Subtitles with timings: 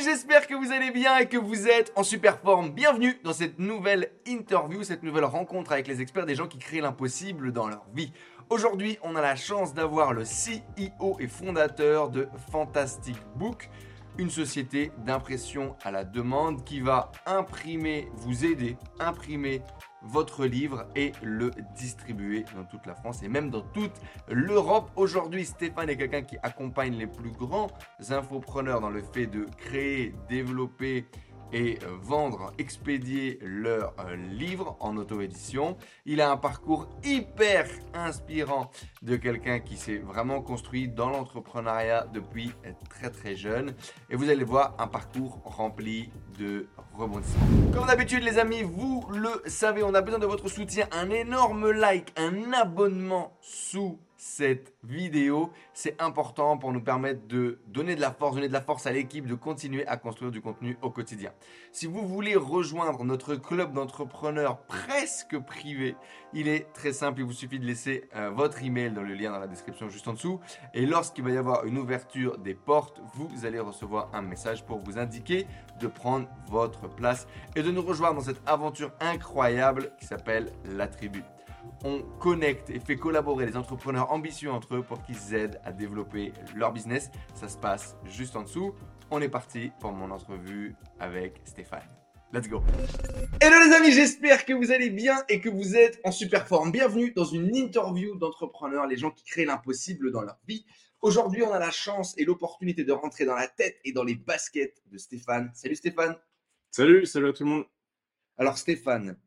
[0.00, 2.70] j'espère que vous allez bien et que vous êtes en super forme.
[2.70, 6.80] Bienvenue dans cette nouvelle interview, cette nouvelle rencontre avec les experts des gens qui créent
[6.80, 8.12] l'impossible dans leur vie.
[8.48, 13.68] Aujourd'hui, on a la chance d'avoir le CEO et fondateur de Fantastic Book,
[14.18, 19.62] une société d'impression à la demande qui va imprimer, vous aider, imprimer
[20.02, 23.92] votre livre et le distribuer dans toute la France et même dans toute
[24.28, 24.90] l'Europe.
[24.96, 27.68] Aujourd'hui, Stéphane est quelqu'un qui accompagne les plus grands
[28.10, 31.06] infopreneurs dans le fait de créer, développer
[32.02, 35.76] vendre, expédier leurs euh, livres en auto-édition.
[36.06, 38.70] Il a un parcours hyper inspirant
[39.02, 42.52] de quelqu'un qui s'est vraiment construit dans l'entrepreneuriat depuis
[42.88, 43.74] très très jeune.
[44.10, 47.72] Et vous allez voir un parcours rempli de rebondissements.
[47.72, 50.86] Comme d'habitude les amis, vous le savez, on a besoin de votre soutien.
[50.92, 55.50] Un énorme like, un abonnement sous cette vidéo.
[55.74, 58.92] C'est important pour nous permettre de donner de la force, donner de la force à
[58.92, 61.32] l'équipe, de continuer à construire du contenu au quotidien.
[61.72, 65.96] Si vous voulez rejoindre notre club d'entrepreneurs presque privé,
[66.32, 69.32] il est très simple, il vous suffit de laisser euh, votre email dans le lien
[69.32, 70.38] dans la description juste en dessous.
[70.72, 74.78] Et lorsqu'il va y avoir une ouverture des portes, vous allez recevoir un message pour
[74.78, 75.48] vous indiquer
[75.80, 80.86] de prendre votre place et de nous rejoindre dans cette aventure incroyable qui s'appelle la
[80.86, 81.24] tribu
[81.84, 86.32] on connecte et fait collaborer les entrepreneurs ambitieux entre eux pour qu'ils aident à développer
[86.54, 87.10] leur business.
[87.34, 88.74] Ça se passe juste en dessous.
[89.10, 91.82] On est parti pour mon entrevue avec Stéphane.
[92.32, 92.62] Let's go.
[93.40, 96.72] Hello les amis, j'espère que vous allez bien et que vous êtes en super forme.
[96.72, 100.64] Bienvenue dans une interview d'entrepreneurs, les gens qui créent l'impossible dans leur vie.
[101.02, 104.14] Aujourd'hui, on a la chance et l'opportunité de rentrer dans la tête et dans les
[104.14, 105.50] baskets de Stéphane.
[105.52, 106.16] Salut Stéphane.
[106.70, 107.64] Salut, salut à tout le monde.
[108.38, 109.18] Alors Stéphane,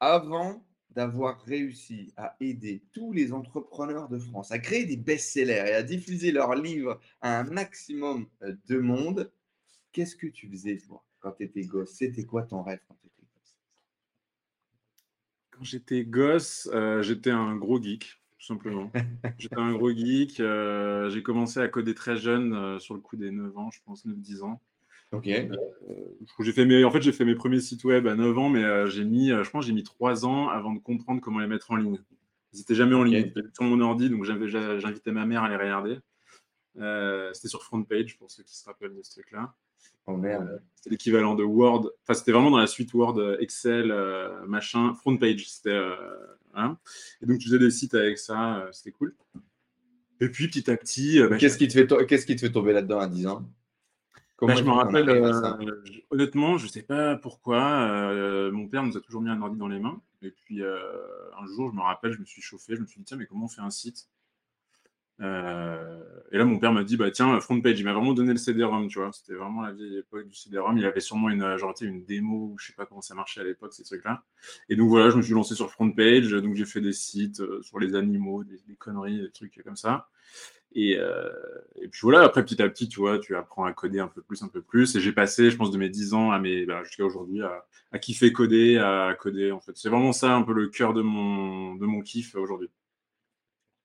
[0.00, 0.62] avant
[0.94, 5.82] d'avoir réussi à aider tous les entrepreneurs de France à créer des best-sellers et à
[5.82, 9.30] diffuser leurs livres à un maximum euh, de monde,
[9.92, 11.92] qu'est-ce que tu faisais toi quand tu étais gosse?
[11.92, 13.56] C'était quoi ton rêve quand tu étais gosse?
[15.50, 18.90] Quand j'étais gosse, euh, j'étais un gros geek, tout simplement.
[19.38, 20.40] j'étais un gros geek.
[20.40, 24.04] Euh, j'ai commencé à coder très jeune, sur le coup des 9 ans, je pense
[24.06, 24.60] 9-10 ans.
[25.12, 25.26] Ok.
[25.26, 25.48] Euh,
[26.40, 28.62] j'ai fait mes, en fait, j'ai fait mes premiers sites web à 9 ans, mais
[28.62, 31.48] euh, j'ai mis, euh, je pense, j'ai mis 3 ans avant de comprendre comment les
[31.48, 31.98] mettre en ligne.
[32.52, 33.32] Ils n'étaient jamais en ligne.
[33.34, 35.98] Ils sur mon ordi, donc j'invitais ma mère à les regarder.
[37.32, 39.54] c'était sur FrontPage, pour ceux qui se rappellent de ce truc-là.
[40.06, 40.60] Oh merde.
[40.74, 41.90] c'était l'équivalent de Word.
[42.02, 43.94] Enfin, c'était vraiment dans la suite Word, Excel,
[44.46, 44.94] machin.
[44.94, 45.78] FrontPage, c'était.
[46.54, 46.78] Hein.
[47.22, 49.14] Et donc, tu faisais des sites avec ça, c'était cool.
[50.20, 51.20] Et puis, petit à petit.
[51.20, 53.48] Bah, qu'est-ce qui, te fait qu'est-ce qui te fait tomber là-dedans à 10 ans?
[54.46, 57.62] Bah, je me rappelle, euh, honnêtement, je ne sais pas pourquoi.
[57.62, 60.00] Euh, mon père nous a toujours mis un ordi dans les mains.
[60.22, 60.78] Et puis, euh,
[61.40, 62.76] un jour, je me rappelle, je me suis chauffé.
[62.76, 64.08] Je me suis dit, tiens, mais comment on fait un site?
[65.22, 67.78] Et là, mon père m'a dit, bah, tiens, front page.
[67.78, 69.12] Il m'a vraiment donné le CD-ROM, tu vois.
[69.12, 70.78] C'était vraiment la vieille époque du CD-ROM.
[70.78, 73.44] Il avait sûrement une, genre, une démo, je ne sais pas comment ça marchait à
[73.44, 74.22] l'époque, ces trucs-là.
[74.70, 76.30] Et donc, voilà, je me suis lancé sur front page.
[76.30, 80.08] Donc, j'ai fait des sites sur les animaux, des, des conneries, des trucs comme ça.
[80.72, 81.28] Et, euh,
[81.76, 84.22] et, puis voilà, après petit à petit, tu vois, tu apprends à coder un peu
[84.22, 84.94] plus, un peu plus.
[84.96, 87.66] Et j'ai passé, je pense, de mes 10 ans à mes, bah, jusqu'à aujourd'hui, à,
[87.92, 89.50] à, kiffer coder, à coder.
[89.52, 92.70] En fait, c'est vraiment ça, un peu le cœur de mon, de mon kiff aujourd'hui.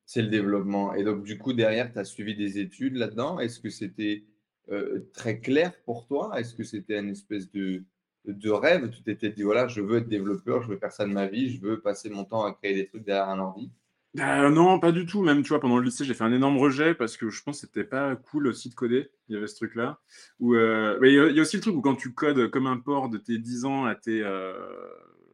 [0.06, 0.94] C'est le développement.
[0.94, 3.40] Et donc, du coup, derrière, tu as suivi des études là-dedans.
[3.40, 4.24] Est-ce que c'était
[4.72, 6.40] euh, très clair pour toi?
[6.40, 7.84] Est-ce que c'était une espèce de,
[8.26, 8.92] de rêve?
[8.92, 11.50] Tu t'étais dit, voilà, je veux être développeur, je veux faire ça de ma vie,
[11.50, 13.72] je veux passer mon temps à créer des trucs derrière un ordi?
[14.16, 15.22] Bah, non, pas du tout.
[15.22, 17.60] Même, tu vois, pendant le lycée, j'ai fait un énorme rejet parce que je pense
[17.60, 19.12] que c'était pas cool aussi de coder.
[19.28, 20.00] Il y avait ce truc-là.
[20.42, 23.18] Euh, il y, a aussi le truc où quand tu codes comme un port de
[23.18, 24.54] tes 10 ans à tes, euh,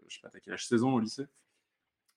[0.08, 1.28] je sais pas, t'as quel âge, 16 ans au lycée,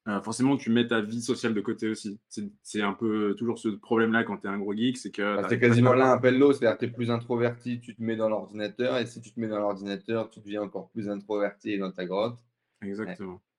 [0.09, 2.19] euh, forcément, tu mets ta vie sociale de côté aussi.
[2.63, 5.37] C'est un peu toujours ce problème-là quand tu es un gros geek, c'est que...
[5.37, 8.17] Bah, c'est quasiment là un l'eau, c'est-à-dire que tu es plus introverti, tu te mets
[8.17, 11.93] dans l'ordinateur, et si tu te mets dans l'ordinateur, tu deviens encore plus introverti dans
[11.93, 12.39] ta grotte.
[12.81, 13.35] Exactement.
[13.35, 13.54] Ouais.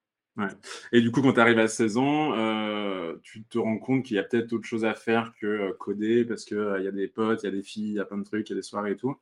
[0.91, 4.17] Et du coup, quand tu arrives à 16 ans, euh, tu te rends compte qu'il
[4.17, 6.91] y a peut-être autre chose à faire que euh, coder parce qu'il euh, y a
[6.91, 8.55] des potes, il y a des filles, il y a plein de trucs, il y
[8.55, 9.15] a des soirées et tout.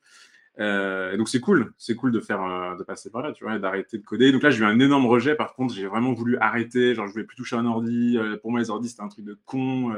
[0.58, 1.74] et donc, c'est cool.
[1.78, 4.32] C'est cool de, faire, de passer par là, tu vois, d'arrêter de coder.
[4.32, 5.36] Donc là, j'ai eu un énorme rejet.
[5.36, 6.96] Par contre, j'ai vraiment voulu arrêter.
[6.96, 8.18] Genre, je voulais plus toucher un ordi.
[8.42, 9.94] pour moi, les ordis, c'était un truc de con.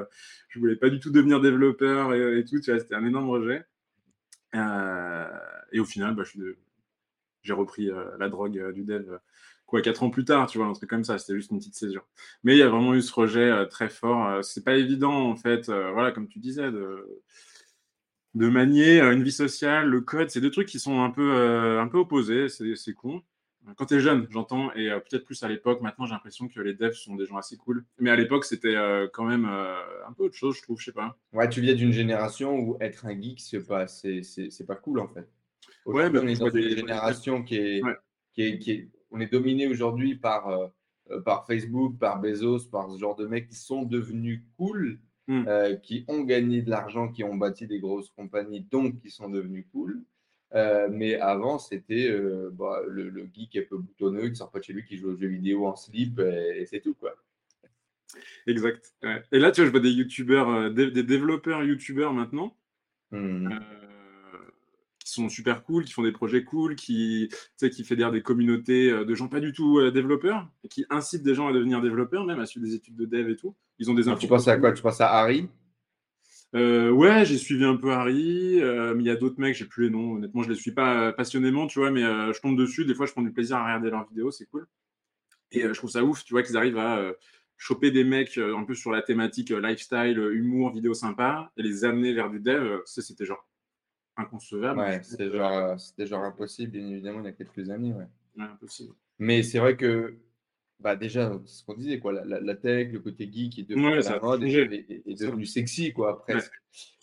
[0.49, 2.59] je voulais pas du tout devenir développeur et, tout.
[2.59, 3.65] Tu vois, c'était un énorme rejet.
[4.53, 6.23] et au final, bah,
[7.43, 7.89] j'ai repris
[8.19, 9.17] la drogue du dev
[9.65, 11.17] quoi, quatre ans plus tard, tu vois, un truc comme ça.
[11.17, 12.05] C'était juste une petite césure.
[12.43, 14.27] Mais il y a vraiment eu ce rejet euh, très fort.
[14.27, 17.21] Euh, c'est pas évident, en fait, euh, voilà, comme tu disais, de,
[18.35, 20.29] de manier une vie sociale, le code.
[20.29, 22.47] C'est deux trucs qui sont un peu, un peu opposés.
[22.49, 23.21] C'est con.
[23.77, 25.81] Quand tu es jeune, j'entends, et peut-être plus à l'époque.
[25.81, 27.83] Maintenant, j'ai l'impression que les devs sont des gens assez cool.
[27.97, 28.75] Mais à l'époque, c'était
[29.13, 31.17] quand même un peu autre chose, je trouve, je sais pas.
[31.33, 34.21] Ouais, tu viens d'une génération où être un geek, c'est pas, c'est,
[34.67, 35.27] pas cool, en fait.
[35.85, 37.81] Ouais, mais on est dans une génération qui est,
[38.33, 40.71] qui est, qui est, on est dominé aujourd'hui par,
[41.23, 45.45] par Facebook, par Bezos, par ce genre de mecs qui sont devenus cool, hmm.
[45.81, 49.65] qui ont gagné de l'argent, qui ont bâti des grosses compagnies, donc qui sont devenus
[49.71, 50.03] cool.
[50.53, 54.63] Euh, mais avant, c'était euh, bah, le, geek un peu boutonneux qui sort pas de
[54.63, 57.13] chez lui, qui joue aux jeux vidéo en slip, et, c'est tout, quoi.
[58.47, 58.95] Exact.
[59.31, 62.55] Et là, tu vois, je vois des youtubeurs, euh, des, développeurs youtubeurs maintenant,
[63.11, 63.49] mmh.
[65.05, 69.15] Qui sont super cool, qui font des projets cool, qui, qui fédèrent des communautés de
[69.15, 72.45] gens pas du tout développeurs, et qui incitent des gens à devenir développeurs, même à
[72.45, 73.55] suivre des études de dev et tout.
[73.79, 74.73] Ils ont des Tu penses à quoi?
[74.73, 75.47] Tu penses à Harry?
[76.55, 79.65] Euh, ouais, j'ai suivi un peu Harry, euh, mais il y a d'autres mecs, j'ai
[79.65, 80.13] plus les noms.
[80.13, 82.85] Honnêtement, je les suis pas euh, passionnément, tu vois, mais je tombe dessus.
[82.85, 84.65] Des fois, je prends du plaisir à regarder leurs vidéos, c'est cool.
[85.51, 87.13] Et je trouve ça ouf, tu vois, qu'ils arrivent à
[87.57, 92.13] choper des mecs un peu sur la thématique lifestyle, humour, vidéo sympa, et les amener
[92.13, 92.81] vers du dev.
[92.85, 93.45] c'était genre
[94.17, 94.79] inconcevable.
[94.79, 98.07] Ouais, c'était genre, genre impossible, bien évidemment, il y a quelques années, ouais.
[98.37, 98.93] Ouais, impossible.
[99.19, 100.17] Mais c'est vrai que
[100.79, 103.95] bah déjà, c'est ce qu'on disait, quoi, la, la, tech, le côté geek est devenu
[103.95, 106.53] la mode est, devenu sexy, quoi, presque.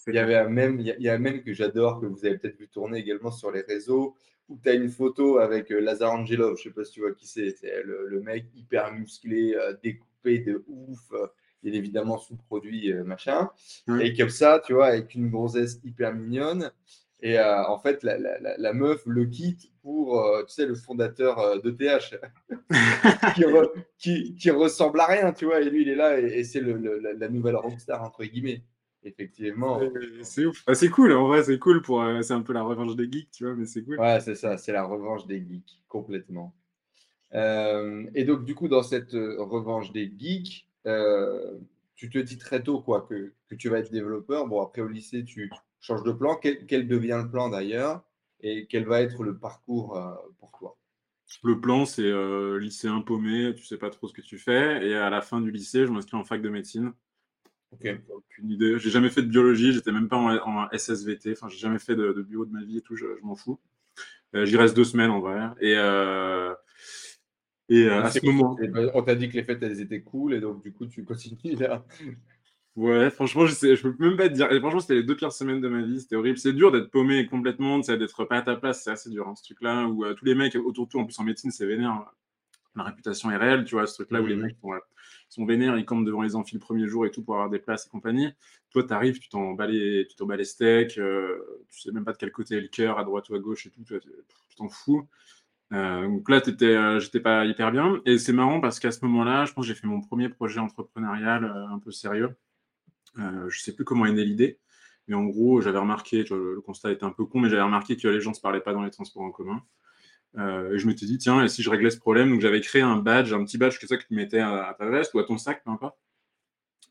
[0.07, 2.69] il, y avait même, il, y a, même que j'adore, que vous avez peut-être vu
[2.69, 4.15] tourner également sur les réseaux,
[4.49, 7.13] où tu as une photo avec euh, Lazar Angelov, je sais pas si tu vois
[7.13, 11.27] qui c'est, c'est le, mec hyper musclé, euh, découpé de ouf, euh,
[11.65, 13.49] est évidemment sous-produit, machin,
[14.01, 16.73] et comme ça, tu vois, avec une grossesse hyper mignonne,
[17.25, 21.59] et euh, en fait, la, meuf le quitte pour, euh, tu sais, le fondateur euh,
[21.61, 22.21] d'ETH,
[23.99, 25.61] qui, qui, ressemble à rien, tu vois.
[25.61, 28.65] Et lui, il est là et, c'est la nouvelle rockstar, entre guillemets.
[29.05, 29.81] Effectivement.
[30.23, 30.63] C'est ouf.
[30.67, 31.81] Ah, c'est cool, en vrai, c'est cool.
[31.81, 32.05] pour.
[32.23, 34.01] c'est un peu la revanche des geeks, tu vois, mais c'est cool.
[34.01, 36.55] Ouais, c'est ça, c'est la revanche des geeks, complètement.
[37.33, 40.69] et donc, du coup, dans cette revanche des geeks,
[41.95, 44.49] tu te dis très tôt quoi, que, que, tu vas être développeur.
[44.49, 45.51] Bon, après, au lycée, tu
[45.83, 46.37] change de plan.
[46.37, 48.03] Quel, devient le plan d'ailleurs
[48.41, 50.79] et quel va être le parcours euh, pour toi?
[51.43, 54.87] Le plan, c'est euh, lycéen paumé, tu sais pas trop ce que tu fais.
[54.87, 56.93] Et à la fin du lycée, je m'inscris en fac de médecine.
[57.73, 57.89] Ok.
[58.11, 58.79] Aucune idée.
[58.79, 61.33] J'ai jamais fait de biologie, j'étais même pas en, SSVT.
[61.33, 63.59] Enfin, j'ai jamais fait de, de, bio de ma vie et tout, je, m'en fous.
[64.35, 65.41] Euh, j'y reste deux semaines en vrai.
[65.61, 65.73] Et,
[67.69, 68.57] et à ce moment.
[68.95, 71.57] On t'a dit que les fêtes, elles étaient cool, et donc du coup, tu continues
[71.57, 71.85] là.
[72.75, 74.51] Ouais, franchement, je, sais, je peux même pas te dire.
[74.51, 76.01] Et franchement, c'était les deux pires semaines de ma vie.
[76.01, 76.39] C'était horrible.
[76.39, 78.83] C'est dur d'être paumé complètement, d'être pas à ta place.
[78.83, 79.87] C'est assez dur, hein, ce truc-là.
[79.87, 82.07] Où euh, tous les mecs autour de toi, en plus en médecine, c'est vénère.
[82.75, 84.43] La réputation est réelle, tu vois, ce truc-là où les mmh.
[84.43, 84.57] mecs
[85.29, 87.59] sont, vénères, ils campent devant les amphis le premier jour et tout pour avoir des
[87.59, 88.33] places et compagnie.
[88.71, 92.13] Toi, tu arrives, tu t'en bats les, tu les steaks, euh, tu sais même pas
[92.13, 94.01] de quel côté est le cœur, à droite ou à gauche et tout, tu
[94.57, 95.07] t'en fous.
[95.75, 96.41] Euh, donc là,
[96.99, 98.01] j'étais pas hyper bien.
[98.07, 100.59] Et c'est marrant parce qu'à ce moment-là, je pense que j'ai fait mon premier projet
[100.59, 102.35] entrepreneurial un peu sérieux.
[103.19, 104.59] Euh, je sais plus comment est née l'idée,
[105.09, 108.09] mais en gros, j'avais remarqué, le constat était un peu con, mais j'avais remarqué que
[108.09, 109.63] les gens ne se parlaient pas dans les transports en commun.
[110.39, 112.31] Euh, et je m'étais dit, tiens, et si je réglais ce problème?
[112.31, 114.89] Donc j'avais créé un badge, un petit badge que ça que tu mettais à, ta
[114.89, 115.99] veste ou à ton sac, peu importe.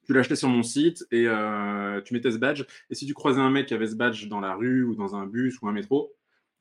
[0.06, 2.63] Tu l'achetais sur mon site et euh, tu mettais ce badge.
[2.89, 5.15] Et si tu croisais un mec qui avait ce badge dans la rue ou dans
[5.15, 6.13] un bus ou un métro,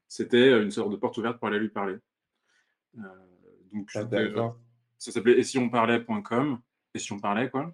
[0.08, 1.96] c'était une sorte de porte ouverte pour aller lui parler.
[2.94, 4.54] donc ah,
[4.98, 6.60] ça s'appelait et si on parlait.com.
[6.94, 7.72] Et si on parlait, quoi.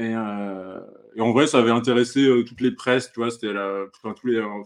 [0.00, 0.80] Euh,
[1.14, 4.26] et, en vrai, ça avait intéressé euh, toutes les presses, tu vois, c'était la, tous
[4.26, 4.62] les, euh,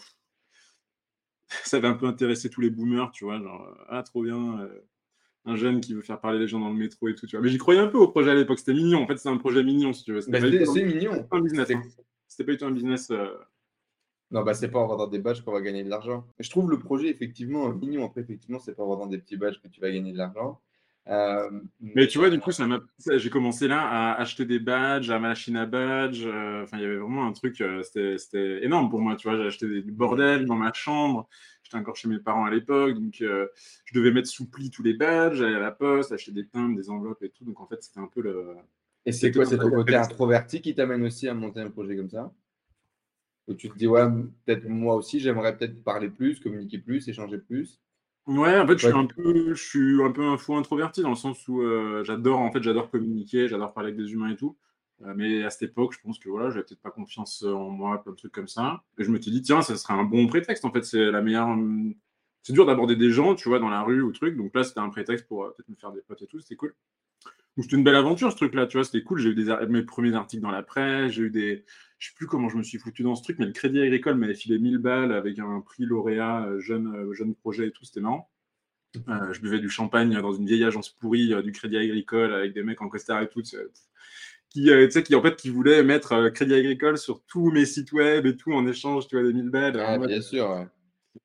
[1.64, 4.68] ça avait un peu intéressé tous les boomers, tu vois, genre, ah, trop bien,
[5.44, 7.42] un jeune qui veut faire parler les gens dans le métro et tout, tu vois.
[7.42, 9.36] Mais j'y croyais un peu au projet à l'époque, c'était mignon, en fait, c'est un
[9.36, 10.20] projet mignon, si tu veux.
[10.28, 11.26] Bah, c'est mignon.
[11.30, 11.70] un business.
[11.70, 11.82] Hein.
[12.26, 13.10] C'était pas du tout un business.
[14.30, 16.26] Non, bah, c'est pas en vendant des badges qu'on va gagner de l'argent.
[16.38, 18.04] Je trouve le projet effectivement mignon.
[18.04, 20.60] Après, effectivement, c'est pas en vendant des petits badges que tu vas gagner de l'argent.
[21.08, 21.50] Euh,
[21.80, 22.66] mais tu vois, du coup, ça
[23.16, 26.26] j'ai commencé là à acheter des badges, à machine à badges.
[26.26, 29.16] Euh, enfin, il y avait vraiment un truc, euh, c'était énorme pour moi.
[29.16, 31.28] Tu vois, j'ai acheté du bordel dans ma chambre.
[31.62, 34.94] J'étais encore chez mes parents à l'époque, donc je devais mettre sous pli tous les
[34.94, 37.44] badges, aller à la poste, acheter des timbres, des enveloppes et tout.
[37.44, 38.54] Donc en fait, c'était un peu le.
[39.04, 42.10] Et c'est quoi, c'est ton côté introverti qui t'amène aussi à monter un projet comme
[42.10, 42.32] ça?
[43.46, 44.04] Où tu te dis, ouais,
[44.44, 47.80] peut-être moi aussi, j'aimerais peut-être parler plus, communiquer plus, échanger plus?
[48.28, 51.08] Ouais, en fait, je suis un peu, je suis un peu un fou introverti dans
[51.08, 54.36] le sens où euh, j'adore, en fait, j'adore communiquer, j'adore parler avec des humains et
[54.36, 54.54] tout.
[55.02, 58.02] Euh, mais à cette époque, je pense que voilà, j'avais peut-être pas confiance en moi,
[58.02, 58.82] plein de trucs comme ça.
[58.98, 60.66] Et je me suis dit, tiens, ça serait un bon prétexte.
[60.66, 61.56] En fait, c'est la meilleure.
[62.42, 64.36] C'est dur d'aborder des gens, tu vois, dans la rue ou truc.
[64.36, 66.38] Donc là, c'était un prétexte pour euh, peut-être me faire des potes et tout.
[66.40, 66.74] C'était cool.
[67.56, 68.84] Donc c'était une belle aventure, ce truc-là, tu vois.
[68.84, 69.20] C'était cool.
[69.20, 71.12] J'ai eu des, mes premiers articles dans la presse.
[71.12, 71.64] J'ai eu des,
[71.98, 74.14] je sais plus comment je me suis foutu dans ce truc, mais le Crédit Agricole
[74.14, 77.84] m'avait filé 1000 balles avec un prix lauréat, euh, jeune, euh, jeune projet et tout,
[77.84, 78.30] c'était marrant.
[79.08, 82.62] Euh, je buvais du champagne dans une vieille agence pourrie du Crédit Agricole avec des
[82.62, 84.70] mecs en costard et tout, qui,
[85.04, 88.52] qui en fait qui voulaient mettre Crédit Agricole sur tous mes sites web et tout
[88.52, 89.78] en échange, tu vois, des 1000 balles.
[89.78, 90.66] Ah, bien sûr.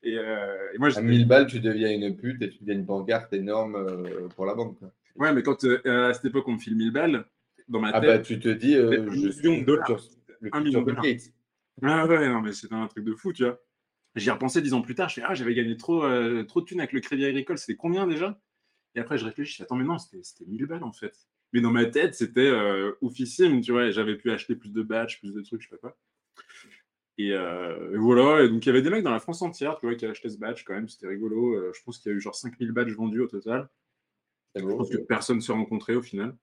[0.01, 3.32] Et, et moi, à 1000 balles, tu deviens une pute et tu deviens une pancarte
[3.32, 4.77] énorme pour la banque.
[4.80, 4.92] Quoi.
[5.15, 7.25] Ouais, mais quand à cette époque on me file 1000 balles,
[7.70, 8.01] dans ma tête.
[8.03, 9.80] Ah bah, tu te dis, je suis de
[10.50, 10.60] dollars.
[10.60, 11.06] un million de dollars.
[11.82, 13.60] Ah ouais, non, mais c'était un truc de fou, tu vois.
[14.16, 16.02] J'y ai repensé dix ans plus tard, je fais, ah, j'avais gagné trop,
[16.44, 18.40] trop de thunes avec le crédit agricole, c'était combien déjà?
[18.94, 21.28] Et après, je réfléchis, attends, mais non, c'était 1000 balles en fait.
[21.52, 22.52] Mais dans ma tête, c'était
[23.02, 25.80] oufissime, tu vois, j'avais pu acheter plus de badges, plus de trucs, je sais pas
[25.80, 25.98] quoi.
[27.20, 29.86] Euh, et, voilà, et donc il y avait des mecs dans la France entière, tu
[29.86, 31.54] vois, qui achetaient ce badge quand même, c'était rigolo.
[31.54, 33.70] Euh, je pense qu'il y a eu genre 5000 badges vendus au total.
[34.56, 36.36] je pense que personne ne s'est rencontré au final.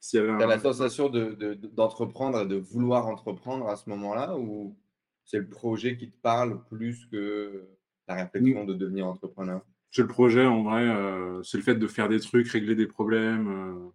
[0.00, 4.76] Tu as la sensation d'entreprendre de, et de vouloir entreprendre à ce moment-là ou
[5.24, 7.66] c'est le projet qui te parle plus que
[8.06, 9.62] la réflexion de devenir entrepreneur?
[9.90, 12.86] C'est le projet en vrai, euh, c'est le fait de faire des trucs, régler des
[12.86, 13.90] problèmes.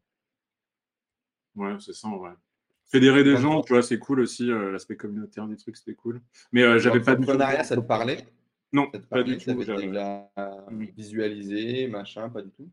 [1.55, 2.31] Ouais, c'est ça en vrai.
[2.91, 4.51] Fédérer des gens, tu vois, c'est cool aussi.
[4.51, 6.21] Euh, l'aspect communautaire des trucs, c'était cool.
[6.51, 7.13] Mais euh, j'avais pas.
[7.13, 8.27] L'entrepreneuriat, ça te parlait?
[8.73, 9.53] Non, pas du tout.
[9.53, 10.29] déjà
[10.69, 10.83] mm.
[10.97, 12.69] visualisé, machin, pas du tout?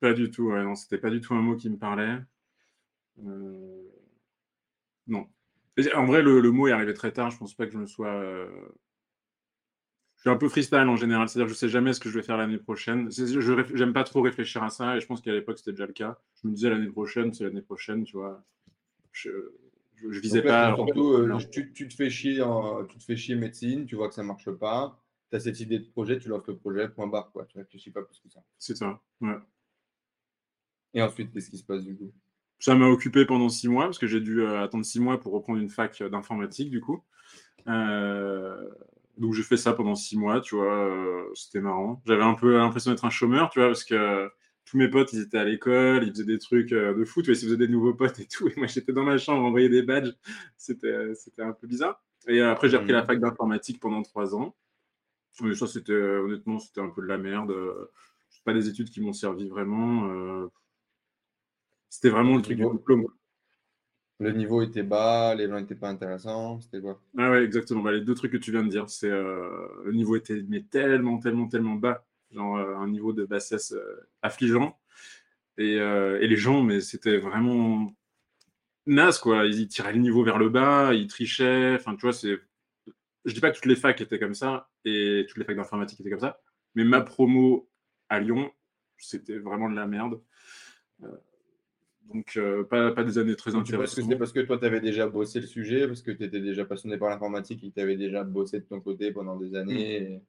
[0.00, 0.64] Pas du tout, ouais.
[0.64, 2.18] Non, c'était pas du tout un mot qui me parlait.
[3.20, 3.82] Euh,
[5.06, 5.26] non.
[5.94, 7.30] En vrai, le, mot est arrivé très tard.
[7.30, 8.22] Je pense pas que je me sois.
[10.16, 12.22] Je suis un peu freestyle en général, c'est-à-dire je sais jamais ce que je vais
[12.22, 13.10] faire l'année prochaine.
[13.10, 15.92] Je n'aime pas trop réfléchir à ça et je pense qu'à l'époque c'était déjà le
[15.92, 16.20] cas.
[16.40, 18.44] Je me disais l'année prochaine, c'est l'année prochaine, tu vois
[19.12, 19.30] je,
[19.96, 20.74] je, visais pas.
[20.74, 24.14] Surtout, euh, tu, te fais chier en, tu te fais chier médecine, tu vois que
[24.14, 25.00] ça marche pas,
[25.30, 27.44] tu as cette idée de projet, tu lances le projet, point barre, quoi.
[27.46, 28.42] Tu réfléchis pas plus que ça.
[28.58, 29.36] C'est ça, ouais.
[30.94, 32.12] Et ensuite, qu'est-ce qui se passe du coup?
[32.62, 35.32] Ça m'a occupé pendant six mois, parce que j'ai dû euh, attendre six mois pour
[35.32, 37.02] reprendre une fac d'informatique, du coup.
[37.66, 38.68] Euh,
[39.18, 40.88] donc j'ai fait ça pendant six mois, tu vois,
[41.34, 42.00] c'était marrant.
[42.06, 44.30] J'avais un peu l'impression d'être un chômeur, tu vois, parce que
[44.64, 47.34] tous mes potes, ils étaient à l'école, ils faisaient des trucs euh, de foot, ils
[47.34, 48.46] faisaient des nouveaux potes et tout.
[48.46, 50.12] Et moi, j'étais dans ma chambre, envoyer des badges.
[50.56, 52.00] C'était, c'était un peu bizarre.
[52.28, 53.06] Et euh, après, j'ai repris la mmh.
[53.06, 54.54] fac d'informatique pendant trois ans.
[55.40, 57.52] Mais ça, c'était, honnêtement, c'était un peu de la merde.
[58.44, 60.48] Pas des études qui m'ont servi vraiment.
[61.92, 61.94] Euh.
[61.94, 63.06] C'était vraiment le, truc du diplôme.
[64.18, 67.00] Le niveau était bas, les gens n'étaient pas intéressants, c'était quoi?
[67.18, 67.82] Ah ouais, exactement.
[67.82, 71.18] Bah, les deux trucs que tu viens de dire, c'est le niveau était mais tellement,
[71.18, 74.78] tellement, tellement bas genre euh, un niveau de bassesse euh, affligeant.
[75.58, 77.94] Et, euh, et, les gens, mais c'était vraiment
[78.86, 79.44] naze, quoi.
[79.46, 81.74] Ils tiraient le niveau vers le bas, ils trichaient.
[81.74, 82.38] Enfin, tu vois, c'est.
[83.24, 86.00] Je dis pas que toutes les facs étaient comme ça et toutes les facs d'informatique
[86.00, 86.40] étaient comme ça,
[86.74, 87.70] mais ma promo
[88.08, 88.50] à Lyon,
[88.98, 90.20] c'était vraiment de la merde.
[92.12, 94.02] Donc, pas, pas, des années très intéressantes.
[94.02, 96.64] C'était parce que toi, tu avais déjà bossé le sujet, parce que tu étais déjà
[96.64, 100.22] passionné par l'informatique et que tu avais déjà bossé de ton côté pendant des années.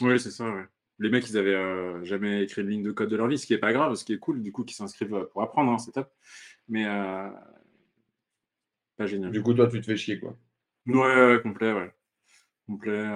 [0.00, 0.06] Mmh.
[0.06, 0.66] Oui, c'est ça, ouais
[0.98, 3.46] les mecs, ils avaient euh, jamais écrit une ligne de code de leur vie, ce
[3.46, 5.78] qui est pas grave, ce qui est cool, du coup, qu'ils s'inscrivent pour apprendre, hein,
[5.78, 6.10] c'est top.
[6.68, 7.28] Mais euh,
[8.96, 9.30] pas génial.
[9.30, 10.36] Du coup, toi, tu te fais chier, quoi.
[10.86, 11.94] Ouais, complet, ouais.
[12.66, 13.06] Complet.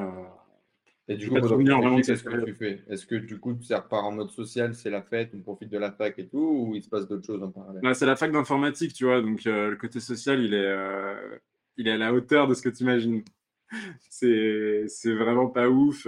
[1.11, 2.83] Euh, Et du coup, qu'est-ce que tu fais?
[2.89, 5.79] Est-ce que du coup, tu repars en mode social, c'est la fête, on profite de
[5.79, 6.39] la fac et tout,
[6.69, 7.83] ou il se passe d'autres choses en parallèle?
[7.83, 10.77] Bah, C'est la fac d'informatique, tu vois, donc le côté social, il est,
[11.77, 13.23] il est à la hauteur de ce que tu imagines.
[14.09, 16.07] c'est vraiment pas ouf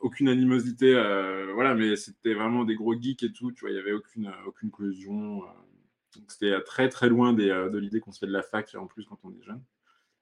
[0.00, 3.74] aucune animosité, euh, voilà, mais c'était vraiment des gros geeks et tout, tu vois, il
[3.74, 4.70] n'y avait aucune, aucune.
[4.80, 6.20] Euh.
[6.28, 8.86] c'était très très loin des, euh, de l'idée qu'on se fait de la fac en
[8.86, 9.62] plus quand on est jeune.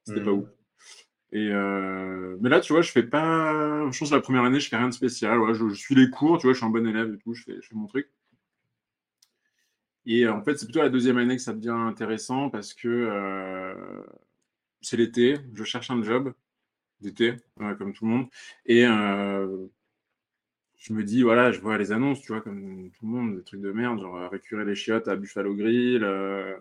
[0.03, 0.39] C'était pas mmh.
[0.39, 0.49] ouf.
[1.31, 1.49] Et
[2.39, 3.89] mais là, tu vois, je fais pas.
[3.91, 5.39] Je pense que la première année, je fais rien de spécial.
[5.53, 7.55] je, suis les cours, tu vois, je suis un bon élève et tout, je fais,
[7.61, 8.09] je fais mon truc.
[10.05, 13.73] Et en fait, c'est plutôt la deuxième année que ça devient intéressant parce que
[14.81, 16.33] c'est l'été, je cherche un job
[17.01, 17.35] d'été,
[17.77, 18.27] comme tout le monde.
[18.65, 19.67] Et euh,
[20.77, 23.43] je me dis, voilà, je vois les annonces, tu vois, comme tout le monde, des
[23.43, 26.57] trucs de merde, genre euh, récurer les chiottes à Buffalo Grill, euh,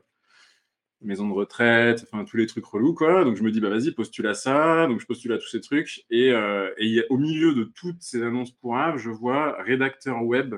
[1.03, 3.25] maison de retraite, enfin tous les trucs relous, quoi.
[3.25, 4.87] Donc je me dis, bah vas-y, postule à ça.
[4.87, 6.05] Donc je postule à tous ces trucs.
[6.11, 6.33] Et,
[6.79, 10.55] et au milieu de toutes ces annonces pourraves, je vois rédacteur web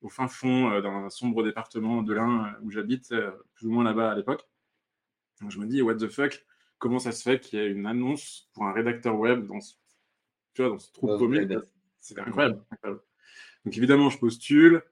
[0.00, 3.14] au fin fond d'un sombre département de l'Ain où j'habite,
[3.54, 4.44] plus ou moins là-bas à l'époque.
[5.40, 6.44] Donc je me dis, what the fuck?
[6.78, 9.74] Comment ça se fait qu'il y a une annonce pour un rédacteur web dans ce,
[10.54, 11.08] tu vois, dans ce trou
[12.00, 12.60] C'est incroyable,
[13.64, 14.82] Donc évidemment, je postule,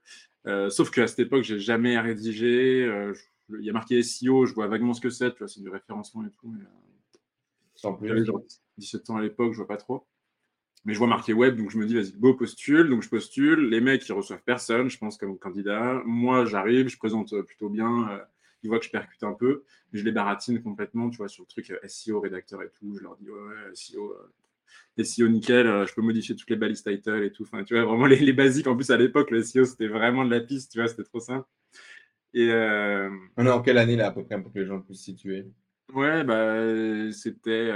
[0.45, 2.83] euh, sauf qu'à cette époque, j'ai jamais rédigé.
[2.83, 3.13] Euh,
[3.49, 5.69] il y a marqué SEO, je vois vaguement ce que c'est, tu vois, c'est du
[5.69, 6.47] référencement et tout.
[6.47, 8.41] Mais, euh,
[8.77, 10.05] 17 ans à l'époque, je vois pas trop.
[10.85, 12.89] Mais je vois marqué web, donc je me dis, vas-y, beau postule.
[12.89, 13.69] Donc je postule.
[13.69, 16.01] Les mecs, ils reçoivent personne, je pense, comme candidat.
[16.05, 18.09] Moi, j'arrive, je présente plutôt bien.
[18.09, 18.19] Euh,
[18.63, 19.63] ils voient que je percute un peu,
[19.93, 22.95] je les baratine complètement, tu vois, sur le truc euh, SEO, rédacteur et tout.
[22.95, 26.83] Je leur dis, ouais, SEO, euh, SEO nickel, euh, je peux modifier toutes les balises
[26.83, 27.43] title et tout.
[27.43, 28.67] Enfin, tu vois, vraiment les, basiques.
[28.67, 31.19] En plus, à l'époque, le SEO, c'était vraiment de la piste, tu vois, c'était trop
[31.19, 31.47] simple.
[32.33, 32.49] Et,
[33.37, 35.45] On est en quelle année, là, à peu près, pour que les gens puissent situer?
[35.93, 37.71] Ouais, bah, c'était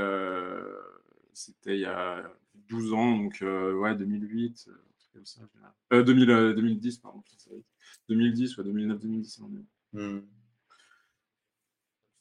[1.34, 2.30] c'était il y a
[2.68, 4.70] 12 ans, donc ouais, 2008,
[5.14, 5.42] comme ça.
[5.92, 7.24] 2010, pardon,
[8.10, 9.42] 2010, ouais, 2009, 2010.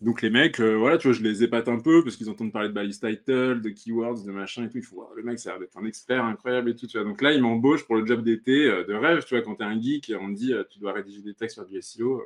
[0.01, 2.53] Donc les mecs, euh, voilà, tu vois, je les épate un peu parce qu'ils entendent
[2.53, 4.79] parler de balise title, de keywords, de machin et tout.
[4.79, 6.87] Il faut voir, le mec, ça a l'air d'être un expert incroyable et tout.
[6.87, 7.07] Tu vois.
[7.07, 9.25] Donc là, il m'embauche pour le job d'été euh, de rêve.
[9.27, 11.35] Tu vois, quand tu es un geek, on te dit, euh, tu dois rédiger des
[11.35, 12.23] textes sur du SEO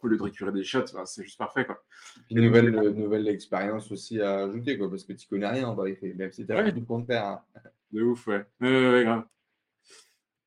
[0.00, 0.84] au lieu de récupérer des shots.
[1.06, 1.64] c'est juste parfait.
[1.64, 1.82] Quoi.
[2.30, 6.12] Une nouvelle, nouvelle expérience aussi à ajouter, quoi, parce que tu connais rien en vérité,
[6.14, 7.24] même si tu as tout compte faire.
[7.24, 7.40] Hein.
[7.92, 8.44] De ouf, ouais.
[8.60, 9.24] ouais, grave.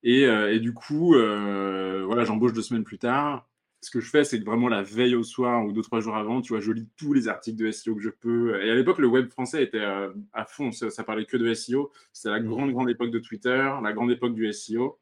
[0.04, 3.51] Et, et, du coup, voilà, j'embauche deux semaines plus tard
[3.82, 6.16] ce que je fais, c'est que vraiment la veille au soir ou deux, trois jours
[6.16, 8.62] avant, tu vois, je lis tous les articles de SEO que je peux.
[8.64, 11.92] Et à l'époque, le web français était euh, à fond, ça, parlait que de SEO.
[12.14, 12.48] C'était la mmh.
[12.48, 15.00] grande, grande époque de Twitter, la grande époque du SEO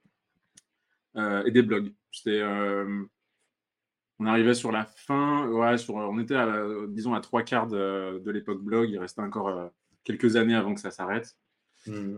[1.17, 1.93] euh, et des blogs.
[2.11, 2.39] C'était.
[2.41, 3.03] Euh,
[4.21, 8.21] on arrivait sur la fin, ouais, sur, on était, à, disons, à trois quarts de,
[8.31, 8.89] l'époque blog.
[8.89, 9.71] Il restait encore
[10.03, 11.37] quelques années avant que ça s'arrête.
[11.87, 12.17] Mmh.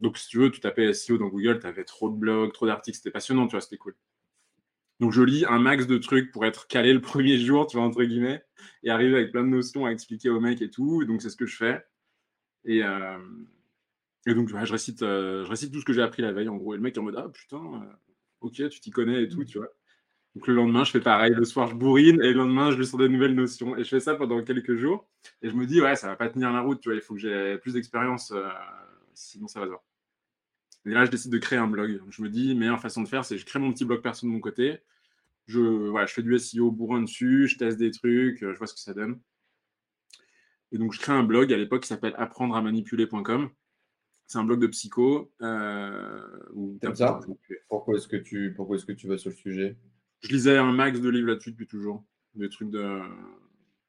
[0.00, 2.66] donc, si tu veux, tu tapais SEO dans Google, tu avais trop de blogs, trop
[2.66, 3.94] d'articles, c'était passionnant, tu vois, c'était cool.
[5.00, 7.86] Donc je lis un max de trucs pour être calé le premier jour, tu vois,
[7.86, 8.44] entre guillemets,
[8.82, 11.04] et arriver avec plein de notions à expliquer aux mecs et tout.
[11.06, 11.82] Donc c'est ce que je fais.
[12.66, 13.18] Et, euh,
[14.26, 16.74] donc je, récite, euh, je récite tout ce que j'ai appris la veille, en gros.
[16.74, 17.92] Et le mec est en mode Ah putain, euh,
[18.42, 19.68] ok, tu t'y connais et tout, tu vois.
[20.34, 21.32] Donc le lendemain, je fais pareil.
[21.34, 23.76] Le soir, je bourrine et le lendemain, je lui sors des nouvelles notions.
[23.78, 25.08] Et je fais ça pendant quelques jours.
[25.42, 27.14] Et je me dis, ouais, ça va pas tenir la route, tu vois, il faut
[27.14, 28.32] que j'ai plus d'expérience,
[29.14, 29.82] sinon ça va se voir.
[30.86, 32.02] Et là, je décide de créer un blog.
[32.08, 34.32] Je me dis, meilleure façon de faire, c'est je crée mon petit blog perso de
[34.32, 34.78] mon côté.
[35.46, 38.66] Je, voilà, je fais du SEO bourrin dessus, je teste des trucs, euh, je vois
[38.66, 39.20] ce que ça donne.
[40.72, 43.50] Et donc, je crée un blog à l'époque qui s'appelle apprendre à manipuler.com.
[44.26, 45.32] C'est un blog de psycho.
[45.42, 46.22] Euh,
[46.94, 47.18] ça
[47.68, 49.76] Pourquoi est-ce que, tu, pourquoi est-ce que tu vas sur le sujet?
[50.20, 52.04] Je lisais un max de livres là-dessus depuis toujours.
[52.36, 53.00] Des trucs de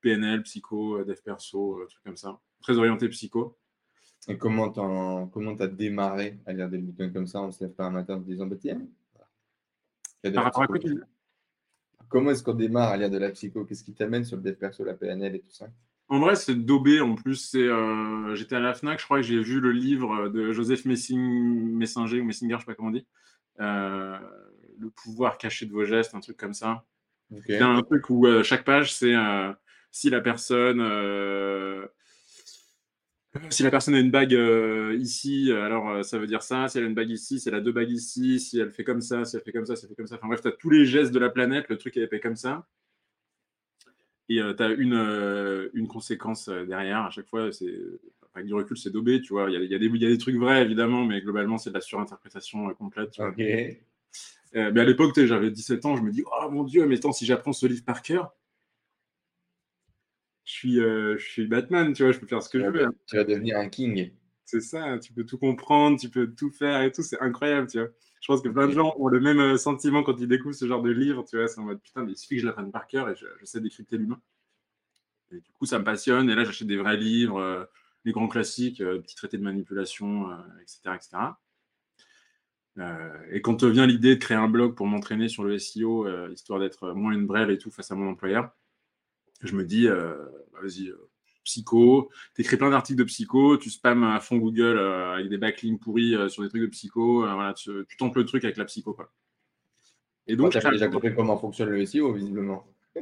[0.01, 2.39] PNL, psycho, dev perso, euh, trucs comme ça.
[2.62, 3.55] Très orienté psycho.
[4.27, 7.85] Et comment tu as démarré à lire des bouquins comme ça On se lève pas
[7.85, 8.81] un matin en se disant bah, tiens.
[10.53, 10.67] Quoi
[12.07, 13.63] Comment est-ce qu'on démarre à lire de la psycho?
[13.63, 15.67] Qu'est-ce qui t'amène sur le dev perso, la PNL et tout ça?
[16.09, 17.00] En vrai, c'est Dobé.
[17.00, 20.27] En plus, c'est, euh, j'étais à la Fnac, je crois que j'ai vu le livre
[20.27, 23.07] de Joseph Messing, Messinger ou Messinger, je sais pas comment on dit.
[23.61, 24.17] Euh,
[24.77, 26.83] le pouvoir caché de vos gestes, un truc comme ça.
[27.31, 27.57] Okay.
[27.57, 29.15] C'est un truc où euh, chaque page, c'est
[29.91, 30.81] si la personne
[33.50, 36.67] si la personne a une bague euh, ici, alors euh, ça veut dire ça.
[36.67, 38.83] Si elle a une bague ici, si elle a deux bagues ici, si elle fait
[38.83, 40.15] comme ça, si elle fait comme ça, si elle fait comme ça.
[40.15, 42.35] Enfin bref, tu as tous les gestes de la planète, le truc est fait comme
[42.35, 42.67] ça.
[44.27, 47.00] Et euh, tu as une, une conséquence derrière.
[47.00, 47.74] À chaque fois, c'est
[48.33, 49.50] avec du recul, c'est daubé, tu vois.
[49.50, 53.11] Il y, y, a des trucs vrais, évidemment, mais globalement, c'est de la surinterprétation complète.
[53.11, 53.33] Tu vois.
[53.37, 53.81] mais
[54.53, 57.53] à l'époque, j'avais 17 ans, je me dis, oh mon Dieu, mais attends, si j'apprends
[57.53, 58.33] ce livre par cœur,
[60.51, 62.85] je suis, euh, je suis Batman, tu vois, je peux faire ce que je veux.
[62.85, 62.94] Hein.
[63.07, 64.11] Tu vas devenir un king.
[64.44, 67.79] C'est ça, tu peux tout comprendre, tu peux tout faire et tout, c'est incroyable, tu
[67.79, 67.87] vois.
[68.22, 70.68] Je pense que plein de gens ont le même euh, sentiment quand ils découvrent ce
[70.68, 72.70] genre de livre, tu vois, c'est en mode putain, mais il suffit que je l'apprenne
[72.70, 74.20] par cœur et je, sais décrypter l'humain.
[75.31, 77.64] Et du coup, ça me passionne, et là, j'achète des vrais livres, euh,
[78.03, 80.27] les grands classiques, petits traités de manipulation,
[80.61, 80.96] etc.
[80.96, 81.35] etc.
[83.31, 86.59] et quand te vient l'idée de créer un blog pour m'entraîner sur le SEO, histoire
[86.59, 88.51] d'être moins une brève et tout face à mon employeur,
[89.43, 90.15] je me dis, euh,
[90.53, 91.09] bah, vas-y, euh,
[91.43, 95.37] psycho, tu écris plein d'articles de psycho, tu spams à fond Google euh, avec des
[95.37, 98.93] backlinks pourris sur des trucs de psycho, voilà, tu, tentes le truc avec la psycho.
[98.93, 99.11] Quoi.
[100.27, 102.65] Et donc, tu as déjà compris comment fonctionne le SEO, visiblement.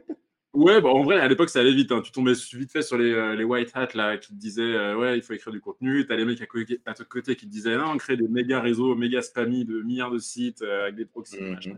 [0.51, 1.91] Ouais, bah, en vrai, à l'époque, ça allait vite.
[1.91, 2.01] Hein.
[2.01, 5.21] Tu tombais vite fait sur les, les, white hats là, qui te disaient Ouais, il
[5.21, 6.07] faut écrire du contenu.
[6.07, 8.27] Tu as les mecs à côté, à côté qui te disaient Non, on crée des
[8.27, 11.39] méga réseaux, méga spammy de milliards de sites avec des proxys.
[11.39, 11.77] Mmh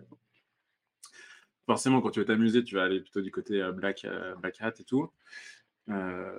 [1.72, 4.58] forcément, quand tu veux t'amuser, tu vas aller plutôt du côté euh, Black, euh, Black
[4.60, 5.10] Hat et tout.
[5.90, 6.38] Euh,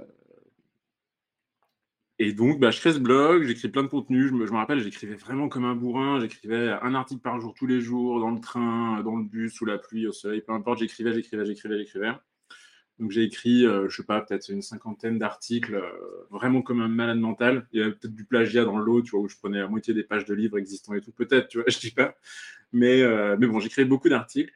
[2.18, 4.28] et donc, bah, je crée ce blog, j'écris plein de contenu.
[4.28, 6.20] Je me, je me rappelle, j'écrivais vraiment comme un bourrin.
[6.20, 9.64] J'écrivais un article par jour tous les jours, dans le train, dans le bus, sous
[9.64, 10.80] la pluie, au soleil, peu importe.
[10.80, 12.12] J'écrivais, j'écrivais, j'écrivais, j'écrivais.
[12.98, 15.82] Donc, j'ai écrit, je je sais pas, peut-être une cinquantaine d'articles,
[16.30, 17.66] vraiment comme un malade mental.
[17.72, 19.94] Il y avait peut-être du plagiat dans l'eau, tu vois, où je prenais la moitié
[19.94, 21.12] des pages de livres existants et tout.
[21.12, 22.14] Peut-être, tu vois, je dis pas.
[22.72, 23.02] Mais,
[23.38, 24.52] mais bon, j'écrivais beaucoup d'articles.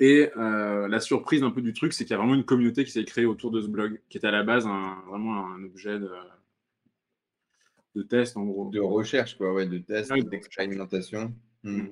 [0.00, 2.84] Et euh, la surprise un peu du truc, c'est qu'il y a vraiment une communauté
[2.84, 4.64] qui s'est créée autour de ce blog, qui était à la base
[5.08, 6.10] vraiment un objet de,
[7.96, 8.70] de, test, en gros.
[8.70, 11.34] De recherche, quoi, ouais, de test, d'expérimentation.
[11.64, 11.86] Hmm.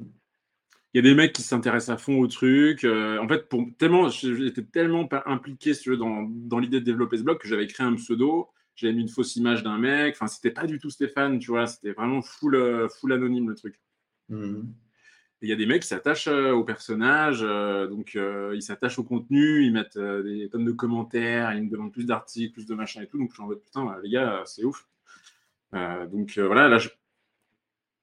[0.95, 2.85] Il y a des mecs qui s'intéressent à fond au truc.
[2.85, 7.39] Euh, en fait, pour, tellement, j'étais tellement impliqué dans, dans l'idée de développer ce blog
[7.39, 8.49] que j'avais créé un pseudo.
[8.77, 10.15] J'avais mis une fausse image d'un mec.
[10.15, 11.67] Enfin, c'était pas du tout Stéphane, tu vois.
[11.67, 13.81] C'était vraiment full, euh, full anonyme le truc.
[14.29, 14.63] Hmm.
[15.43, 19.73] Il y a des mecs qui s'attachent au personnage, donc ils s'attachent au contenu, ils
[19.73, 23.19] mettent des tonnes de commentaires, ils me demandent plus d'articles, plus de machin et tout.
[23.19, 24.89] Donc je suis en mode putain, les gars, c'est ouf.
[25.73, 26.89] donc voilà, là, je,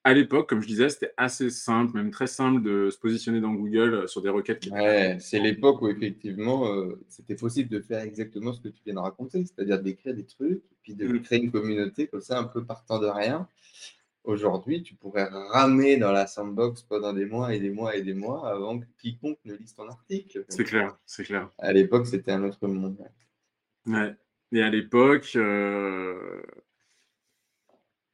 [0.05, 3.53] à l'époque, comme je disais, c'était assez simple, même très simple de se positionner dans
[3.53, 4.59] Google euh, sur des requêtes.
[4.59, 8.81] Qui ouais, c'est l'époque où effectivement, euh, c'était possible de faire exactement ce que tu
[8.85, 11.21] viens de raconter, c'est-à-dire d'écrire des trucs, puis de mm.
[11.21, 13.47] créer une communauté comme ça, un peu partant de rien.
[14.23, 18.13] Aujourd'hui, tu pourrais ramer dans la sandbox pendant des mois et des mois et des
[18.13, 20.45] mois avant que quiconque ne lise ton article.
[20.47, 21.49] C'est clair, c'est clair.
[21.57, 22.97] À l'époque, c'était un autre monde.
[23.85, 24.15] Ouais.
[24.53, 26.41] Et à l'époque, euh,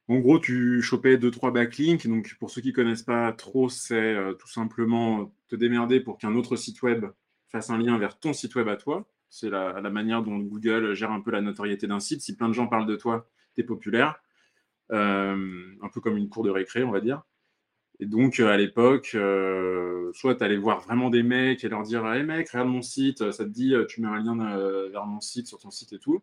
[0.08, 2.08] en gros, tu chopais 2-3 backlinks.
[2.08, 6.18] Donc, pour ceux qui ne connaissent pas trop, c'est euh, tout simplement te démerder pour
[6.18, 7.06] qu'un autre site web
[7.46, 9.06] fasse un lien vers ton site web à toi.
[9.28, 12.22] C'est la, manière dont Google gère un peu la notoriété d'un site.
[12.22, 14.20] Si plein de gens parlent de toi, tu es populaire.
[14.92, 17.22] Euh, un peu comme une cour de récré, on va dire.
[18.00, 22.06] Et donc, à l'époque, euh, soit tu allais voir vraiment des mecs et leur dire
[22.06, 24.56] Hey mec, regarde mon site, ça te dit, tu mets un lien
[24.88, 26.22] vers mon site sur ton site et tout.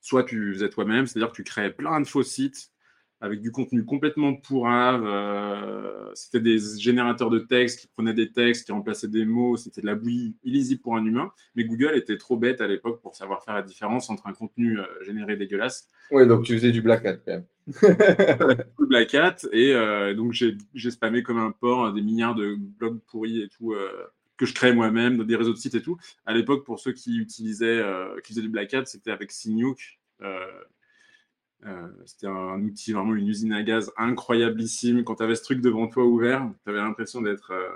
[0.00, 2.73] Soit tu faisais toi-même, c'est-à-dire que tu créais plein de faux sites
[3.20, 5.04] avec du contenu complètement pourrave.
[5.06, 9.56] Euh, c'était des générateurs de textes qui prenaient des textes, qui remplaçaient des mots.
[9.56, 11.30] C'était de la bouillie illisible pour un humain.
[11.54, 14.78] Mais Google était trop bête à l'époque pour savoir faire la différence entre un contenu
[14.78, 15.88] euh, généré dégueulasse.
[16.10, 17.46] Oui, donc tu faisais du Black Hat quand même.
[18.78, 19.36] du Black Hat.
[19.52, 23.74] Et euh, donc j'ai spammé comme un porc des milliards de blogs pourris et tout.
[24.36, 25.96] que je crée moi-même dans des réseaux de sites et tout.
[26.26, 27.82] À l'époque, pour ceux qui utilisaient,
[28.22, 29.98] qui faisaient du Black Hat, c'était avec Signuke.
[31.66, 35.02] Euh, c'était un, outil, vraiment une usine à gaz incroyablissime.
[35.04, 37.70] Quand tu avais ce truc devant toi ouvert, tu avais l'impression d'être euh,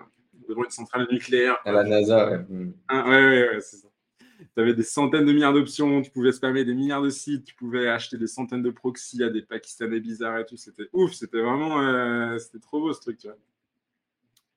[0.49, 1.57] devant une centrale nucléaire.
[1.65, 2.39] À la NASA, ouais.
[2.49, 2.73] Mm.
[2.89, 3.89] Ah, ouais, ouais, ouais, c'est ça.
[4.55, 7.55] Tu avais des centaines de milliards d'options, tu pouvais spammer des milliards de sites, tu
[7.55, 10.57] pouvais acheter des centaines de proxys à des Pakistanais bizarres et tout.
[10.57, 11.81] C'était ouf, c'était vraiment.
[11.81, 13.37] Euh, c'était trop beau ce truc, tu vois.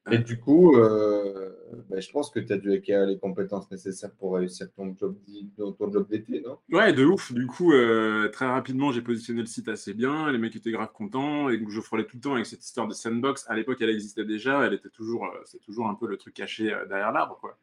[0.10, 1.52] Et du coup, euh,
[1.90, 5.16] bah, je pense que tu as dû acquérir les compétences nécessaires pour réussir ton job,
[5.58, 6.58] ton job d'été, non?
[6.72, 7.32] Ouais, de ouf.
[7.32, 10.32] Du coup, euh, très rapidement, j'ai positionné le site assez bien.
[10.32, 11.50] Les mecs étaient grave contents.
[11.50, 13.46] Et donc, je frôlais tout le temps avec cette histoire de sandbox.
[13.48, 14.66] À l'époque, elle existait déjà.
[14.66, 17.58] Elle était toujours, euh, c'est toujours un peu le truc caché derrière l'arbre, quoi.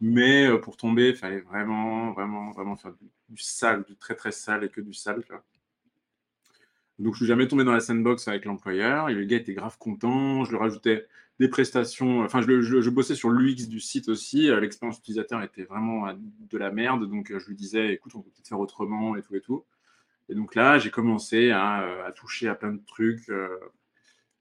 [0.00, 4.32] Mais pour tomber, il fallait vraiment, vraiment, vraiment faire du, du, sale, du très, très
[4.32, 5.22] sale et que du sale.
[6.98, 9.08] Donc, je suis jamais tombé dans la sandbox avec l'employeur.
[9.08, 10.44] Et le gars était grave content.
[10.44, 11.06] Je lui rajoutais
[11.38, 12.20] des prestations.
[12.22, 14.48] Enfin, je, bossais sur l'UX du site aussi.
[14.50, 17.08] Euh, l'expérience utilisateur était vraiment de la merde.
[17.08, 19.64] Donc, euh, je lui disais, écoute, on peut peut-être faire autrement et tout et tout.
[20.28, 23.30] Et donc là, j'ai commencé à, euh, toucher à plein de trucs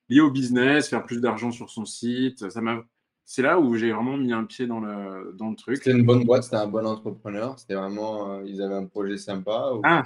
[0.10, 2.50] liés au business, faire plus d'argent sur son site.
[2.50, 2.84] Ça m'a
[3.28, 5.78] c'est là où j'ai vraiment mis un pied dans le, dans le truc.
[5.78, 9.72] C'était une bonne boîte, c'était un bon entrepreneur, c'était vraiment, ils avaient un projet sympa.
[9.84, 10.04] Ah,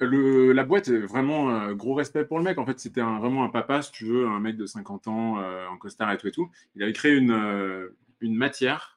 [0.00, 2.58] la boîte, vraiment euh, gros respect pour le mec.
[2.58, 5.66] En fait, c'était vraiment un papa, si tu veux, un mec de 50 ans euh,
[5.66, 6.50] en costard et tout et tout.
[6.74, 8.96] Il avait créé une, euh, matière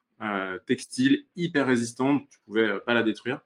[0.67, 3.41] textile hyper résistante, tu pouvais pas la détruire.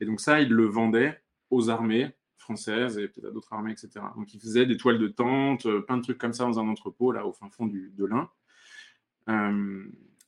[0.00, 4.06] Et donc ça, il le vendait aux armées françaises et peut-être à d'autres armées, etc.
[4.16, 7.12] Donc il faisait des toiles de tente, plein de trucs comme ça dans un entrepôt,
[7.12, 8.30] là, au fin fond du, de l'Ain.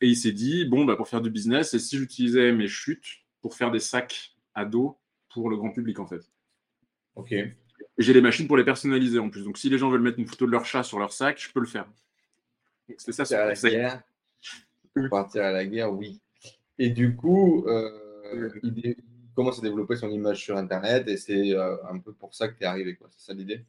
[0.03, 3.25] et il s'est dit, bon, bah, pour faire du business, et si j'utilisais mes chutes
[3.41, 4.99] pour faire des sacs à dos
[5.31, 6.31] pour le grand public, en fait.
[7.17, 7.35] Ok.
[7.99, 9.45] J'ai les machines pour les personnaliser en plus.
[9.45, 11.51] Donc, si les gens veulent mettre une photo de leur chat sur leur sac, je
[11.51, 11.89] peux le faire.
[12.99, 14.03] C'est ça, c'est la guerre.
[15.11, 16.21] Partir à la guerre, oui.
[16.79, 18.97] Et du coup, euh, il
[19.35, 22.57] commence à développer son image sur Internet et c'est euh, un peu pour ça que
[22.57, 22.99] tu es arrivé.
[23.11, 23.65] C'est ça l'idée?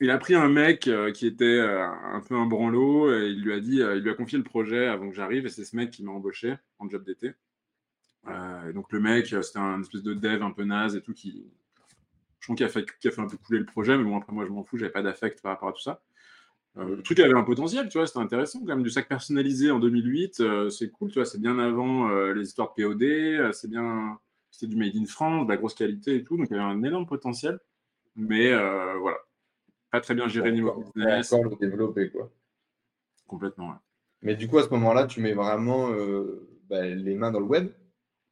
[0.00, 3.52] Il a pris un mec euh, qui était un peu un branlot et il lui
[3.52, 5.90] a dit, il lui a confié le projet avant que j'arrive et c'est ce mec
[5.90, 7.32] qui m'a embauché en job d'été.
[8.72, 11.44] donc le mec, c'était un espèce de dev un peu naze et tout qui,
[12.44, 14.30] je pense qu'il a, fait, a fait un peu couler le projet, mais bon, après,
[14.30, 16.02] moi, je m'en fous, j'avais pas d'affect par rapport à tout ça.
[16.76, 18.82] Euh, le truc avait un potentiel, tu vois, c'était intéressant quand même.
[18.82, 22.46] Du sac personnalisé en 2008, euh, c'est cool, tu vois, c'est bien avant euh, les
[22.46, 24.18] histoires de POD, c'est bien,
[24.50, 26.70] c'était du made in France, de la grosse qualité et tout, donc il y avait
[26.70, 27.58] un énorme potentiel.
[28.14, 29.16] Mais voilà,
[29.90, 31.32] pas très bien géré niveau business.
[31.32, 32.30] Encore le développer, quoi.
[33.26, 33.76] Complètement, ouais.
[34.20, 35.92] Mais du coup, à ce moment-là, tu mets vraiment
[36.68, 37.68] bah, les mains dans le web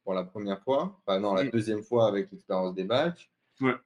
[0.03, 1.49] pour la première fois, enfin non, la mm.
[1.49, 3.32] deuxième fois avec l'expérience des bacs.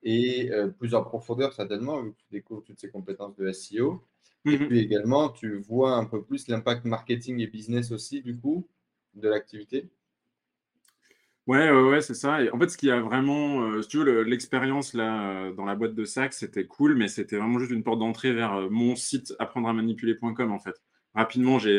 [0.03, 4.03] Et euh, plus en profondeur, certainement, vu que tu découvres toutes ces compétences de SEO.
[4.45, 4.67] Et mhm.
[4.67, 8.67] puis également, tu vois un peu plus l'impact marketing et business aussi, du coup,
[9.13, 9.89] de l'activité?
[11.47, 12.43] Ouais, ouais, c'est ça.
[12.43, 15.63] Et en fait, ce qui a vraiment, euh, si tu veux, l'expérience là euh, dans
[15.63, 18.95] la boîte de sac, c'était cool, mais c'était vraiment juste une porte d'entrée vers mon
[18.97, 20.75] site apprendre à manipuler.com en fait.
[21.13, 21.77] Rapidement, j'ai,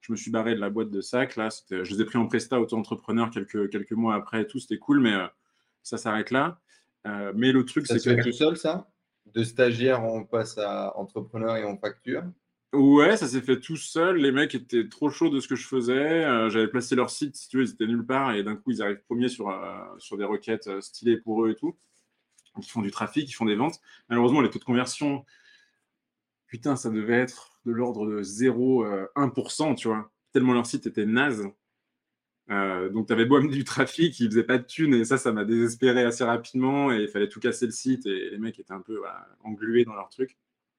[0.00, 1.48] je me suis barré de la boîte de sac là.
[1.70, 5.00] Je les ai pris en presta auto-entrepreneur quelques, quelques mois après et tout, c'était cool,
[5.00, 5.12] mais
[5.82, 6.60] ça s'arrête là.
[7.06, 8.22] Euh, mais le truc, c'est que.
[8.22, 8.90] tout seul, ça?
[9.26, 12.24] De stagiaire, on passe à entrepreneur et on facture?
[12.72, 14.16] Ouais, ça s'est fait tout seul.
[14.16, 16.24] Les mecs étaient trop chauds de ce que je faisais.
[16.24, 18.70] Euh, j'avais placé leur site, si tu veux, ils étaient nulle part et d'un coup,
[18.70, 21.76] ils arrivent premiers sur, euh, sur des requêtes stylées pour eux et tout.
[22.58, 23.80] ils font du trafic, ils font des ventes.
[24.08, 25.24] Malheureusement, les taux de conversion,
[26.46, 30.10] putain, ça devait être de l'ordre de 0,1%, tu vois.
[30.32, 31.48] Tellement leur site était naze.
[32.50, 35.32] Donc, tu avais beau amener du trafic, ils faisaient pas de thunes et ça, ça
[35.32, 38.72] m'a désespéré assez rapidement et il fallait tout casser le site et les mecs étaient
[38.72, 39.00] un peu
[39.44, 40.36] englués dans leur truc.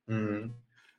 [0.08, 0.50] Mmh.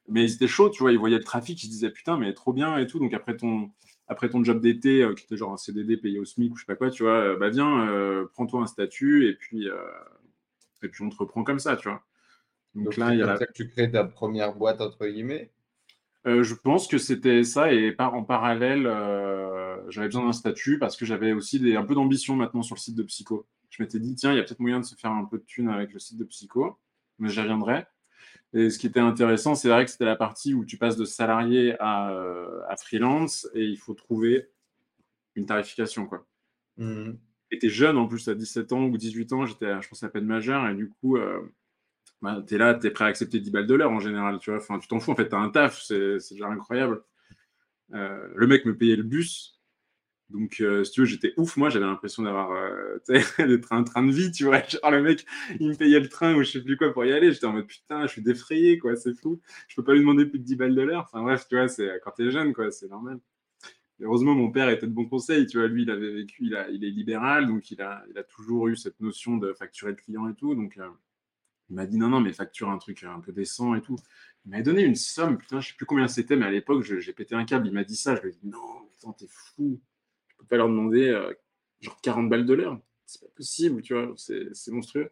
[0.09, 2.33] Mais ils étaient chauds, tu vois, ils voyaient le trafic, ils se disaient putain, mais
[2.35, 2.99] trop bien et tout.
[2.99, 3.71] Donc après ton,
[4.09, 6.63] après ton job d'été, euh, qui était genre un CDD payé au SMIC ou je
[6.63, 9.69] sais pas quoi, tu vois, euh, bah viens, euh, prends-toi un statut et puis,
[10.83, 12.03] et puis on te reprend comme ça, tu vois.
[12.75, 15.51] Donc, là, il y a ça que tu crées ta première boîte, entre guillemets?
[16.25, 18.85] Je pense que c'était ça et par, en parallèle,
[19.89, 22.81] j'avais besoin d'un statut parce que j'avais aussi des, un peu d'ambition maintenant sur le
[22.81, 23.47] site de Psycho.
[23.71, 25.45] Je m'étais dit, tiens, il y a peut-être moyen de se faire un peu de
[25.45, 26.79] thunes avec le site de Psycho,
[27.19, 27.87] mais j'y reviendrai.
[28.55, 31.05] Et ce qui était intéressant, c'est vrai que c'était la partie où tu passes de
[31.05, 34.49] salarié à, euh, freelance et il faut trouver
[35.35, 36.07] une tarification.
[36.07, 36.27] Quoi.
[36.77, 37.13] Mmh.
[37.51, 40.27] Et jeune en plus, à 17 ans ou 18 ans, j'étais, je pense, à peine
[40.27, 41.41] majeur et du coup, euh,
[42.47, 44.39] tu es là, tu es prêt à accepter 10 balles de l'heure en général.
[44.39, 47.03] Tu vois tu t'en fous, en fait, tu as un taf, c'est, déjà incroyable.
[47.95, 49.61] Euh, le mec me payait le bus.
[50.31, 51.57] Donc, euh, si tu veux, j'étais ouf.
[51.57, 52.99] Moi, j'avais l'impression d'avoir euh,
[53.39, 54.63] d'être un train de vie, tu vois.
[54.63, 55.27] Genre, le mec,
[55.61, 57.33] il me payait le train ou je sais plus quoi pour y aller.
[57.33, 58.97] J'étais en mode putain, je suis défrayé, quoi.
[58.97, 59.41] C'est fou.
[59.69, 61.05] Je peux pas lui demander plus de 10 balles de l'heure.
[61.05, 62.71] Enfin, bref, tu vois, c'est quand t'es jeune, quoi.
[62.71, 63.21] C'est normal.
[64.01, 65.47] heureusement, mon père était de bon conseil.
[65.47, 68.69] Tu vois, lui, il avait vécu, il, est libéral, donc il a, il a toujours
[68.69, 70.55] eu cette notion de facturer le client et tout.
[70.55, 70.79] Donc,
[71.73, 73.97] il m'a dit non, non, mais facture un truc un peu décent et tout.
[74.45, 77.13] Il m'a donné une somme, putain, je sais plus combien c'était, mais à l'époque, j'ai
[77.15, 77.67] pété un câble.
[77.67, 78.15] Il m'a dit ça.
[78.15, 79.81] Je lui ai dit non, putain, t'es fou
[80.49, 81.33] pas leur demander euh,
[81.81, 82.79] genre 40 balles de l'heure.
[83.07, 85.11] C'est pas possible, tu vois, c'est monstrueux.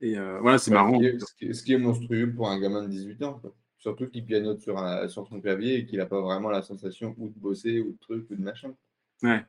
[0.00, 0.98] Et euh, voilà, c'est marrant.
[1.00, 3.40] Ce qui, est, monstrueux pour un gamin de 18 ans,
[3.78, 7.14] surtout qu'il pianote sur, un, sur son clavier et qu'il n'a pas vraiment la sensation
[7.18, 8.74] ou de bosser ou de truc ou de machin.
[9.22, 9.44] Ouais.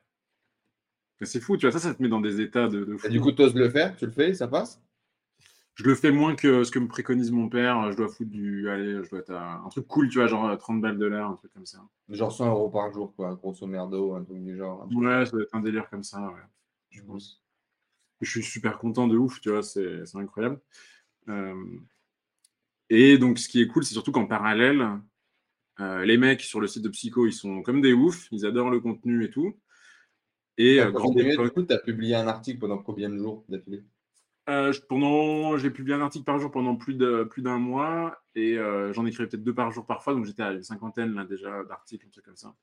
[1.22, 3.08] C'est fou, tu vois, ça, ça te met dans des états de, fou.
[3.08, 4.80] du coup, tu oses le faire, tu le fais, ça passe?
[5.78, 7.92] Je le fais moins que ce que me préconise mon père.
[7.92, 8.68] Je dois foutre du.
[8.68, 11.36] Allez, je dois être un truc cool, tu vois, genre 30 balles de l'heure, un
[11.36, 11.78] truc comme ça.
[12.08, 14.88] Genre 100 euros par jour, quoi, grosso merdo, un truc du genre.
[14.90, 16.42] Ouais, ça doit être un délire comme ça, ouais.
[16.90, 17.44] Je pense.
[18.20, 20.60] Je suis super content de ouf, tu vois, c'est incroyable.
[21.28, 21.78] Euh,
[22.90, 24.84] et donc, ce qui est cool, c'est surtout qu'en parallèle,
[25.78, 28.70] euh, les mecs sur le site de Psycho, ils sont comme des oufs, ils adorent
[28.70, 29.56] le contenu et tout.
[30.56, 33.84] Et euh, grand Du coup, tu as publié un article pendant combien de jours d'affilée?
[34.48, 38.56] Euh, pendant, j'ai publié un article par jour pendant plus de plus d'un mois et
[38.56, 41.64] euh, j'en écrivais peut-être deux par jour parfois, donc j'étais à une cinquantaine là déjà
[41.64, 42.54] d'articles, un truc comme ça.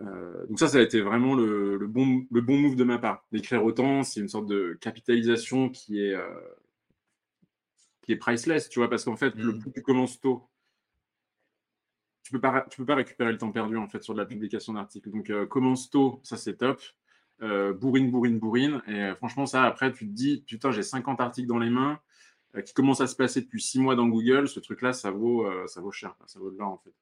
[0.00, 3.24] Euh, donc ça, ça a été vraiment le, bon, le bon move de ma part.
[3.30, 6.16] D'écrire autant, c'est une sorte de capitalisation qui est,
[8.02, 9.58] qui est priceless, tu vois, parce qu'en fait, le mmh.
[9.60, 10.48] plus tu commences tôt,
[12.24, 14.26] tu peux pas, tu peux pas récupérer le temps perdu en fait sur de la
[14.26, 15.10] publication d'articles.
[15.10, 16.80] Donc commence tôt, ça c'est top
[17.42, 18.82] euh, bourrine, bourrine, bourrine.
[18.86, 22.00] Et euh, franchement, ça, après, tu te dis, putain, j'ai 50 articles dans les mains
[22.54, 24.48] euh, qui commencent à se passer depuis 6 mois dans Google.
[24.48, 26.94] Ce truc-là, ça vaut, ça vaut cher, ça vaut de l'or, en fait.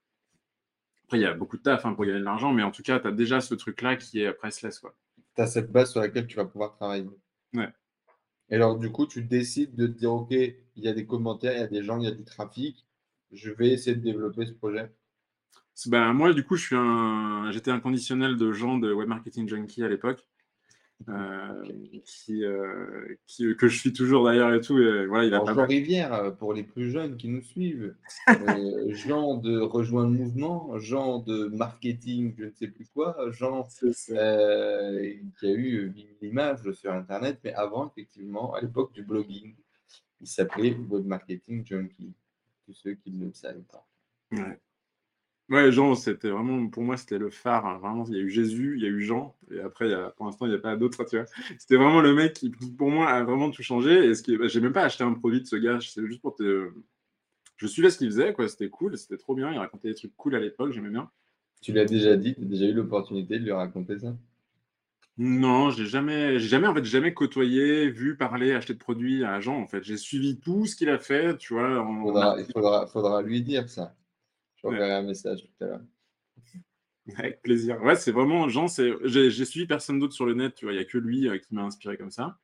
[1.04, 2.82] Après, il y a beaucoup de taf hein, pour gagner de l'argent, mais en tout
[2.82, 4.80] cas, tu as déjà ce truc-là qui est priceless.
[5.36, 7.08] Tu as cette base sur laquelle tu vas pouvoir travailler.
[7.52, 7.68] Ouais.
[8.50, 11.52] Et alors, du coup, tu décides de te dire, OK, il y a des commentaires,
[11.52, 12.86] il y a des gens, il y a du trafic.
[13.32, 14.92] Je vais essayer de développer ce projet.
[15.86, 17.50] Ben, moi, du coup, je suis un...
[17.50, 20.26] j'étais un conditionnel de gens de Web Marketing Junkie à l'époque.
[21.08, 21.64] Euh,
[22.06, 24.78] qui, euh, qui, que je suis toujours d'ailleurs et tout.
[24.78, 27.94] Et voilà, il a Jean Rivière, euh, pour les plus jeunes qui nous suivent,
[28.88, 34.16] Jean de rejoindre le mouvement, Jean de marketing, je ne sais plus quoi, Jean qui
[34.16, 39.54] a eu l'image sur Internet, mais avant, effectivement, à l'époque du blogging,
[40.20, 42.14] il s'appelait Web Marketing Junkie,
[42.64, 43.86] tous ceux qui ne le savaient pas.
[44.32, 44.58] Ouais.
[45.50, 47.66] Ouais, Jean, c'était vraiment, pour moi, c'était le phare.
[47.66, 47.78] Hein.
[47.78, 49.94] Vraiment, il y a eu Jésus, il y a eu Jean, et après, il y
[49.94, 51.04] a, pour l'instant, il n'y a pas d'autres.
[51.58, 54.06] C'était vraiment le mec qui, pour moi, a vraiment tout changé.
[54.06, 56.22] Et ce qui, bah, j'ai même pas acheté un produit de ce gars, c'est juste
[56.22, 56.70] pour te.
[57.56, 58.48] Je suivais ce qu'il faisait, quoi.
[58.48, 59.52] C'était cool, c'était trop bien.
[59.52, 61.10] Il racontait des trucs cool à l'époque, j'aimais bien.
[61.60, 64.16] Tu l'as déjà dit, tu as déjà eu l'opportunité de lui raconter ça?
[65.18, 69.40] Non, j'ai jamais, j'ai jamais, en fait, jamais côtoyé, vu, parler, acheter de produits à
[69.40, 69.84] Jean, en fait.
[69.84, 71.86] J'ai suivi tout ce qu'il a fait, tu vois.
[72.38, 73.94] il faudra, faudra lui dire ça
[74.72, 75.80] un message tout à l'heure.
[77.18, 77.82] Avec plaisir.
[77.82, 78.66] Ouais, c'est vraiment, Jean,
[79.04, 81.38] j'ai suivi personne d'autre sur le net, tu vois, il n'y a que lui euh,
[81.38, 82.38] qui m'a inspiré comme ça.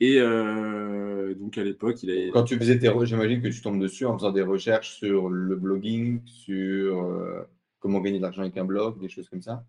[0.00, 2.32] Et euh, donc à l'époque, il a.
[2.32, 5.54] Quand tu faisais tes j'imagine que tu tombes dessus en faisant des recherches sur le
[5.54, 7.42] blogging, sur euh,
[7.78, 9.64] comment gagner de l'argent avec un blog, des choses comme ça.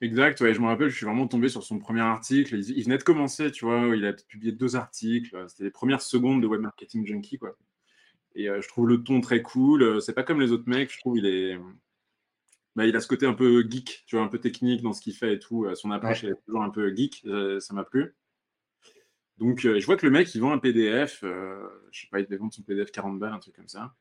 [0.00, 2.56] Exact, ouais, je me rappelle, je suis vraiment tombé sur son premier article.
[2.56, 5.36] Il, il venait de commencer, tu vois, il a publié deux articles.
[5.48, 7.56] C'était les premières secondes de Web Marketing Junkie, quoi.
[8.34, 10.00] Et je trouve le ton très cool.
[10.00, 11.58] C'est pas comme les autres mecs, je trouve il est.
[12.74, 15.02] Bah, il a ce côté un peu geek, tu vois, un peu technique dans ce
[15.02, 15.66] qu'il fait et tout.
[15.74, 17.26] Son approche est toujours un peu geek,
[17.60, 18.14] ça m'a plu.
[19.38, 22.38] Donc, je vois que le mec, il vend un PDF, je sais pas, il devait
[22.38, 23.94] vendre son PDF 40 balles, un truc comme ça.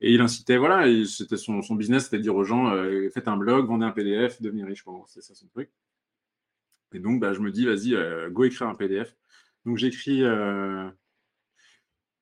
[0.00, 2.72] Et il incitait, voilà, c'était son, son, business, c'était de dire aux gens,
[3.12, 4.84] faites un blog, vendez un PDF, devenez riche.
[4.84, 5.70] Bon, c'est ça son truc.
[6.92, 9.16] Et donc, bah, je me dis, vas-y, euh, go écrire un PDF.
[9.64, 10.88] Donc, j'écris euh,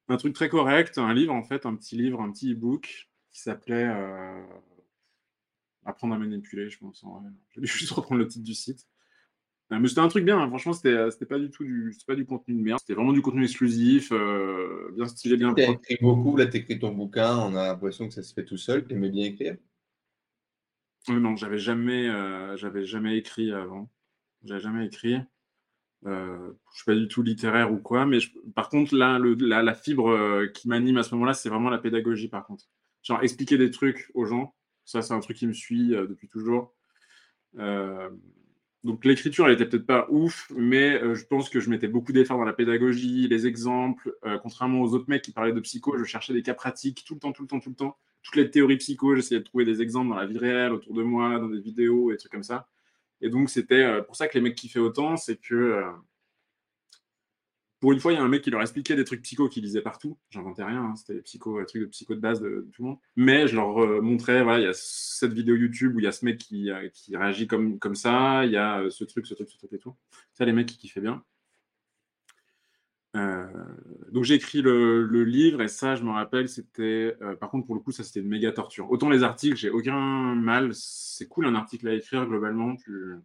[0.09, 3.40] un truc très correct, un livre, en fait, un petit livre, un petit e-book qui
[3.40, 4.42] s'appelait euh,
[5.85, 7.05] Apprendre à manipuler, je pense.
[7.51, 8.87] Je vais juste reprendre le titre du site.
[9.71, 10.49] Mais c'était un truc bien, hein.
[10.49, 13.42] franchement, c'était pas du tout du, pas du contenu de merde, c'était vraiment du contenu
[13.42, 14.11] exclusif,
[14.94, 18.14] bien stylé, bien Tu écrit beaucoup, là, tu écris ton bouquin, on a l'impression que
[18.14, 19.59] ça se fait tout seul, tu aimais bien écrire?
[21.11, 22.09] Non, j'avais jamais,
[22.57, 23.90] j'avais jamais écrit avant.
[24.42, 25.18] J'ai jamais écrit.
[26.06, 28.18] Euh, je suis pas du tout littéraire ou quoi, mais
[28.54, 32.28] par contre, là, la, fibre euh, qui m'anime à ce moment-là, c'est vraiment la pédagogie,
[32.28, 32.64] par contre.
[33.02, 36.28] Genre, expliquer des trucs aux gens, ça, c'est un truc qui me suit euh, depuis
[36.28, 36.74] toujours.
[38.84, 42.38] Donc, l'écriture, elle était peut-être pas ouf, mais je pense que je mettais beaucoup d'efforts
[42.38, 44.16] dans la pédagogie, les exemples.
[44.40, 47.20] contrairement aux autres mecs qui parlaient de psycho, je cherchais des cas pratiques tout le
[47.20, 47.98] temps, tout le temps, tout le temps.
[48.22, 51.02] Toutes les théories psycho, j'essayais de trouver des exemples dans la vie réelle, autour de
[51.02, 52.68] moi, dans des vidéos, et des trucs comme ça.
[53.20, 55.90] Et donc, c'était euh, pour ça que les mecs kiffaient autant, c'est que euh,
[57.81, 59.62] pour une fois, il y a un mec qui leur expliquait des trucs psycho qu'ils
[59.62, 60.18] lisaient partout.
[60.31, 62.98] J'inventais rien, hein, c'était des psycho, trucs de psycho de base de, tout le monde.
[63.16, 66.09] Mais je leur euh, montrais, voilà, il y a cette vidéo YouTube où il y
[66.09, 69.35] a ce mec qui, qui réagit comme, comme ça, il y a ce truc, ce
[69.35, 69.94] truc, ce truc et tout.
[70.33, 71.22] Ça, les mecs qui kiffaient bien.
[73.18, 73.46] Euh,
[74.12, 77.16] donc j'ai écrit le, livre et ça, je me rappelle, c'était.
[77.20, 78.90] Euh, par contre, pour le coup, ça c'était une méga torture.
[78.90, 80.70] Autant les articles, j'ai aucun mal.
[80.74, 82.76] C'est cool un article à écrire globalement.
[82.76, 83.16] Tu,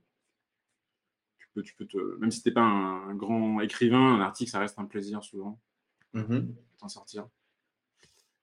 [1.37, 4.59] tu peux, tu peux te, même si t'es pas un, grand écrivain, un article, ça
[4.59, 5.59] reste un plaisir souvent.
[6.13, 6.39] Mm
[6.79, 7.27] T'en sortir.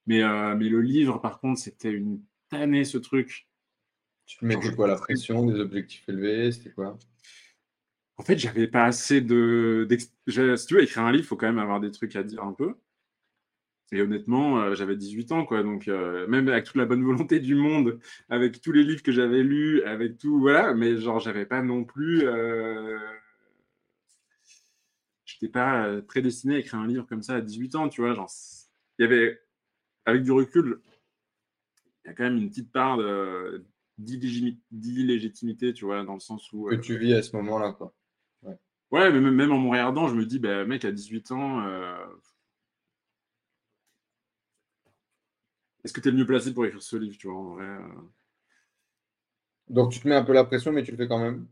[0.06, 3.48] Mais, euh, mais le livre, par contre, c'était une tannée ce truc.
[4.24, 6.96] Tu mettais quoi la pression, des objectifs élevés, c'était quoi?
[8.20, 9.88] En fait, j'avais pas assez de.
[10.28, 12.44] Si tu veux écrire un livre, il faut quand même avoir des trucs à dire
[12.44, 12.74] un peu.
[13.92, 15.62] Et honnêtement, euh, j'avais 18 ans, quoi.
[15.62, 19.10] Donc, euh, même avec toute la bonne volonté du monde, avec tous les livres que
[19.10, 20.74] j'avais lus, avec tout, voilà.
[20.74, 22.28] Mais genre, j'avais pas non plus.
[22.28, 22.98] Euh...
[25.24, 28.02] J'étais pas euh, très destiné à écrire un livre comme ça à 18 ans, tu
[28.02, 28.12] vois.
[28.12, 28.30] Genre,
[28.98, 29.40] il y avait,
[30.04, 30.82] avec du recul,
[32.04, 32.98] il y a quand même une petite part
[33.96, 36.66] d'illégitimité, tu vois, dans le sens où.
[36.66, 37.94] Que tu vis à ce moment-là, quoi.
[38.90, 41.94] Ouais, mais même en me regardant, je me dis, bah, mec, à 18 ans, euh,
[45.84, 47.64] est-ce que tu es le mieux placé pour écrire ce livre, tu vois, en vrai
[47.66, 47.88] euh?
[49.68, 51.46] Donc tu te mets un peu la pression, mais tu le fais quand même.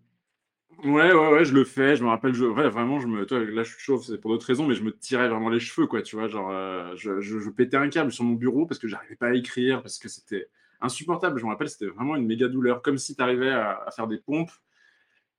[0.84, 1.96] Ouais, ouais, ouais, je le fais.
[1.96, 4.46] Je me rappelle, je, vraiment, je me, toi, là, je suis chaud, c'est pour d'autres
[4.46, 6.28] raisons, mais je me tirais vraiment les cheveux, quoi, tu vois.
[6.28, 9.34] Genre, euh, je, je, pétais un câble sur mon bureau parce que j'arrivais pas à
[9.34, 10.48] écrire, parce que c'était
[10.80, 11.38] insupportable.
[11.40, 14.06] Je me rappelle, c'était vraiment une méga douleur, comme si tu arrivais à, à, faire
[14.06, 14.52] des pompes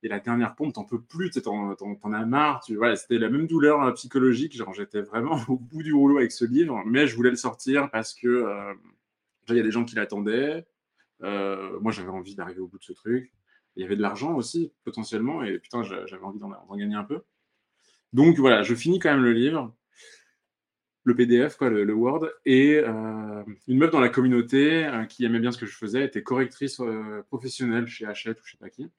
[0.01, 1.75] et la dernière pompe, t'en peux plus, t'en,
[2.13, 2.63] as marre.
[2.63, 4.59] C'était la même douleur euh, psychologique.
[4.73, 8.13] J'étais vraiment au bout du rouleau avec ce livre, mais je voulais le sortir parce
[8.13, 8.73] que euh,
[9.49, 10.65] il y a des gens qui l'attendaient.
[11.23, 13.33] Euh, moi, j'avais envie d'arriver au bout de ce truc.
[13.75, 17.21] Il y avait de l'argent aussi, potentiellement, et putain, j'avais envie d'en, gagner un peu.
[18.13, 19.73] Donc voilà, je finis quand même le livre,
[21.03, 25.57] le PDF, quoi, le, Word, et une meuf dans la communauté qui aimait bien ce
[25.57, 26.81] que je faisais était correctrice
[27.27, 28.89] professionnelle chez Hachette ou je sais pas qui.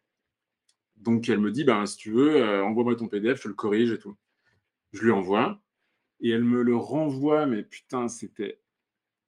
[1.01, 3.55] Donc elle me dit, ben, si tu veux, euh, envoie-moi ton PDF, je te le
[3.55, 4.17] corrige et tout.
[4.93, 5.61] Je lui envoie
[6.21, 8.61] et elle me le renvoie, mais putain, c'était.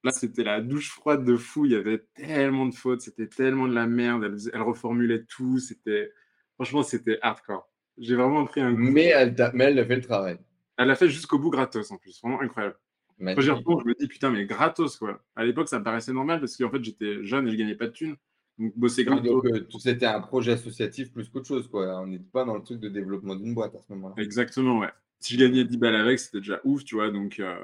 [0.05, 1.65] Là, c'était la douche froide de fou.
[1.65, 4.25] Il y avait tellement de fautes, c'était tellement de la merde.
[4.53, 5.59] Elle, reformulait tout.
[5.59, 6.13] C'était.
[6.57, 7.69] Franchement, c'était hardcore.
[7.99, 10.39] J'ai vraiment pris un Mais elle, mais elle a fait le travail.
[10.77, 12.21] Elle l'a fait jusqu'au bout gratos en plus.
[12.21, 12.77] Vraiment incroyable.
[13.21, 15.23] Quand j'y je me dis putain, mais gratos quoi.
[15.37, 17.87] À l'époque, ça me paraissait normal parce qu'en fait, j'étais jeune et je gagnais pas
[17.87, 18.17] de thunes.
[18.63, 22.01] Donc, bosser euh, c'était un projet associatif plus qu'autre chose, quoi.
[22.01, 24.15] On n'était pas dans le truc de développement d'une boîte à ce moment-là.
[24.19, 24.91] Exactement, ouais.
[25.19, 27.11] Si je gagnais 10 balles avec, c'était déjà ouf, tu vois.
[27.11, 27.57] Donc, euh,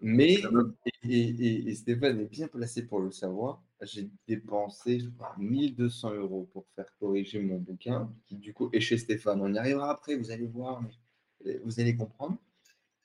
[0.00, 0.38] Mais,
[1.02, 6.64] et, Stéphane est bien placé pour le savoir, j'ai dépensé, je crois, 1200 euros pour
[6.74, 9.40] faire corriger mon bouquin, qui du coup est chez Stéphane.
[9.42, 10.82] On y arrivera après, vous allez voir,
[11.64, 12.38] vous allez comprendre.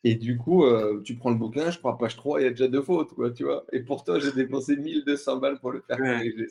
[0.03, 2.49] Et du coup, euh, tu prends le bouquin, je crois page 3, il y a
[2.49, 3.65] déjà deux fautes, quoi, tu vois.
[3.71, 6.47] Et pour toi, j'ai dépensé 1200 balles pour le faire corriger,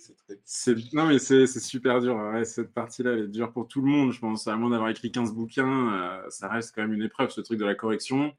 [0.92, 2.16] Non, mais c'est super dur.
[2.44, 4.46] cette partie-là, elle est dure pour tout le monde, je pense.
[4.46, 7.58] À moins d'avoir écrit 15 bouquins, euh, ça reste quand même une épreuve, ce truc
[7.58, 8.32] de la correction.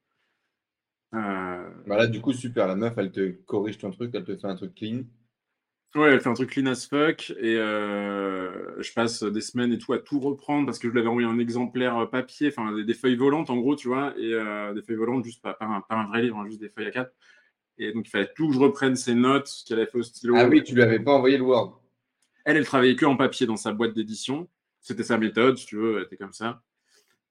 [1.14, 1.70] Euh...
[1.88, 2.68] Bah là, du coup, super.
[2.68, 5.01] La meuf, elle te corrige ton truc, elle te fait un truc clean.
[5.93, 9.77] Ouais, elle fait un truc clean as fuck et euh, je passe des semaines et
[9.77, 12.71] tout à tout reprendre parce que je lui avais envoyé un exemplaire euh, papier, enfin
[12.71, 15.83] des, feuilles volantes en gros, tu vois, et euh, des feuilles volantes juste pas, pas,
[15.89, 17.13] un, vrai livre, hein, juste des feuilles à quatre.
[17.77, 20.35] Et donc, il fallait tout que je reprenne ses notes qu'elle avait fait au stylo.
[20.37, 21.81] Ah oui, tu lui avais pas envoyé le Word.
[22.45, 24.47] Elle, elle travaillait que en papier dans sa boîte d'édition.
[24.79, 26.61] C'était sa méthode, si tu veux, elle était comme ça.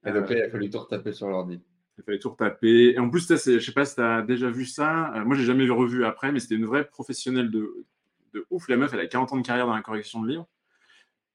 [0.05, 1.61] Et donc là, il a fallu tout retaper sur l'ordi.
[1.99, 2.93] Il fallait tout retaper.
[2.95, 5.13] Et en plus, je sais pas si tu as déjà vu ça.
[5.25, 7.87] Moi, j'ai jamais revu après, mais c'était une vraie professionnelle de,
[8.35, 8.69] de ouf.
[8.69, 10.49] La meuf, elle a 40 ans de carrière dans la correction de livres.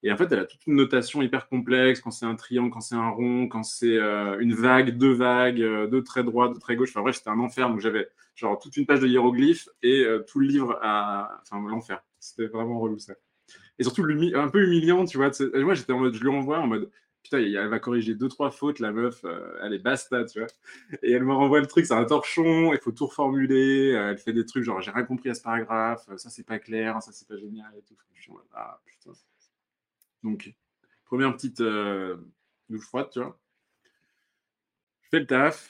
[0.03, 2.81] Et en fait, elle a toute une notation hyper complexe quand c'est un triangle, quand
[2.81, 6.59] c'est un rond, quand c'est euh, une vague, deux vagues, euh, deux traits droits, deux
[6.59, 6.89] traits gauche.
[6.89, 7.69] Enfin bref, c'était un enfer.
[7.69, 11.41] Donc j'avais genre toute une page de hiéroglyphes et tout le livre à.
[11.41, 12.03] Enfin, l'enfer.
[12.19, 13.13] C'était vraiment relou ça.
[13.77, 15.31] Et surtout un peu humiliant, tu vois.
[15.55, 16.89] Moi, j'étais en mode, je lui envoie en mode,
[17.25, 20.47] putain, elle va corriger deux, trois fautes, la meuf, euh, elle est basta, tu vois.
[21.01, 24.19] Et elle me renvoie le truc, c'est un torchon, il faut tout reformuler, euh, elle
[24.19, 27.11] fait des trucs genre, j'ai rien compris à ce paragraphe, ça c'est pas clair, ça
[27.11, 27.95] c'est pas génial et tout.
[28.53, 29.11] Ah, putain.
[30.23, 30.53] Donc,
[31.05, 32.17] première petite euh,
[32.69, 33.39] douche froide, tu vois.
[35.01, 35.69] Je fais le taf,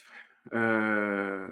[0.53, 1.47] euh,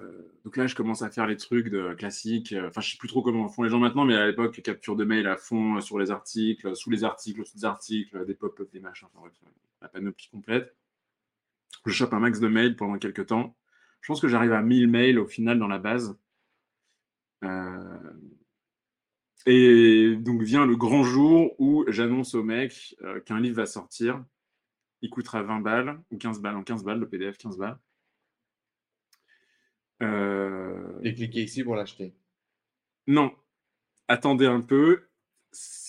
[0.45, 2.53] donc là, je commence à faire les trucs classiques.
[2.67, 5.03] Enfin, je sais plus trop comment font les gens maintenant, mais à l'époque, capture de
[5.03, 8.79] mail à fond sur les articles, sous les articles, sous les articles, des pop-up, des
[8.79, 9.07] machins.
[9.15, 9.29] Enfin
[9.83, 10.75] la panoplie complète.
[11.85, 13.55] Je chope un max de mails pendant quelques temps.
[14.01, 16.17] Je pense que j'arrive à 1000 mails au final dans la base.
[17.43, 18.13] Euh,
[19.45, 24.23] et donc vient le grand jour où j'annonce au mec euh, qu'un livre va sortir.
[25.01, 27.77] Il coûtera 20 balles ou 15 balles en 15 balles, le PDF 15 balles.
[30.03, 30.99] Euh...
[31.03, 32.13] Et cliquez ici pour l'acheter.
[33.07, 33.33] Non.
[34.07, 35.03] Attendez un peu.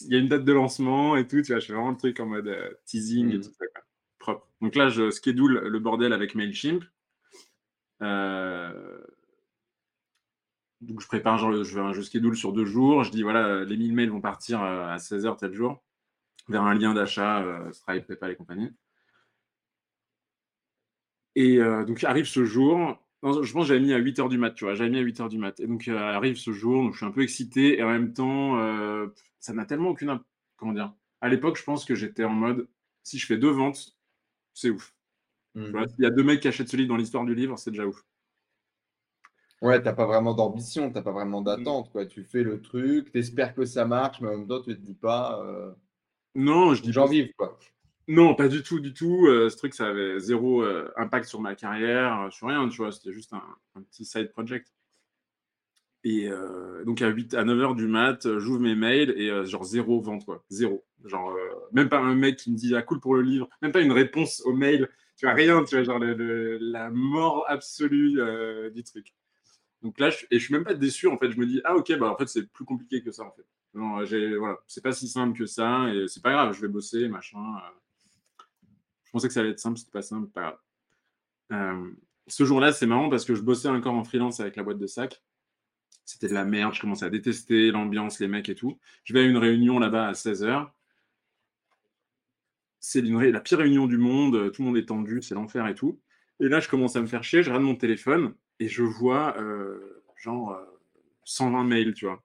[0.02, 1.40] Il y a une date de lancement et tout.
[1.42, 3.42] Tu vois, je fais vraiment le truc en mode euh, teasing et hmm.
[3.42, 3.64] tout ça.
[4.18, 4.48] Propre.
[4.60, 6.84] Donc là, je schedule le bordel avec MailChimp.
[8.02, 9.02] Euh,
[10.80, 13.04] donc je prépare, genre, je, je schedule sur deux jours.
[13.04, 15.82] Je dis, voilà, les 1000 mails vont partir euh, à 16h tel jour
[16.48, 17.42] vers un lien d'achat,
[17.72, 18.70] Stripe, PayPal et compagnie.
[21.36, 24.64] Et donc arrive ce jour, je pense que j'avais mis à 8h du mat, tu
[24.64, 24.74] vois.
[24.74, 25.58] J'avais mis à 8h du mat.
[25.60, 27.78] Et donc, euh, arrive ce jour, donc je suis un peu excité.
[27.78, 29.06] Et en même temps, euh,
[29.40, 30.20] ça n'a tellement aucune.
[30.56, 32.68] Comment dire À l'époque, je pense que j'étais en mode
[33.02, 33.96] si je fais deux ventes,
[34.54, 34.94] c'est ouf.
[35.54, 35.84] Mmh.
[35.98, 37.86] Il y a deux mecs qui achètent ce livre dans l'histoire du livre, c'est déjà
[37.86, 38.04] ouf.
[39.62, 41.44] Ouais, t'as pas vraiment d'ambition, t'as pas vraiment mmh.
[41.44, 42.06] d'attente, quoi.
[42.06, 44.94] Tu fais le truc, t'espères que ça marche, mais en même temps, tu te dis
[44.94, 45.40] pas.
[45.44, 45.72] Euh...
[46.34, 46.92] Non, je dis.
[46.92, 47.58] J'en vive, quoi.
[48.06, 49.26] Non, pas du tout, du tout.
[49.26, 52.76] Euh, ce truc, ça avait zéro euh, impact sur ma carrière, euh, sur rien, tu
[52.78, 52.92] vois.
[52.92, 53.42] C'était juste un,
[53.90, 54.72] petit side project.
[56.06, 56.28] Et
[56.84, 60.26] donc à 8 à 9 h du mat, j'ouvre mes mails et genre zéro vente,
[60.26, 60.44] quoi.
[60.50, 60.84] Zéro.
[61.02, 61.34] Genre,
[61.72, 63.90] même pas un mec qui me dit ah cool pour le livre, même pas une
[63.90, 68.20] réponse au mail, tu vois, rien, tu vois, genre la mort absolue
[68.74, 69.14] du truc.
[69.80, 71.30] Donc là, je, et je suis même pas déçu, en fait.
[71.30, 73.46] Je me dis ah ok, bah en fait, c'est plus compliqué que ça, en fait.
[73.72, 74.04] Non,
[74.38, 77.40] voilà, c'est pas si simple que ça et c'est pas grave, je vais bosser, machin
[79.14, 80.58] pensais que ça allait être simple, c'était pas simple, pas grave.
[81.52, 81.90] Euh,
[82.26, 84.86] ce jour-là, c'est marrant parce que je bossais encore en freelance avec la boîte de
[84.86, 85.22] sac.
[86.04, 88.78] C'était de la merde, je commençais à détester l'ambiance, les mecs et tout.
[89.04, 90.68] Je vais à une réunion là-bas à 16h.
[92.80, 96.00] C'est la pire réunion du monde, tout le monde est tendu, c'est l'enfer et tout.
[96.40, 99.38] Et là, je commence à me faire chier, je regarde mon téléphone et je vois
[99.38, 100.58] euh, genre
[101.24, 102.22] 120 euh, mails, tu vois.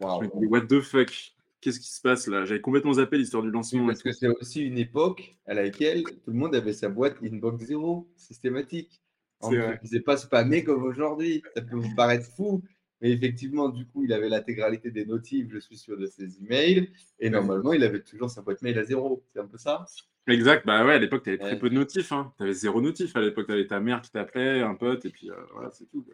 [0.00, 1.33] what the fuck?
[1.64, 2.44] Qu'est-ce qui se passe là?
[2.44, 3.86] J'avais complètement zappé l'histoire du lancement.
[3.86, 7.64] parce que c'est aussi une époque à laquelle tout le monde avait sa boîte inbox
[7.64, 9.00] zéro, systématique.
[9.40, 11.42] On ne faisait pas spammer comme aujourd'hui.
[11.56, 12.62] Ça peut vous paraître fou,
[13.00, 16.90] mais effectivement, du coup, il avait l'intégralité des notifs, je suis sûr, de ses emails.
[17.18, 19.24] Et normalement, il avait toujours sa boîte mail à zéro.
[19.32, 19.86] C'est un peu ça?
[20.26, 20.66] Exact.
[20.66, 22.12] Bah ouais, à l'époque, tu avais très peu de notifs.
[22.12, 22.32] Hein.
[22.36, 23.46] Tu avais zéro notif à l'époque.
[23.46, 26.04] Tu avais ta mère qui t'appelait, un pote, et puis euh, voilà, c'est tout.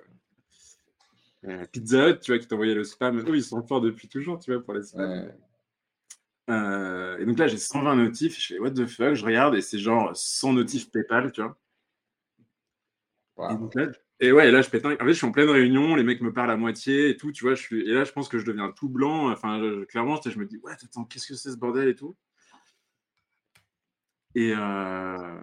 [1.46, 3.18] Euh, Pizza Hut, tu vois, qui t'envoyait le spam.
[3.18, 5.32] Eux, ils sont forts depuis toujours, tu vois, pour les spams.
[6.50, 8.38] Euh, et donc là, j'ai 120 notifs.
[8.40, 11.56] Je fais what the fuck, je regarde et c'est genre 100 notifs PayPal, tu vois.
[14.20, 16.20] Et, ouais, et là, je pète En fait, je suis en pleine réunion, les mecs
[16.20, 17.54] me parlent à moitié et tout, tu vois.
[17.54, 17.88] Je suis...
[17.88, 19.30] Et là, je pense que je deviens tout blanc.
[19.30, 22.16] Enfin, clairement, je me dis, ouais, attends, qu'est-ce que c'est ce bordel et tout.
[24.34, 25.40] Et, euh,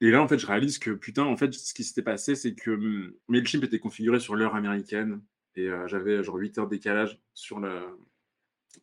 [0.00, 2.54] et là, en fait, je réalise que, putain, en fait, ce qui s'était passé, c'est
[2.54, 5.22] que hum, MailChimp était configuré sur l'heure américaine
[5.54, 7.98] et euh, j'avais genre 8 heures de décalage sur le,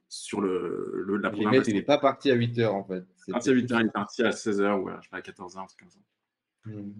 [0.09, 1.31] sur le, le la.
[1.35, 3.05] Il n'est pas parti à 8 heures, en fait.
[3.27, 5.17] Parti à 8 heures, il est parti à 16 heures ou à, je sais pas,
[5.17, 5.99] à 14 heures, comme ça.
[6.65, 6.93] Hmm.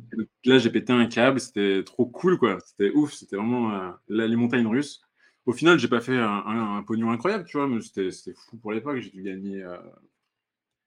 [0.44, 2.60] là, j'ai pété un câble, c'était trop cool, quoi.
[2.60, 5.02] C'était ouf, c'était vraiment euh, les montagnes russes.
[5.46, 8.74] Au final, j'ai pas fait un, un, pognon incroyable, tu vois, mais c'était fou pour
[8.74, 9.00] l'époque.
[9.00, 9.64] J'ai dû gagner.
[9.64, 9.78] Euh...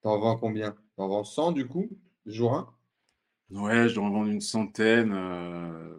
[0.03, 0.77] T'en vends combien?
[0.97, 1.91] T'en vends 100 du coup,
[2.27, 2.76] jour 1
[3.51, 5.13] Ouais, je dois en vendre une centaine.
[5.15, 5.99] Euh...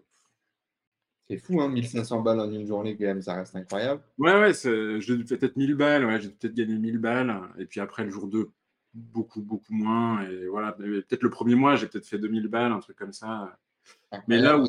[1.29, 4.01] C'est fou, hein, 1500 balles en une journée, quand même, ça reste incroyable.
[4.17, 7.41] Ouais, ouais, j'ai peut-être 1000 balles, ouais, j'ai peut-être gagné 1000 balles.
[7.57, 8.49] Et puis après, le jour 2,
[8.93, 10.21] beaucoup, beaucoup moins.
[10.29, 13.57] Et voilà, peut-être le premier mois, j'ai peut-être fait 2000 balles, un truc comme ça.
[14.27, 14.67] Mais là où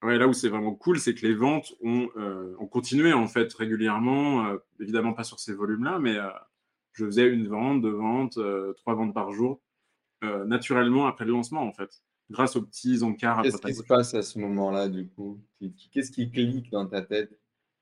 [0.00, 3.52] Ouais, là où c'est vraiment cool, c'est que les ventes ont, ont, continué en fait
[3.52, 4.56] régulièrement.
[4.78, 6.16] évidemment pas sur ces volumes-là, mais
[6.92, 8.38] je faisais une vente, deux ventes,
[8.76, 9.60] trois ventes par jour,
[10.22, 13.42] naturellement après le lancement en fait, grâce aux petits encarts.
[13.42, 15.40] Qu'est-ce qui se passe à ce moment-là du coup?
[15.92, 17.38] Qu'est-ce qui clique dans ta tête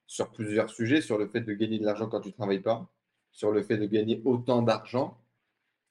[0.06, 2.88] sur plusieurs sujets, sur le fait de gagner de l'argent quand tu ne travailles pas,
[3.32, 5.20] sur le fait de gagner autant d'argent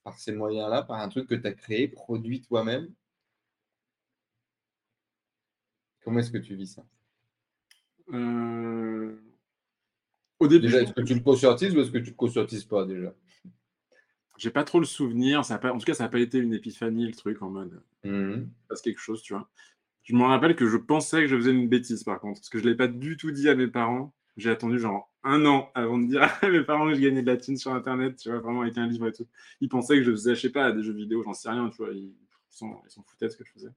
[0.03, 2.93] par ces moyens-là, par un truc que tu as créé, produit toi-même?
[6.03, 6.85] Comment est-ce que tu vis ça?
[8.13, 9.19] Euh,
[10.39, 10.67] Au début.
[10.67, 13.13] Déjà, est-ce que tu le conscientises ou est-ce que tu ne le conscientises pas déjà?
[14.37, 15.45] J'ai pas trop le souvenir.
[15.45, 17.81] Ça En tout cas, ça n'a pas été une épiphanie, le truc en mode.
[18.03, 18.43] Mmh.
[18.67, 19.49] Passe quelque chose, tu vois.
[20.03, 22.59] Je me rappelle que je pensais que je faisais une bêtise par contre, parce que
[22.59, 24.13] je ne l'ai pas du tout dit à mes parents.
[24.37, 27.27] J'ai attendu genre un an avant de dire à mes parents que je gagnais de
[27.27, 29.27] la thune sur Internet, tu vois, vraiment avec un livre et tout.
[29.61, 31.77] Ils pensaient que je faisais, je sais pas, des jeux vidéo, j'en sais rien, tu
[31.77, 32.13] vois, ils
[32.49, 33.71] s'en foutaient de ce que je faisais.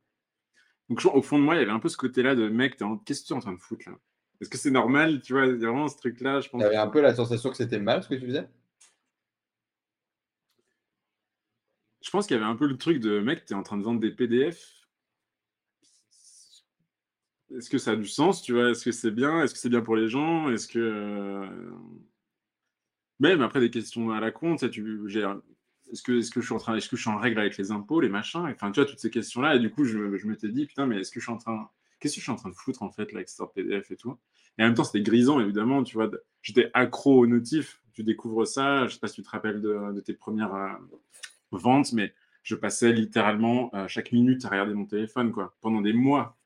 [0.88, 3.22] Donc au fond de moi, il y avait un peu ce côté-là de mec, qu'est-ce
[3.22, 3.96] que tu es en train de foutre là?
[4.40, 6.60] Est-ce que c'est normal, tu vois, vraiment ce truc-là, je pense.
[6.60, 8.48] Tu avais un peu la sensation que c'était mal ce que tu faisais?
[12.08, 13.76] Je pense qu'il y avait un peu le truc de mec, tu es en train
[13.76, 14.78] de vendre des PDF
[17.56, 18.70] est-ce que ça a du sens, tu vois?
[18.70, 19.42] Est-ce que c'est bien?
[19.42, 20.50] Est-ce que c'est bien pour les gens?
[20.50, 20.78] Est-ce que.
[20.78, 21.70] Euh,
[23.20, 26.76] même après des questions à la compte, est-ce que, est-ce que je suis en train,
[26.76, 28.40] est-ce que je suis en règle avec les impôts, les machins?
[28.40, 29.56] Enfin, tu vois, toutes ces questions-là.
[29.56, 31.70] Et du coup, je, je m'étais dit, putain, mais est-ce que je suis en train.
[32.00, 34.16] Qu'est-ce que je suis en train de foutre, en fait, là, avec PDF et tout?
[34.58, 36.10] Et en même temps, c'était grisant, évidemment, tu vois.
[36.42, 37.82] J'étais accro aux notifs.
[37.94, 38.86] Tu découvres ça.
[38.86, 40.78] Je sais pas si tu te rappelles de, tes premières
[41.52, 45.80] euh, ventes, mais je passais littéralement euh, chaque minute à regarder mon téléphone, quoi, pendant
[45.80, 46.36] des mois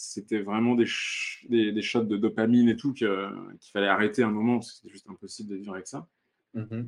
[0.00, 0.86] c'était vraiment des,
[1.50, 3.06] des, shots de dopamine et tout qu'il
[3.72, 6.08] fallait arrêter un moment parce que c'était juste impossible de vivre avec ça.
[6.54, 6.84] Mmh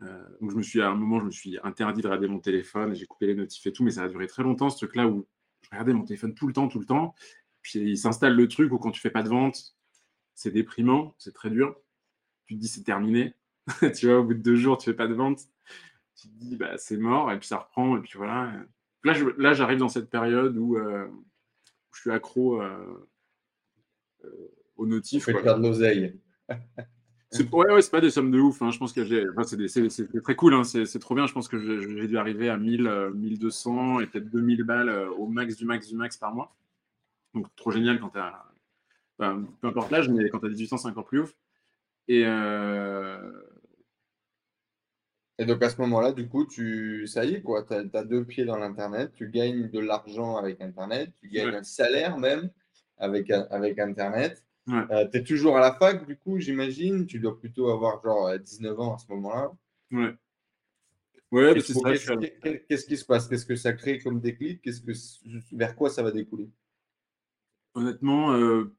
[0.00, 2.40] euh, donc je me suis à un moment je me suis interdit de regarder mon
[2.40, 5.06] téléphone, j'ai coupé les notifs et tout, mais ça a duré très longtemps ce truc-là
[5.06, 5.28] où
[5.60, 7.14] je regardais mon téléphone tout le temps, tout le temps.
[7.60, 9.76] Puis il s'installe le truc où quand tu fais pas de vente,
[10.34, 11.76] c'est déprimant, c'est très dur.
[12.46, 13.34] Tu te dis c'est terminé.
[13.94, 15.40] tu vois, au bout de deux jours, tu fais pas de vente.
[16.16, 18.52] Tu te dis bah c'est mort et puis ça reprend et puis voilà.
[19.04, 21.08] Là, j'arrive dans cette période où euh,
[21.92, 23.08] je suis accro euh,
[24.24, 24.28] euh,
[24.76, 25.26] aux notifs.
[25.26, 26.18] Tu de l'oseille.
[27.30, 28.60] C'est ouais, ouais, pas des sommes de ouf.
[28.60, 28.70] Hein.
[28.70, 29.26] Je pense que j'ai.
[29.30, 30.54] Enfin, c'est très cool.
[30.54, 30.64] Hein.
[30.64, 31.26] C'est trop bien.
[31.26, 35.26] Je pense que j'ai dû arriver à 1000, 1200 euh, et peut-être 2000 balles au
[35.26, 36.54] max du max du max par mois.
[37.34, 38.44] Donc, trop génial quand tu as.
[39.18, 41.34] peu importe l'âge, mais quand tu as 18 ans, c'est encore plus ouf.
[42.08, 42.24] Et,
[45.42, 48.24] et donc à ce moment-là, du coup, tu, ça y est, quoi, tu as, deux
[48.24, 52.48] pieds dans l'Internet, tu gagnes de l'argent avec Internet, tu gagnes un salaire même
[52.96, 54.44] avec, avec Internet.
[54.68, 57.06] Euh, tu es toujours à la fac, du coup, j'imagine.
[57.06, 59.50] Tu dois plutôt avoir genre 19 ans à ce moment-là.
[59.90, 60.14] Ouais.
[61.32, 62.16] Ouais, c'est ça.
[62.68, 63.26] Qu'est-ce qui se passe?
[63.26, 64.62] Qu'est-ce que ça crée comme déclic?
[64.62, 64.92] Qu'est-ce que
[65.56, 66.48] vers quoi ça va découler?
[67.74, 68.72] Honnêtement, euh,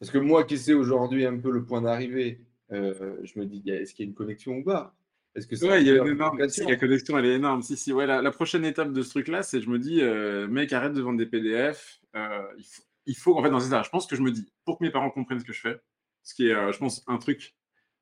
[0.00, 2.40] parce que moi qui sais aujourd'hui un peu le point d'arrivée,
[2.72, 4.97] euh, je me dis est-ce qu'il y a une connexion ou pas?
[5.38, 6.38] Est-ce que ouais, il y a une énorme.
[6.38, 7.62] la connexion, elle est énorme.
[7.62, 7.92] Si, si.
[7.92, 11.00] Ouais, la, prochaine étape de ce truc-là, c'est je me dis, euh, mec, arrête de
[11.00, 12.00] vendre des PDF.
[12.16, 14.52] Euh, il, faut, il, faut, en fait, dans ces je pense que je me dis,
[14.64, 15.80] pour que mes parents comprennent ce que je fais,
[16.22, 17.56] ce qui est, euh, je pense, un truc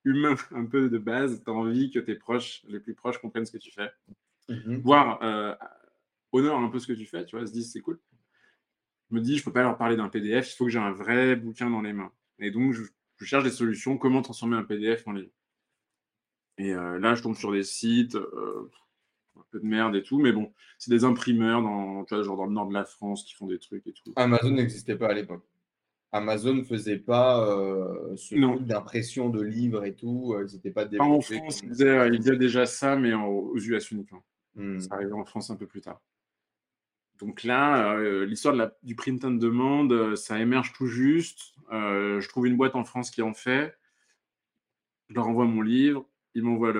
[0.04, 3.46] humain un peu de base, tu as envie que tes proches, les plus proches, comprennent
[3.46, 3.90] ce que tu fais.
[4.48, 5.20] Mm Voir,
[6.32, 8.00] honore un peu ce que tu fais, tu vois, se disent, c'est cool.
[9.10, 10.90] Je me dis, je peux pas leur parler d'un PDF, il faut que j'ai un
[10.92, 12.12] vrai bouquin dans les mains.
[12.38, 12.82] Et donc, je,
[13.16, 15.30] je cherche des solutions, comment transformer un PDF en livre.
[16.58, 18.70] Et euh, là, je tombe sur des sites, euh,
[19.36, 22.52] un peu de merde et tout, mais bon, c'est des imprimeurs dans, genre dans le
[22.52, 24.12] nord de la France qui font des trucs et tout.
[24.16, 25.44] Amazon n'existait pas à l'époque.
[26.12, 30.34] Amazon ne faisait pas euh, ce type d'impression de livres et tout.
[30.38, 31.10] Ils n'étaient pas développés.
[31.10, 34.24] En France, ils faisaient, déjà ça, mais aux US uniquement.
[34.54, 34.78] Hmm.
[34.78, 36.00] Ça arrivait en France un peu plus tard.
[37.18, 41.54] Donc là, l'histoire du print on demand, ça émerge tout juste.
[41.70, 43.76] je trouve une boîte en France qui en fait.
[45.08, 46.72] Je leur envoie mon livre il m'envoie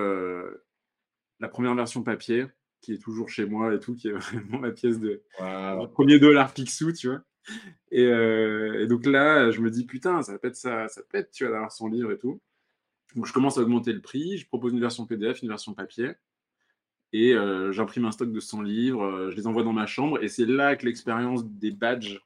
[1.39, 2.45] la première version papier,
[2.79, 5.23] qui est toujours chez moi et tout, qui est vraiment la pièce de
[5.93, 7.21] premier dollar Picsou, tu vois.
[7.93, 11.51] Euh, et, donc là, je me dis, putain, ça pète, ça, ça pète, tu vas
[11.51, 12.41] d'avoir son livre et tout.
[13.15, 16.11] Donc je commence à augmenter le prix, je propose une version PDF, une version papier,
[17.13, 20.21] et euh, j'imprime un stock de 100 livres, euh, je les envoie dans ma chambre,
[20.21, 22.19] et c'est là que l'expérience des badges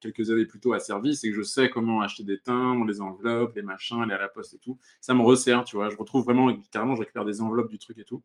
[0.00, 3.00] quelques années plus tôt à service et que je sais comment acheter des timbres, les
[3.00, 4.78] enveloppes, les machins, aller à la poste et tout.
[5.00, 5.90] Ça me resserre, tu vois.
[5.90, 8.22] Je retrouve vraiment, carrément, je récupère des enveloppes du truc et tout.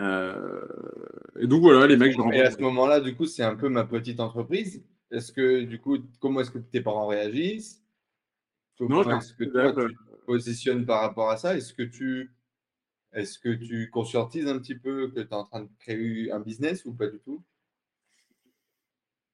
[0.00, 0.66] Euh,
[1.38, 3.68] et donc voilà, les mecs, je Et à ce moment-là, du coup, c'est un peu
[3.68, 4.84] ma petite entreprise.
[5.10, 7.82] Est-ce que, du coup, comment est-ce que tes parents réagissent?
[8.78, 11.56] Comment est-ce que toi, tu te positionnes par rapport à ça?
[11.56, 12.34] Est-ce que tu
[13.12, 16.40] est-ce que tu conscientises un petit peu que tu es en train de créer un
[16.40, 17.42] business ou pas du tout?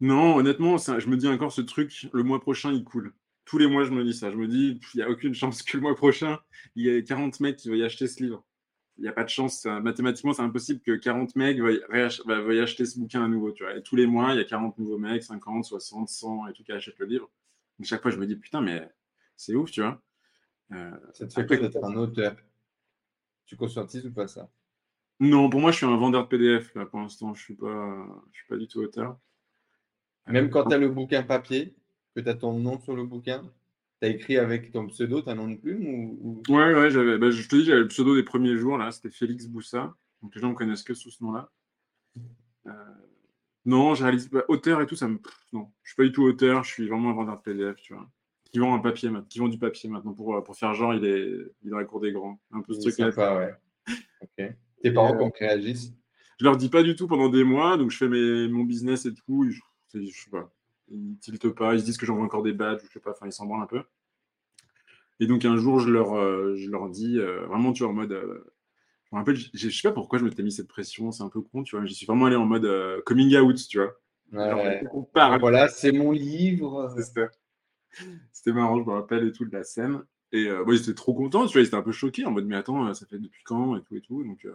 [0.01, 3.13] Non, honnêtement, je me dis encore ce truc, le mois prochain, il coule.
[3.45, 4.31] Tous les mois, je me dis ça.
[4.31, 6.39] Je me dis, il n'y a aucune chance que le mois prochain,
[6.77, 8.45] il y ait 40 mecs qui veuillent acheter ce livre.
[8.99, 9.65] Il n'y a pas de chance.
[9.65, 13.53] Mathématiquement, c'est impossible que 40 mecs veuillent, acheter ce bouquin à nouveau.
[13.53, 13.77] Tu vois.
[13.77, 16.63] Et tous les mois, il y a 40 nouveaux mecs, 50, 60, 100 et tout
[16.63, 17.31] qui achètent le livre.
[17.79, 18.89] Donc, chaque fois, je me dis, putain, mais
[19.37, 20.01] c'est ouf, tu vois.
[20.73, 22.37] Euh, ça te fait quoi d'être un auteur
[23.47, 24.51] Tu conscientises ou pas ça?
[25.21, 26.75] Non, pour moi, je suis un vendeur de PDF.
[26.75, 29.19] Là, pour l'instant, je ne suis, pas, je suis pas du tout auteur.
[30.29, 31.75] Même quand tu as le bouquin papier,
[32.15, 33.43] que tu as ton nom sur le bouquin,
[34.01, 36.91] tu as écrit avec ton pseudo, tu as un nom de plume ou, Ouais, ouais,
[36.91, 39.95] j'avais, bah, je te dis, j'avais le pseudo des premiers jours, là, c'était Félix Boussa.
[40.23, 41.51] Donc les gens me connaissent que sous ce nom-là.
[42.67, 42.73] Euh,
[43.65, 44.45] non, je réalise pas.
[44.49, 45.21] Auteur et tout, ça me.
[45.53, 47.95] non, je suis pas du tout auteur, je suis vraiment un vendeur de PDF, tu
[47.95, 48.09] vois.
[48.51, 51.05] Qui vend un papier, qui vend du papier maintenant pour, euh, pour faire genre, il
[51.05, 51.29] est,
[51.63, 52.41] il est dans la cour des grands.
[52.51, 53.95] Un peu ce truc sympa, ouais.
[54.23, 54.55] Ok.
[54.83, 55.31] Tes parents, euh...
[55.39, 55.93] réagissent?
[56.39, 59.07] Je leur dis pas du tout pendant des mois, donc je fais mes, mon business
[59.07, 59.51] et tout.
[59.51, 59.61] Je,
[59.95, 60.53] je sais pas.
[60.91, 63.27] Ils tiltent pas, ils se disent que j'envoie encore des badges, je sais pas, enfin,
[63.27, 63.83] ils s'en branlent un peu.
[65.21, 67.95] Et donc, un jour, je leur, euh, je leur dis, euh, vraiment, tu vois, en
[67.95, 68.13] mode.
[68.13, 68.53] Euh,
[69.05, 71.41] je me rappelle, je sais pas pourquoi je m'étais mis cette pression, c'est un peu
[71.41, 72.69] con, tu vois, mais j'y suis vraiment allé en mode
[73.05, 73.99] coming out, tu vois.
[75.39, 76.95] Voilà, c'est mon livre.
[78.33, 80.03] C'était marrant, je me rappelle et tout de la scène.
[80.33, 82.45] Et euh, ils étaient trop contents, tu vois, ils étaient un peu choqués en mode,
[82.45, 84.23] mais attends, ça fait depuis quand et tout et tout.
[84.23, 84.47] Donc,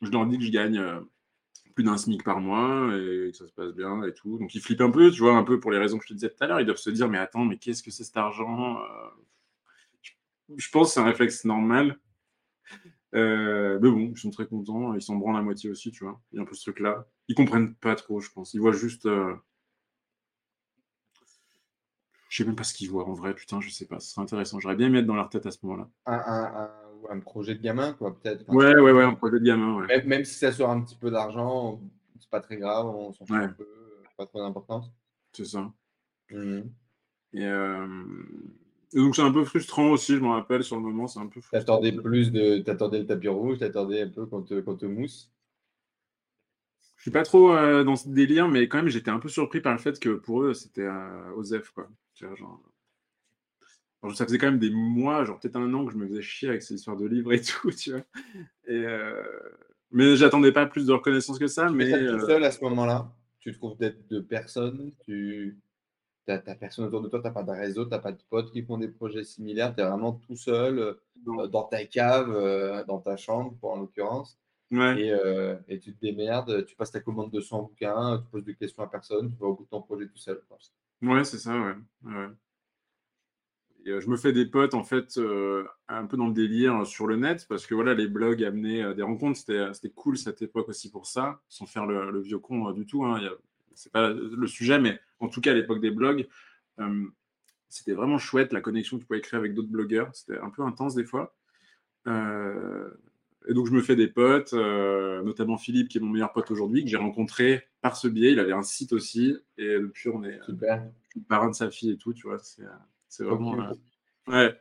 [0.00, 0.80] je leur dis que je gagne
[1.82, 4.38] d'un SMIC par mois et que ça se passe bien et tout.
[4.38, 6.14] Donc ils flippent un peu, tu vois, un peu pour les raisons que je te
[6.14, 6.60] disais tout à l'heure.
[6.60, 9.08] Ils doivent se dire, mais attends, mais qu'est-ce que c'est cet argent euh,
[10.56, 11.98] Je pense que c'est un réflexe normal.
[13.14, 14.94] Euh, mais bon, ils sont très contents.
[14.94, 16.20] Ils s'en branlent la moitié aussi, tu vois.
[16.32, 17.06] Il y a un peu ce truc-là.
[17.28, 18.54] Ils comprennent pas trop, je pense.
[18.54, 19.06] Ils voient juste.
[19.06, 19.34] Euh,
[22.28, 24.00] je sais même pas ce qu'ils voient en vrai, putain, je sais pas.
[24.00, 24.60] Ce serait intéressant.
[24.60, 25.88] J'aurais bien mis dans leur tête à ce moment-là.
[27.24, 28.48] Projet de gamin, quoi, peut-être.
[28.48, 30.02] ouais, ouais, ouais, un projet de gamin, ouais.
[30.04, 31.80] Même, si ça sort un petit peu d'argent,
[32.18, 33.66] c'est pas très grave, on s'en fout un peu,
[34.16, 34.90] pas trop d'importance.
[35.32, 35.72] C'est ça.
[36.30, 36.60] Mmh.
[37.36, 37.86] Euh,
[38.92, 41.26] et, donc c'est un peu frustrant aussi, je me rappelle, sur le moment, c'est un
[41.26, 41.58] peu frustrant.
[41.58, 42.58] T'attendais plus de.
[42.58, 45.30] T'attendais le tapis rouge, t'attendais un peu qu'on te, te mousse?
[46.96, 49.60] Je suis pas trop euh, dans ce délire, mais quand même, j'étais un peu surpris
[49.60, 51.88] par le fait que pour eux, c'était euh, Osef, quoi.
[52.14, 52.60] Genre,
[54.14, 56.48] ça faisait quand même des mois, genre peut-être un an que je me faisais chier
[56.48, 58.02] avec ces histoires de livres et tout, tu vois.
[58.66, 59.22] Et euh...
[59.90, 61.70] Mais j'attendais pas plus de reconnaissance que ça.
[61.70, 63.10] Mais tu tout seul à ce moment-là?
[63.40, 64.92] Tu trouves d'être de personne.
[65.04, 65.58] Tu
[66.26, 67.20] n'as personne autour de toi.
[67.20, 67.84] Tu n'as pas de réseau.
[67.84, 69.74] Tu n'as pas de potes qui font des projets similaires.
[69.74, 73.80] Tu es vraiment tout seul euh, dans ta cave, euh, dans ta chambre, pour en
[73.80, 74.38] l'occurrence.
[74.70, 75.00] Ouais.
[75.00, 76.66] Et, euh, et, tu te démerdes.
[76.66, 78.18] Tu passes ta commande de 100 bouquins.
[78.18, 79.30] Tu poses des questions à personne.
[79.32, 80.42] Tu vas au bout de ton projet tout seul.
[81.00, 81.58] Ouais, c'est ça.
[81.58, 81.74] Ouais.
[82.04, 82.28] ouais.
[83.88, 87.06] Euh, je me fais des potes en fait euh, un peu dans le délire sur
[87.06, 89.38] le net parce que voilà les blogs amenaient euh, des rencontres.
[89.38, 93.20] C'était cool cette époque aussi pour ça sans faire le, vieux con du tout hein,
[93.74, 96.26] c'est pas le sujet mais en tout cas à l'époque des blogs
[97.68, 100.08] c'était vraiment chouette la connexion que tu pouvais créer avec d'autres blogueurs.
[100.14, 101.36] C'était un peu intense des fois.
[102.06, 106.82] Et donc je me fais des potes notamment Philippe qui est mon meilleur pote aujourd'hui
[106.82, 108.32] que j'ai rencontré par ce biais.
[108.32, 110.88] Il avait un site aussi et depuis on est Super.
[111.28, 112.38] parrain de sa fille et tout tu vois.
[112.38, 112.64] C'est
[113.08, 113.56] c'est vraiment.
[114.26, 114.54] Ouais.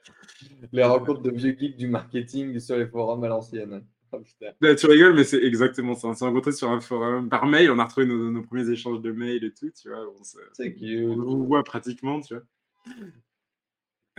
[0.71, 3.85] Les rencontres de vieux geeks du marketing sur les forums à l'ancienne.
[4.13, 4.21] Oh,
[4.61, 6.07] bah, tu rigoles, mais c'est exactement ça.
[6.07, 7.69] On s'est rencontrés sur un forum par mail.
[7.71, 9.69] On a retrouvé nos, premiers échanges de mails et tout.
[9.71, 12.43] Tu vois, on, on voit pratiquement, tu vois.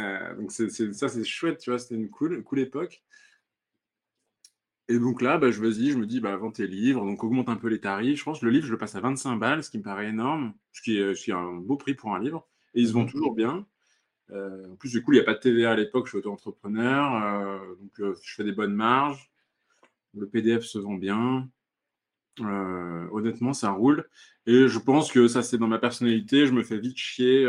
[0.01, 1.79] Euh, donc ça, c'est chouette, tu vois.
[1.79, 3.03] C'était une cool, cool époque.
[4.89, 7.49] Et donc là, bah, je vas-y, je me dis, bah, vends tes livres, donc augmente
[7.49, 8.19] un peu les tarifs.
[8.19, 10.09] Je pense que le livre, je le passe à 25 balles, ce qui me paraît
[10.09, 12.49] énorme, ce qui est, ce qui est un beau prix pour un livre.
[12.75, 13.67] Et ils se vendent toujours bien.
[14.31, 16.19] Euh, en plus, du coup, il n'y a pas de TVA à l'époque, je suis
[16.19, 19.31] auto-entrepreneur, euh, donc euh, je fais des bonnes marges.
[20.15, 21.49] Le PDF se vend bien.
[22.41, 24.09] honnêtement, ça roule.
[24.47, 26.47] Et je pense que ça, c'est dans ma personnalité.
[26.47, 27.45] Je me fais vite chier.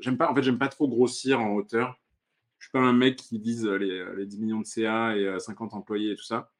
[0.00, 1.98] j'aime pas, en fait, j'aime pas trop grossir en hauteur.
[2.58, 6.12] Je suis pas un mec qui vise les, 10 millions de CA et 50 employés
[6.12, 6.50] et tout ça.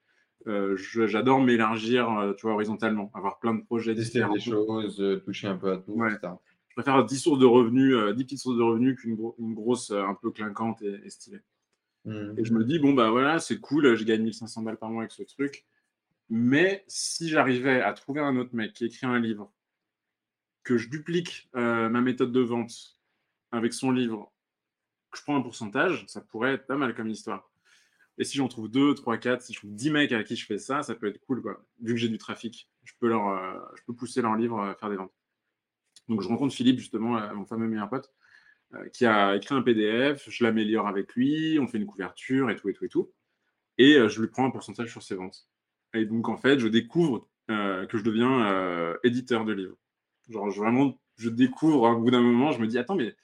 [0.46, 4.34] j'adore m'élargir, tu vois, horizontalement, avoir plein de projets différents.
[4.34, 6.34] des choses, toucher un peu à tout, etc
[6.76, 9.16] préfère 10 sources de revenus, 10 euh, petites sources de revenus qu'une
[9.54, 11.40] grosse euh, un peu clinquante et, stylée.
[12.04, 12.38] Mmh.
[12.38, 15.02] Et je me dis, bon, bah voilà, c'est cool, je gagne 1500 balles par mois
[15.02, 15.64] avec ce truc.
[16.28, 19.50] Mais si j'arrivais à trouver un autre mec qui écrit un livre,
[20.64, 22.98] que je duplique euh, ma méthode de vente
[23.52, 24.30] avec son livre,
[25.10, 27.50] que je prends un pourcentage, ça pourrait être pas mal comme histoire.
[28.18, 30.44] Et si j'en trouve 2, 3, 4, si je trouve 10 mecs à qui je
[30.44, 31.64] fais ça, ça peut être cool, quoi.
[31.80, 34.90] Vu que j'ai du trafic, je peux, leur, je peux pousser leur livre à faire
[34.90, 35.12] des ventes.
[36.08, 38.12] Donc je rencontre Philippe, justement, euh, mon fameux meilleur pote,
[38.74, 42.56] euh, qui a écrit un PDF, je l'améliore avec lui, on fait une couverture et
[42.56, 43.12] tout, et tout, et tout.
[43.78, 45.48] Et euh, je lui prends un pourcentage sur ses ventes.
[45.94, 49.76] Et donc, en fait, je découvre que je deviens éditeur de livres.
[50.28, 53.14] Genre, vraiment, je découvre au bout d'un moment, je me dis, attends, mais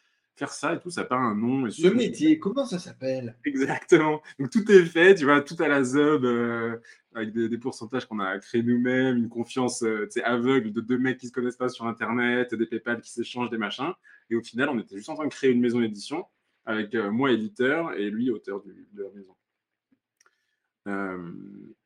[0.42, 1.70] faire ça et tout, ça n'a pas un nom.
[1.70, 3.36] Ce métier, comment ça s'appelle?
[3.44, 4.20] Exactement.
[4.40, 6.78] Donc tout est fait, tu vois, tout à la ZUB, euh,
[7.14, 11.28] avec des, pourcentages qu'on a créés nous-mêmes, une confiance euh, aveugle de deux mecs qui
[11.28, 13.92] se connaissent pas sur Internet, des PayPal qui s'échangent, des machins.
[14.30, 16.24] Et au final, on était juste en train de créer une maison d'édition
[16.64, 19.36] avec euh, moi éditeur et lui auteur de la maison.
[20.88, 21.16] Euh,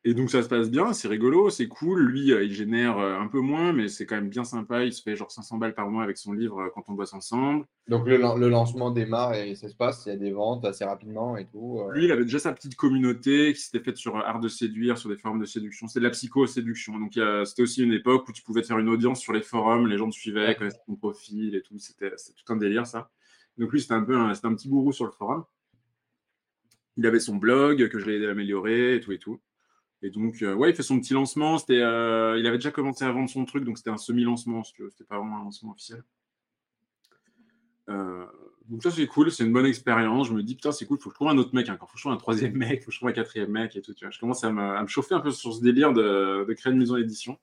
[0.03, 2.01] et donc ça se passe bien, c'est rigolo, c'est cool.
[2.01, 4.83] Lui, euh, il génère euh, un peu moins, mais c'est quand même bien sympa.
[4.85, 7.65] Il se fait genre 500 balles par mois avec son livre quand on bosse ensemble.
[7.87, 11.37] Donc le, lancement démarre et ça se passe, il y a des ventes assez rapidement
[11.37, 11.81] et tout.
[11.91, 15.09] Lui, il avait déjà sa petite communauté qui s'était faite sur art de séduire, sur
[15.09, 15.87] des forums de séduction.
[15.87, 16.99] C'était de la psycho-séduction.
[16.99, 19.97] Donc c'était aussi une époque où tu pouvais faire une audience sur les forums, les
[19.97, 21.77] gens te suivaient, connaissaient ton profil et tout.
[21.77, 23.09] C'était tout un délire ça.
[23.57, 25.43] Donc lui, c'était un peu un, un petit gourou sur le forum
[26.97, 29.39] il avait son blog que je l'ai aidé à améliorer et tout et tout.
[30.01, 31.57] Et donc, euh, ouais, il fait son petit lancement.
[31.57, 34.73] C'était, euh, il avait déjà commencé à vendre son truc, donc c'était un semi-lancement, si.
[34.91, 36.03] C'était pas vraiment un lancement officiel.
[37.89, 38.25] Euh,
[38.67, 40.27] donc ça, c'est cool, c'est une bonne expérience.
[40.27, 41.89] Je me dis, putain, c'est cool, faut que je trouve un autre mec encore.
[41.89, 43.75] Faut que je trouve un troisième mec, faut que je trouve un quatrième mec.
[43.75, 46.95] Je commence à me, chauffer un peu sur ce délire de, de créer une maison
[46.95, 47.39] d'édition.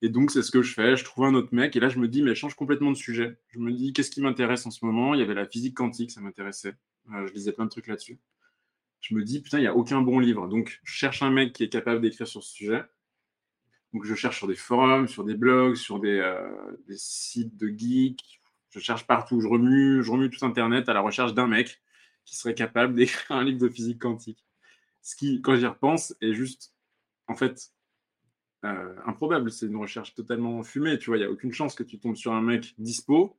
[0.00, 0.96] Et donc, c'est ce que je fais.
[0.96, 1.74] Je trouve un autre mec.
[1.76, 3.38] Et là, je me dis, mais je change complètement de sujet.
[3.48, 5.12] Je me dis, qu'est-ce qui m'intéresse en ce moment?
[5.12, 6.76] Il y avait la physique quantique, ça m'intéressait.
[7.14, 8.18] Euh, je lisais plein de trucs là-dessus.
[9.00, 10.48] Je me dis, putain, il n'y a aucun bon livre.
[10.48, 12.82] Donc, je cherche un mec qui est capable d'écrire sur ce sujet.
[13.92, 16.50] Donc, je cherche sur des forums, sur des blogs, sur des, euh,
[16.90, 18.40] sites de geeks.
[18.70, 19.40] Je cherche partout.
[19.40, 21.80] Je remue, je remue tout Internet à la recherche d'un mec
[22.24, 24.44] qui serait capable d'écrire un livre de physique quantique.
[25.02, 26.74] Ce qui, quand j'y repense, est juste,
[27.28, 27.72] en fait,
[28.64, 29.50] euh, improbable.
[29.50, 30.98] C'est une recherche totalement fumée.
[30.98, 33.38] Tu vois, il n'y a aucune chance que tu tombes sur un mec dispo,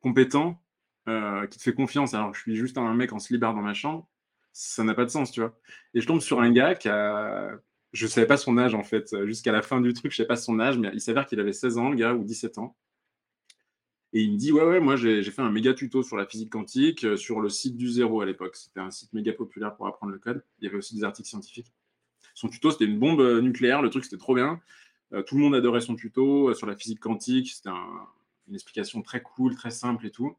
[0.00, 0.60] compétent,
[1.08, 3.62] euh, qui te fait confiance alors que je suis juste un mec en slibard dans
[3.62, 4.08] ma chambre,
[4.52, 5.58] ça n'a pas de sens, tu vois.
[5.94, 7.58] Et je tombe sur un gars qui a.
[7.92, 10.16] Je ne savais pas son âge en fait, jusqu'à la fin du truc, je ne
[10.18, 12.58] savais pas son âge, mais il s'avère qu'il avait 16 ans, le gars, ou 17
[12.58, 12.76] ans.
[14.12, 16.50] Et il me dit Ouais, ouais, moi j'ai fait un méga tuto sur la physique
[16.50, 18.56] quantique euh, sur le site du zéro à l'époque.
[18.56, 20.44] C'était un site méga populaire pour apprendre le code.
[20.58, 21.72] Il y avait aussi des articles scientifiques.
[22.34, 24.60] Son tuto, c'était une bombe euh, nucléaire, le truc, c'était trop bien.
[25.26, 27.50] tout le monde adorait son tuto sur la physique quantique.
[27.50, 27.70] C'était
[28.48, 30.36] une explication très cool, très simple et tout.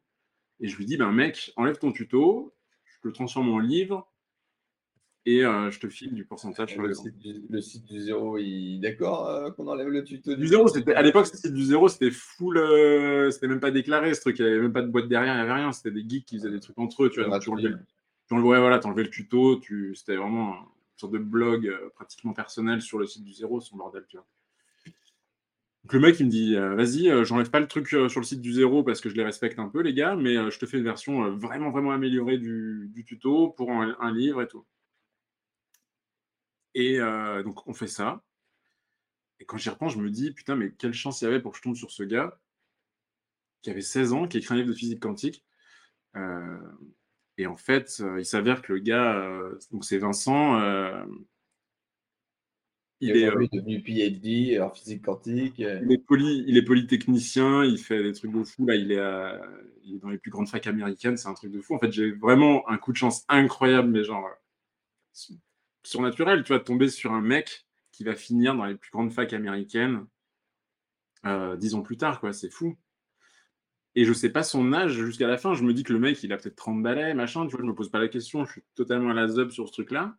[0.62, 2.54] Et je lui dis, ben mec, enlève ton tuto,
[2.84, 4.08] je le transforme en livre
[5.24, 7.14] et euh, je te file du pourcentage sur le, site.
[7.48, 10.94] Le site du zéro, il est d'accord euh, qu'on enlève le tuto du, zéro c'était,
[10.94, 12.58] À l'époque, le site du zéro, c'était full.
[12.58, 14.38] Euh, c'était même pas déclaré ce truc.
[14.40, 15.70] Il n'y avait même pas de boîte derrière, il n'y avait rien.
[15.70, 17.10] C'était des geeks qui faisaient des trucs entre eux.
[17.10, 17.74] Tu vois, tu enlevais,
[18.26, 19.60] tu enlevais, voilà, le tuto.
[19.60, 23.76] Tu, c'était vraiment une sorte de blog pratiquement personnel sur le site du zéro, son
[23.76, 24.04] bordel.
[24.08, 24.26] Tu vois.
[25.84, 28.26] Donc le mec, me dit euh, Vas-y, euh, j'enlève pas le truc euh, sur le
[28.26, 30.66] site du zéro parce que je les respecte un peu, les gars, mais je te
[30.66, 34.64] fais une version vraiment, vraiment améliorée du, tuto pour un, livre et tout.
[36.74, 36.98] Et
[37.44, 38.22] donc, on fait ça.
[39.40, 41.52] Et quand j'y repense, je me dis Putain, mais quelle chance il y avait pour
[41.52, 42.38] que je tombe sur ce gars
[43.62, 45.44] qui avait 16 ans, qui écrit un livre de physique quantique.
[47.38, 50.60] et en fait, il s'avère que le gars, donc c'est Vincent,
[53.02, 55.58] il, est euh, devenu PhD en physique quantique.
[55.58, 56.02] Il est,
[56.46, 58.64] il est polytechnicien, il fait des trucs de fou.
[58.66, 59.40] Là, il est,
[59.84, 61.74] il est dans les plus grandes facs américaines, c'est un truc de fou.
[61.74, 65.34] En fait, j'ai vraiment un coup de chance incroyable, mais genre euh,
[65.82, 69.32] surnaturel, tu vas tomber sur un mec qui va finir dans les plus grandes facs
[69.32, 70.06] américaines
[71.26, 72.32] euh, dix ans plus tard, quoi.
[72.32, 72.76] C'est fou.
[73.94, 75.54] Et je sais pas son âge jusqu'à la fin.
[75.54, 77.46] Je me dis que le mec, il a peut-être 30 balais, machin.
[77.46, 78.44] Tu vois, je me pose pas la question.
[78.46, 80.16] Je suis totalement à la zub sur ce truc-là.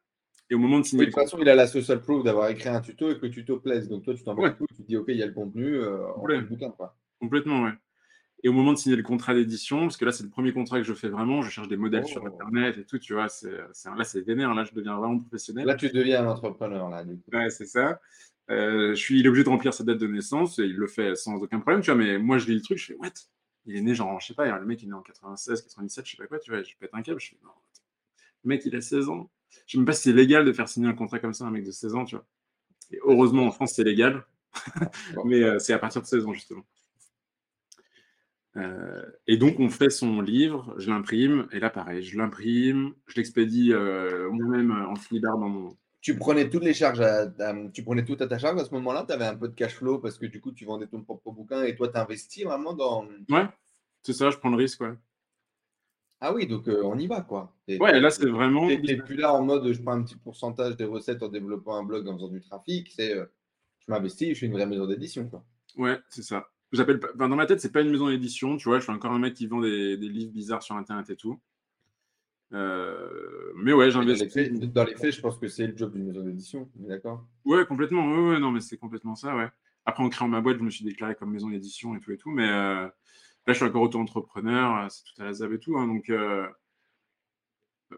[0.54, 1.08] Et au moment de signer.
[1.08, 3.32] de toute façon, il a la social proof d'avoir écrit un tuto et que le
[3.32, 3.90] tuto plaise.
[3.90, 6.28] Donc toi, tu t'en tu te dis, OK, il y a le contenu, euh, on
[6.28, 6.70] le bouquin.
[6.70, 6.96] Quoi.
[7.20, 7.72] Complètement, ouais.
[8.44, 10.78] Et au moment de signer le contrat d'édition, parce que là, c'est le premier contrat
[10.78, 12.28] que je fais vraiment, je cherche des modèles sur oh.
[12.28, 15.66] Internet et tout, tu vois, c'est, là, c'est vénère, là, je deviens vraiment professionnel.
[15.66, 17.32] Là, tu deviens un entrepreneur, là, du coup.
[17.36, 18.00] Ouais, c'est ça.
[18.52, 20.86] Euh, je suis, il est obligé de remplir sa date de naissance et il le
[20.86, 23.10] fait sans aucun problème, tu vois, mais moi, je lis le truc, je fais, what?
[23.66, 26.06] Il est né, genre, je sais pas, le mec, il est né en 96, 97,
[26.06, 27.50] je sais pas quoi, tu vois, je pète un câble, je fais, non,
[28.44, 29.32] le mec, il a 16 ans.
[29.54, 31.46] Je ne sais même pas si c'est légal de faire signer un contrat comme ça
[31.46, 32.26] à un mec de 16 ans, tu vois.
[32.92, 34.24] Et heureusement, en France, c'est légal.
[35.26, 36.64] Mais euh, c'est à partir de 16 ans, justement.
[38.56, 43.16] Euh, et donc, on fait son livre, je l'imprime, et là, pareil, je l'imprime, je
[43.16, 45.78] l'expédie euh, moi-même en flipart dans mon.
[46.02, 47.02] Tu prenais toutes les charges,
[47.74, 49.76] tu prenais tout à ta charge à ce moment-là, tu avais un peu de cash
[49.76, 52.74] flow parce que du coup, tu vendais ton propre bouquin et toi, tu investis vraiment
[52.74, 53.08] dans.
[53.30, 53.48] Ouais,
[54.04, 54.94] c'est ça, je prends le risque, ouais.
[56.26, 57.54] Ah oui, donc on y va, quoi.
[57.68, 58.70] ouais, là, c'est vraiment.
[58.70, 61.84] Tu plus là en mode je prends un petit pourcentage des recettes en développant un
[61.84, 62.90] blog, en faisant du trafic.
[62.96, 65.44] C'est je m'investis, je suis une vraie maison d'édition, quoi.
[65.76, 66.48] Ouais, c'est ça.
[66.72, 68.80] J'appelle dans ma tête, c'est pas une maison d'édition, tu vois.
[68.80, 71.42] Je suis encore un mec qui vend des, livres bizarres sur Internet et tout.
[72.52, 74.50] mais ouais, j'investis.
[74.72, 77.28] Dans, les faits, je pense que c'est le job d'une maison d'édition, d'accord?
[77.44, 78.10] Ouais, complètement.
[78.10, 79.50] Ouais, ouais, non, mais c'est complètement ça, ouais.
[79.86, 82.18] après, en créant ma boîte, je me suis déclaré comme maison d'édition et tout et
[82.18, 82.32] tout.
[82.32, 82.50] Mais
[83.48, 85.78] là, je suis encore auto-entrepreneur, c'est tout à la ZAB et tout.
[85.78, 86.12] Hein, donc,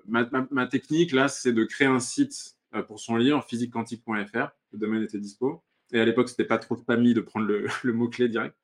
[0.05, 4.49] ma, technique, là, c'est de créer un site pour son livre, physiquequantique.fr.
[4.71, 5.63] Le domaine était dispo.
[5.91, 8.55] Et à l'époque, c'était pas trop spammy de prendre le, mot-clé direct.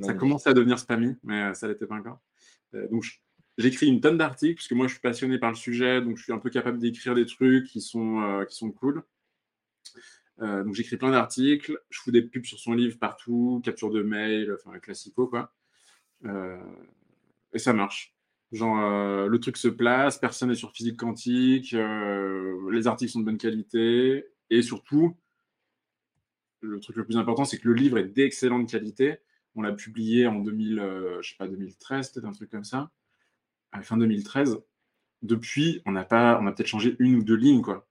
[0.00, 2.20] Ça commençait à devenir spammy, mais ça l'était pas encore.
[2.72, 3.04] donc,
[3.58, 6.22] j'écris une tonne d'articles, parce que moi, je suis passionné par le sujet, donc je
[6.22, 9.02] suis un peu capable d'écrire des trucs qui sont, qui sont cool.
[10.40, 14.02] Euh, donc j'écris plein d'articles, je fous des pubs sur son livre partout, capture de
[14.02, 15.52] mail, enfin classico quoi.
[16.24, 16.58] Euh,
[17.52, 18.14] et ça marche.
[18.52, 23.24] Genre euh, le truc se place, personne n'est sur physique quantique, les articles sont de
[23.26, 25.16] bonne qualité et surtout
[26.60, 29.18] le truc le plus important c'est que le livre est d'excellente qualité.
[29.54, 30.76] On l'a publié en 2000,
[31.20, 32.90] je sais pas 2013 peut-être un truc comme ça,
[33.72, 34.60] à fin 2013.
[35.22, 37.86] Depuis, on n'a pas, on a peut-être changé une ou deux lignes quoi.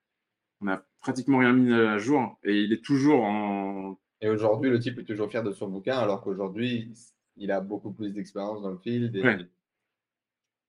[0.61, 3.99] On n'a pratiquement rien mis à jour et il est toujours en.
[4.21, 6.91] Et aujourd'hui, le type est toujours fier de son bouquin, alors qu'aujourd'hui,
[7.37, 9.15] il a beaucoup plus d'expérience dans le field.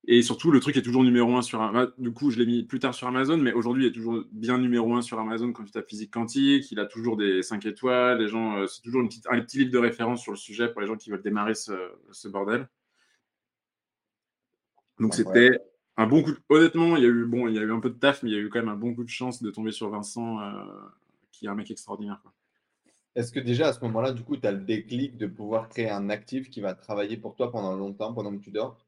[0.07, 0.23] Et...
[0.23, 1.61] surtout, le truc est toujours numéro un sur.
[1.61, 1.93] Amazon.
[1.99, 4.59] Du coup, je l'ai mis plus tard sur Amazon, mais aujourd'hui, il est toujours bien
[4.59, 6.71] numéro un sur Amazon quand tu tapes physique quantique.
[6.71, 8.19] Il a toujours des 5 étoiles.
[8.19, 9.27] Les gens, euh, c'est toujours une petite...
[9.29, 11.73] un petit livre de référence sur le sujet pour les gens qui veulent démarrer ce,
[12.13, 12.69] ce bordel.
[14.99, 15.51] Donc, c'était
[15.97, 16.33] un bon coup.
[16.49, 18.31] Honnêtement, il y a eu bon, il y a eu un peu de taf, mais
[18.31, 20.41] il y a eu quand même un bon coup de chance de tomber sur Vincent,
[20.41, 20.65] euh,
[21.33, 22.21] qui est un mec extraordinaire.
[23.19, 25.91] Est-ce que déjà à ce moment-là, du coup, tu as le déclic de pouvoir créer
[25.91, 28.87] un actif qui va travailler pour toi pendant longtemps, pendant que tu dors?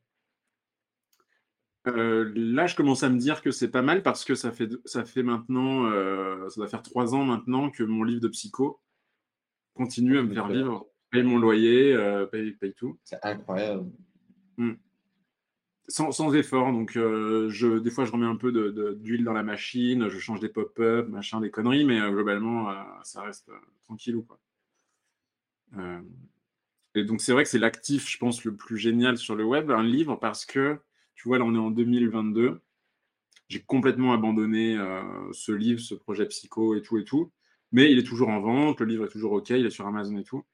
[1.88, 4.68] Euh, là, je commence à me dire que c'est pas mal parce que ça fait,
[4.84, 8.80] ça fait maintenant, euh, ça va faire trois ans maintenant que mon livre de psycho
[9.74, 11.96] continue à me faire vivre, paye mon loyer,
[12.30, 13.00] paye, paye, tout.
[13.02, 13.90] C'est incroyable.
[14.58, 14.74] Mmh
[15.90, 16.72] sans, effort.
[16.72, 18.52] Donc, euh, je, des fois, je remets un peu
[18.94, 22.74] d'huile dans la machine, je change des pop-up, machin, des conneries, mais euh, globalement, euh,
[23.02, 23.50] ça reste
[23.84, 24.38] tranquille ou quoi.
[26.94, 29.70] et donc, c'est vrai que c'est l'actif, je pense, le plus génial sur le web,
[29.70, 30.78] un livre, parce que,
[31.14, 32.60] tu vois, là, on est en 2022.
[33.48, 34.78] J'ai complètement abandonné
[35.32, 37.32] ce livre, ce projet psycho et tout et tout.
[37.72, 40.16] Mais il est toujours en vente, le livre est toujours OK, il est sur Amazon
[40.18, 40.44] et tout.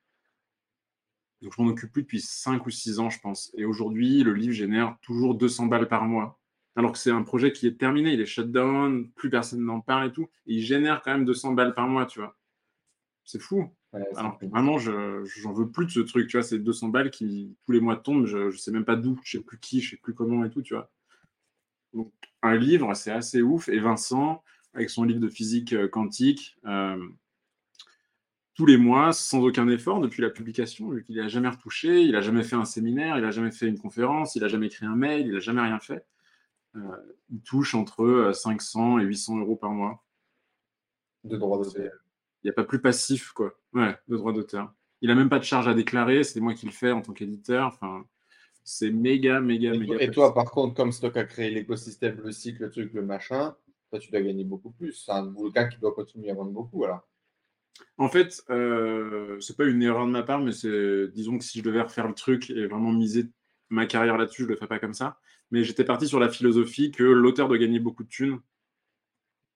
[1.42, 3.52] Donc, je m'en occupe plus depuis 5 ou 6 ans, je pense.
[3.56, 6.38] Et aujourd'hui, le livre génère toujours 200 balles par mois.
[6.76, 9.80] Alors que c'est un projet qui est terminé, il est shut down, plus personne n'en
[9.80, 10.28] parle et tout.
[10.46, 12.36] Et il génère quand même 200 balles par mois, tu vois.
[13.24, 13.70] C'est fou.
[14.14, 16.44] Alors vraiment, je j'en veux plus de ce truc, tu vois.
[16.44, 18.26] C'est 200 balles qui, tous les mois, tombent.
[18.26, 20.50] Je, ne sais même pas d'où, je sais plus qui, je sais plus comment et
[20.50, 20.90] tout, tu vois.
[21.94, 22.12] Donc,
[22.42, 23.68] un livre, c'est assez ouf.
[23.70, 24.42] Et Vincent,
[24.74, 27.02] avec son livre de physique euh, quantique, euh,
[28.56, 32.12] tous les mois sans aucun effort depuis la publication, vu qu'il n'a jamais retouché, il
[32.12, 34.86] n'a jamais fait un séminaire, il n'a jamais fait une conférence, il n'a jamais écrit
[34.86, 36.06] un mail, il n'a jamais rien fait.
[36.74, 36.80] Euh,
[37.30, 40.02] il touche entre 500 euh, et 800 euros par mois.
[41.24, 41.92] De droits d'auteur.
[42.42, 43.52] Il n'y a pas plus passif, quoi.
[43.74, 44.72] Ouais, de droits d'auteur.
[45.02, 47.12] Il n'a même pas de charge à déclarer, c'est moi qui le fais en tant
[47.12, 47.66] qu'éditeur.
[47.66, 48.06] Enfin,
[48.64, 49.96] c'est méga, méga, et méga.
[50.00, 53.54] Et toi, par contre, comme Stock a créé l'écosystème, le cycle, le truc, le machin,
[53.90, 54.92] toi, tu dois gagner beaucoup plus.
[54.92, 57.06] C'est un bouquin qui doit continuer à vendre beaucoup, alors.
[57.98, 61.58] En fait, euh, c'est pas une erreur de ma part, mais c'est, disons que si
[61.58, 63.26] je devais refaire le truc et vraiment miser
[63.68, 65.18] ma carrière là-dessus, je le ferais pas comme ça.
[65.50, 68.40] Mais j'étais parti sur la philosophie que l'auteur doit gagner beaucoup de thunes.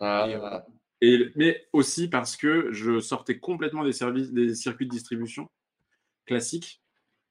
[0.00, 0.64] Ah.
[1.00, 5.50] Et, mais aussi parce que je sortais complètement des, services, des circuits de distribution
[6.26, 6.82] classiques.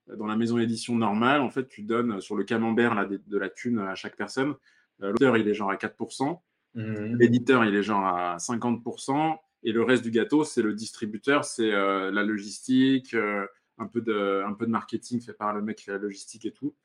[0.08, 3.50] Dans la maison d'édition normale, en fait, tu donnes sur le camembert là, de, la
[3.50, 4.56] thune à chaque personne.
[5.04, 6.42] Euh, l'auteur, il est genre à 4%.
[6.74, 7.16] Mmh.
[7.18, 9.38] L'éditeur, il est genre à 50%.
[9.64, 13.46] Et le reste du gâteau, c'est le distributeur, c'est euh, la logistique, euh,
[13.78, 16.46] un, peu de, un peu de marketing fait par le mec qui fait la logistique
[16.46, 16.76] et tout.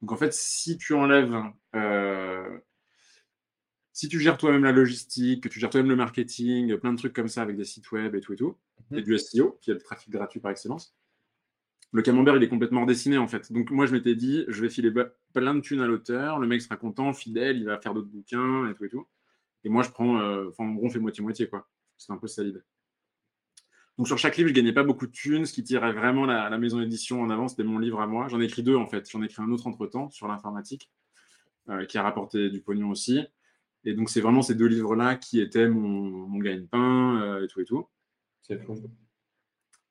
[0.00, 1.34] Donc en fait, si tu enlèves,
[1.76, 2.58] euh,
[3.92, 7.12] si tu gères toi-même la logistique, que tu gères toi-même le marketing, plein de trucs
[7.12, 8.56] comme ça avec des sites web et tout et tout,
[8.90, 8.98] mhm.
[8.98, 10.96] et du SEO, qui est le trafic gratuit par excellence,
[11.92, 13.52] le camembert, il est complètement redessiné en fait.
[13.52, 14.92] Donc moi, je m'étais dit, je vais filer
[15.32, 18.68] plein de thunes à l'auteur, le mec sera content, fidèle, il va faire d'autres bouquins
[18.68, 19.06] et tout et tout.
[19.62, 20.16] Et moi, je prends,
[20.48, 21.68] enfin, en gros, on fait moitié-moitié quoi.
[22.04, 22.60] C'est un peu ça l'idée.
[23.96, 25.46] Donc sur chaque livre, je gagnais pas beaucoup de thunes.
[25.46, 28.28] Ce qui tirait vraiment la, maison d'édition en avant, c'était mon livre à moi.
[28.28, 29.08] J'en ai écrit deux en fait.
[29.10, 30.90] J'en ai écrit un autre entre-temps sur l'informatique,
[31.68, 33.20] euh, qui a rapporté du pognon aussi.
[33.84, 37.60] Et donc c'est vraiment ces deux livres-là qui étaient mon, mon gagne-pain euh, et tout
[37.60, 37.86] et tout.
[38.42, 38.74] C'est fou.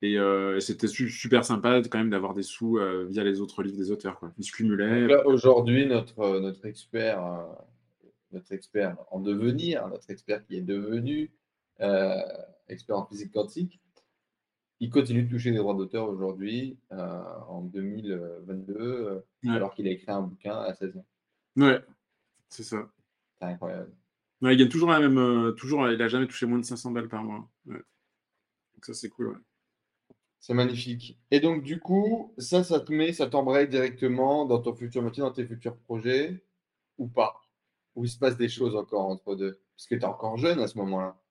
[0.01, 3.89] Et, euh, c'était super sympa quand même d'avoir des sous via les autres livres des
[3.89, 4.19] auteurs.
[4.19, 4.33] Quoi.
[4.37, 5.15] Ils se cumulaient.
[5.23, 7.23] Aujourd'hui, notre, notre expert,
[8.33, 11.31] notre expert en devenir, notre expert qui est devenu,
[11.81, 12.21] euh,
[12.67, 13.79] expert en physique quantique.
[14.79, 19.91] Il continue de toucher des droits d'auteur aujourd'hui, euh, en 2022, euh, alors qu'il a
[19.91, 21.05] écrit un bouquin à 16 ans.
[21.55, 21.81] Ouais,
[22.49, 22.89] c'est ça.
[23.39, 23.91] C'est incroyable.
[24.41, 25.55] il gagne toujours la même.
[25.55, 27.49] toujours, il n'a jamais touché moins de 500 balles par mois.
[27.65, 29.41] Donc ça, c'est cool.
[30.39, 31.17] C'est magnifique.
[31.31, 35.21] Et donc, du coup, ça, ça te met, ça t'embraye directement dans ton futur métier,
[35.21, 36.43] dans tes futurs projets,
[36.97, 37.41] ou pas?
[37.95, 39.61] Ou il se passe des choses encore entre deux?
[39.77, 41.22] Parce que tu es encore jeune à ce moment-là.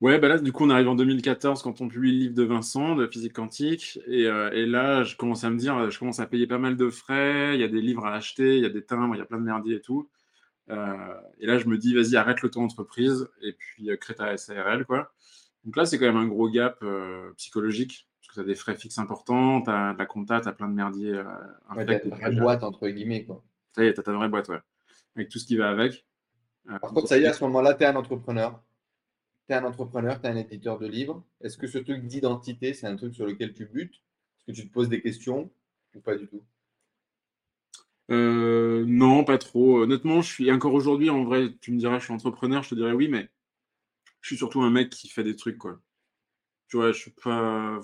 [0.00, 2.42] Ouais, bah là, du coup, on arrive en 2014 quand on publie le livre de
[2.42, 3.98] Vincent de physique quantique.
[4.06, 6.78] Et, euh, et, là, je commence à me dire, je commence à payer pas mal
[6.78, 7.54] de frais.
[7.54, 9.26] Il y a des livres à acheter, il y a des timbres, il y a
[9.26, 10.08] plein de merdier et tout.
[10.70, 14.86] Euh, et là, je me dis, vas-y, arrête l'auto-entreprise et puis euh, crée ta SARL,
[14.86, 15.12] quoi.
[15.64, 16.82] Donc là, c'est quand même un gros gap
[17.36, 20.48] psychologique, parce que tu as des frais fixes importants, tu as de la compta, tu
[20.48, 21.12] as plein de merdier.
[21.76, 23.24] Ouais, tu une vraie boîte, entre guillemets.
[23.24, 23.44] Quoi.
[23.76, 24.60] Ça y est, tu as ta vraie boîte, ouais.
[25.14, 26.06] Avec tout ce qui va avec.
[26.66, 28.58] Par contre, ça y est, à ce moment-là, tu es un entrepreneur.
[29.50, 31.24] Un entrepreneur, tu es un éditeur de livres.
[31.40, 33.94] Est-ce que ce truc d'identité, c'est un truc sur lequel tu butes?
[33.94, 35.50] Est-ce que tu te poses des questions
[35.94, 36.42] ou pas du tout?
[38.08, 39.82] Non, pas trop.
[39.82, 42.74] Honnêtement, je suis encore aujourd'hui, en vrai, tu me dirais, je suis entrepreneur, je te
[42.74, 43.28] dirais oui, mais
[44.20, 45.80] je suis surtout un mec qui fait des trucs, quoi.
[46.68, 47.80] Tu vois, je suis pas.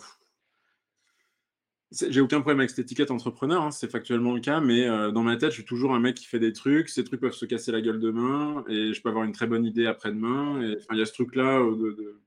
[1.92, 5.22] J'ai aucun problème avec cette étiquette entrepreneur, hein, c'est factuellement le cas, mais euh, dans
[5.22, 6.88] ma tête, je suis toujours un mec qui fait des trucs.
[6.88, 9.64] Ces trucs peuvent se casser la gueule demain et je peux avoir une très bonne
[9.64, 10.62] idée après-demain.
[10.62, 11.60] Et il y a ce truc-là.
[11.60, 12.20] Euh,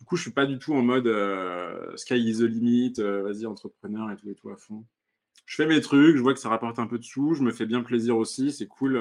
[0.00, 3.44] du coup, je suis pas du tout en mode euh, sky is the limit, vas-y,
[3.44, 4.86] entrepreneur et tout et tout à fond.
[5.44, 7.52] Je fais mes trucs, je vois que ça rapporte un peu de sous, je me
[7.52, 9.00] fais bien plaisir aussi, c'est cool.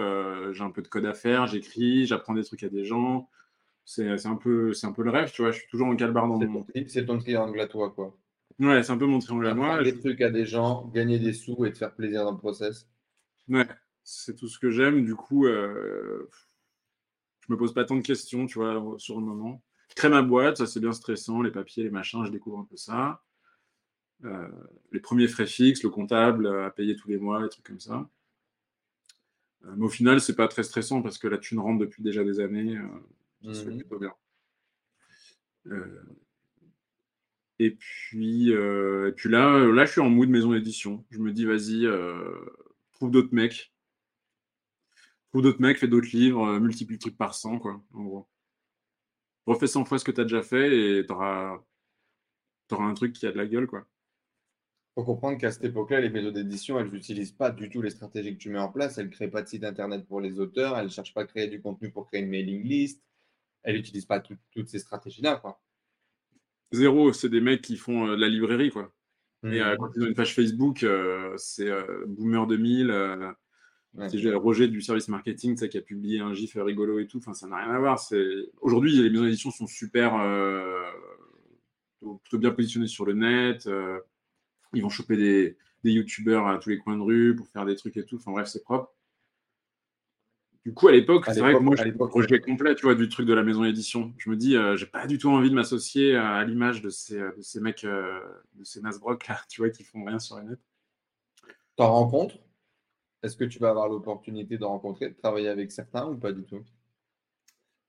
[0.52, 3.30] j'ai un peu de code à faire, j'écris, j'apprends des trucs à des gens
[3.86, 5.52] c'est un, peu, un peu le rêve, tu vois.
[5.52, 6.66] Je suis toujours en calbar dans mon.
[6.88, 8.18] C'est ton triangle à toi, quoi.
[8.60, 9.84] Ouais, c'est un peu mon triangle à moi.
[9.84, 12.88] Des trucs à des gens, gagner des sous et te faire plaisir dans le process.
[13.50, 13.68] Ouais,
[14.04, 15.04] c'est tout ce que j'aime.
[15.04, 16.30] Du coup, euh,
[17.42, 19.62] je me pose pas tant de questions, tu vois, sur le moment.
[19.90, 22.66] Je crée ma boîte, ça c'est bien stressant, les papiers, les machins, je découvre un
[22.66, 23.22] peu ça.
[24.24, 24.48] Euh,
[24.92, 28.10] les premiers frais fixes, le comptable à payer tous les mois, des trucs comme ça.
[29.66, 32.24] Euh, mais au final, c'est pas très stressant parce que la thune rentre depuis déjà
[32.24, 32.80] des années.
[33.44, 34.14] Mmh plutôt bien.
[37.62, 41.06] Euh, et puis, euh, et puis là, là, je suis en mood maison d'édition.
[41.12, 42.34] Je me dis, vas-y, euh,
[42.94, 43.74] trouve d'autres mecs.
[45.30, 48.28] Trouve d'autres mecs, fais d'autres livres, multiplie le truc par 100, quoi, en gros.
[49.46, 51.60] Refais 100 fois ce que tu as déjà fait et tu auras,
[52.72, 53.86] un truc qui a de la gueule, quoi.
[54.96, 58.38] Faut comprendre qu'à cette époque-là, les maisons d'édition, elles n'utilisent pas du tout les stratégies
[58.38, 58.98] que tu mets en place.
[58.98, 60.78] Elles ne créent pas de site internet pour les auteurs.
[60.78, 63.06] Elles ne cherchent pas à créer du contenu pour créer une mailing list
[63.66, 65.38] elle n'utilise pas toutes ces stratégies-là.
[65.38, 65.60] Quoi.
[66.76, 68.70] Zéro, c'est des mecs qui font euh, de la librairie.
[68.70, 68.92] Quoi.
[69.44, 69.78] Et euh, mmh.
[69.78, 71.72] quand ils ont une page Facebook, euh, c'est
[72.08, 73.34] Boomer 2000.
[74.10, 77.20] C'est Roger du service marketing qui a publié un gif rigolo et tout.
[77.20, 78.04] Enfin, ça n'a rien à voir.
[78.62, 80.14] Aujourd'hui, les maisons d'édition sont super,
[82.24, 83.70] plutôt bien positionnées sur le net.
[84.74, 87.76] ils vont choper des, des youtubeurs à tous les coins de rue pour faire des
[87.76, 88.18] trucs et tout.
[88.18, 88.95] Enfin bref, c'est propre.
[90.66, 93.08] Du coup, à l'époque, c'est vrai que moi, je le projet complet, tu vois, du
[93.08, 94.12] truc de la maison d'édition.
[94.18, 97.20] Je me dis, euh, j'ai pas du tout envie de m'associer à, l'image de ces,
[97.20, 98.20] de ces mecs, euh,
[98.56, 100.60] de ces Nasbrock, là, tu vois, qui font rien sur les net.
[101.76, 102.40] T'en rencontres?
[103.22, 106.44] Est-ce que tu vas avoir l'opportunité de rencontrer, de travailler avec certains ou pas du
[106.44, 106.64] tout?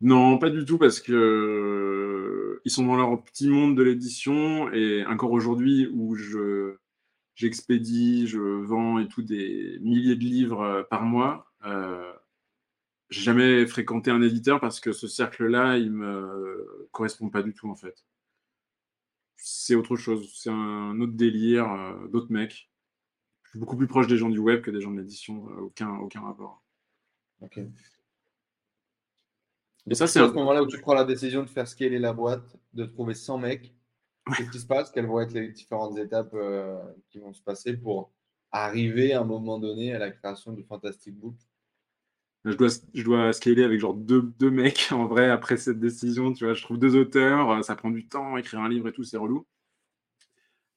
[0.03, 4.71] Non, pas du tout, parce que euh, ils sont dans leur petit monde de l'édition
[4.71, 6.77] et encore aujourd'hui où je
[7.35, 11.47] j'expédie, je vends et tout des milliers de livres par mois
[13.11, 17.71] j'ai jamais fréquenté un éditeur parce que ce cercle-là, il me correspond pas du tout
[17.71, 18.05] en fait.
[19.37, 22.71] C'est autre chose, c'est un autre délire, euh, d'autres mecs.
[23.45, 25.61] Je suis beaucoup plus proche des gens du web que des gens de l'édition, euh,
[25.63, 26.65] aucun, aucun rapport.
[27.43, 27.61] Ok.
[29.89, 32.13] Et ça, c'est à ce moment-là où tu prends la décision de faire scaler la
[32.13, 33.73] boîte, de trouver 100 mecs.
[34.37, 34.91] Qu'est-ce qui se passe?
[34.91, 38.11] Quelles vont être les différentes étapes euh, qui vont se passer pour
[38.51, 41.37] arriver à un moment donné à la création du Fantastic Book?
[42.47, 46.33] Je dois, je scaler avec genre deux, mecs en vrai après cette décision.
[46.33, 48.93] Tu vois, je trouve deux auteurs, euh, ça prend du temps, écrire un livre et
[48.93, 49.47] tout, c'est relou.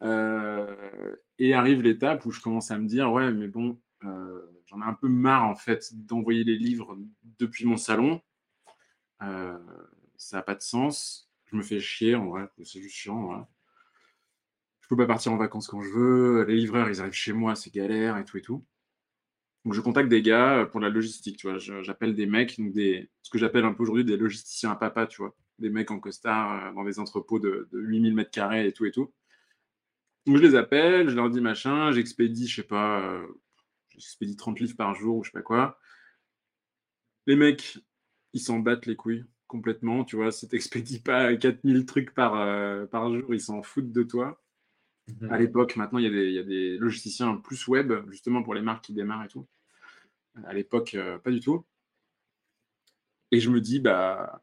[0.02, 4.82] Euh, et arrive l'étape où je commence à me dire, ouais, mais bon, euh, j'en
[4.82, 6.98] ai un peu marre en fait d'envoyer les livres
[7.38, 8.22] depuis mon salon.
[9.20, 11.30] ça n'a pas de sens.
[11.46, 13.48] Je me fais chier en vrai, c'est juste chiant.
[14.82, 16.44] Je peux pas partir en vacances quand je veux.
[16.46, 18.66] Les livreurs, ils arrivent chez moi, c'est galère et tout et tout.
[19.66, 21.58] Donc, je contacte des gars euh, pour la logistique, tu vois.
[21.58, 25.22] J'appelle des mecs, donc ce que j'appelle un peu aujourd'hui des logisticiens à papa, tu
[25.22, 25.36] vois.
[25.60, 28.92] Des mecs en costard euh, dans des entrepôts de, 8000 mètres carrés et tout et
[28.92, 29.14] tout.
[30.26, 33.28] Donc, je les appelle, je leur dis machin, j'expédie, je sais pas, euh,
[33.90, 35.80] j'expédie 30 livres par jour ou je sais pas quoi.
[37.28, 37.80] Les mecs,
[38.34, 40.32] ils s'en battent les couilles complètement, tu vois.
[40.32, 42.34] Si t'expédies pas 4000 trucs par,
[42.90, 44.42] par jour, ils s'en foutent de toi.
[45.30, 45.38] À mhm.
[45.38, 49.26] l'époque, maintenant, il y, a des, logisticiens plus web, justement pour les marques qui démarrent
[49.26, 49.48] et tout.
[50.46, 51.66] À l'époque, euh, pas du tout.
[53.32, 54.42] Et je me dis, bah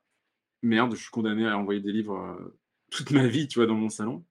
[0.62, 2.58] merde, je suis condamné à envoyer des livres euh,
[2.90, 4.24] toute ma vie, tu vois, dans mon salon.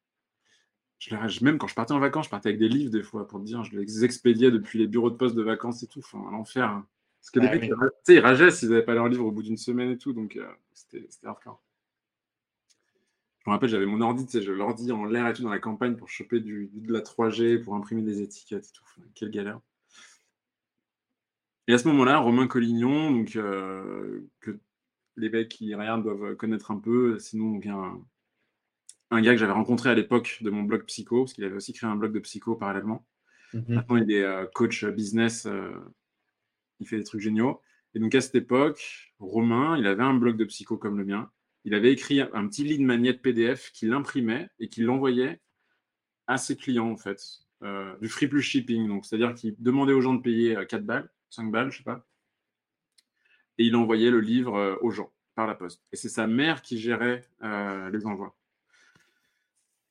[1.00, 3.40] Je même quand je partais en vacances, je partais avec des livres des fois pour
[3.40, 6.00] te dire, je les expédiais depuis les bureaux de poste de vacances et tout.
[6.00, 6.70] Enfin, l'enfer.
[6.70, 6.88] Hein.
[7.20, 9.32] Parce que les ah mecs, tu sais, ils rageaient s'ils n'avaient pas leur livre au
[9.32, 10.14] bout d'une semaine et tout.
[10.14, 11.62] Donc, euh, c'était hardcore.
[13.46, 15.52] Je me rappelle, j'avais mon ordi, tu sais, je l'ordi en l'air et tout dans
[15.52, 18.84] la campagne pour choper du, de la 3G, pour imprimer des étiquettes et tout.
[19.14, 19.60] quelle galère.
[21.68, 24.58] Et à ce moment-là, Romain Collignon, donc, euh, que
[25.16, 28.02] les mecs qui regardent doivent connaître un peu, sinon donc, un,
[29.12, 31.74] un gars que j'avais rencontré à l'époque de mon blog psycho, parce qu'il avait aussi
[31.74, 33.06] créé un blog de psycho parallèlement.
[33.54, 33.66] Mhm.
[33.68, 35.72] Maintenant, il est euh, coach business, euh,
[36.80, 37.62] il fait des trucs géniaux.
[37.94, 41.30] Et donc, à cette époque, Romain, il avait un blog de psycho comme le mien.
[41.66, 45.42] Il avait écrit un petit lead magnet PDF qu'il imprimait et qu'il envoyait
[46.28, 47.22] à ses clients, en fait,
[47.64, 48.88] euh, du free plus shipping.
[48.88, 52.08] Donc, c'est-à-dire qu'il demandait aux gens de payer 4 balles, 5 balles, je sais pas.
[53.58, 55.84] Et il envoyait le livre aux gens par la poste.
[55.92, 58.38] Et c'est sa mère qui gérait les envois.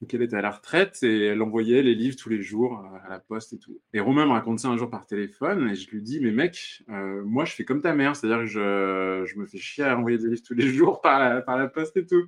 [0.05, 3.07] Donc elle était à la retraite et elle envoyait les livres tous les jours euh,
[3.07, 3.81] à la poste et tout.
[3.95, 6.83] Et Romain me raconte ça un jour par téléphone et je lui dis, mais mec,
[6.91, 9.97] euh, moi je fais comme ta mère, c'est-à-dire que je, je, me fais chier à
[9.97, 12.27] envoyer des livres tous les jours par la, par la poste et tout.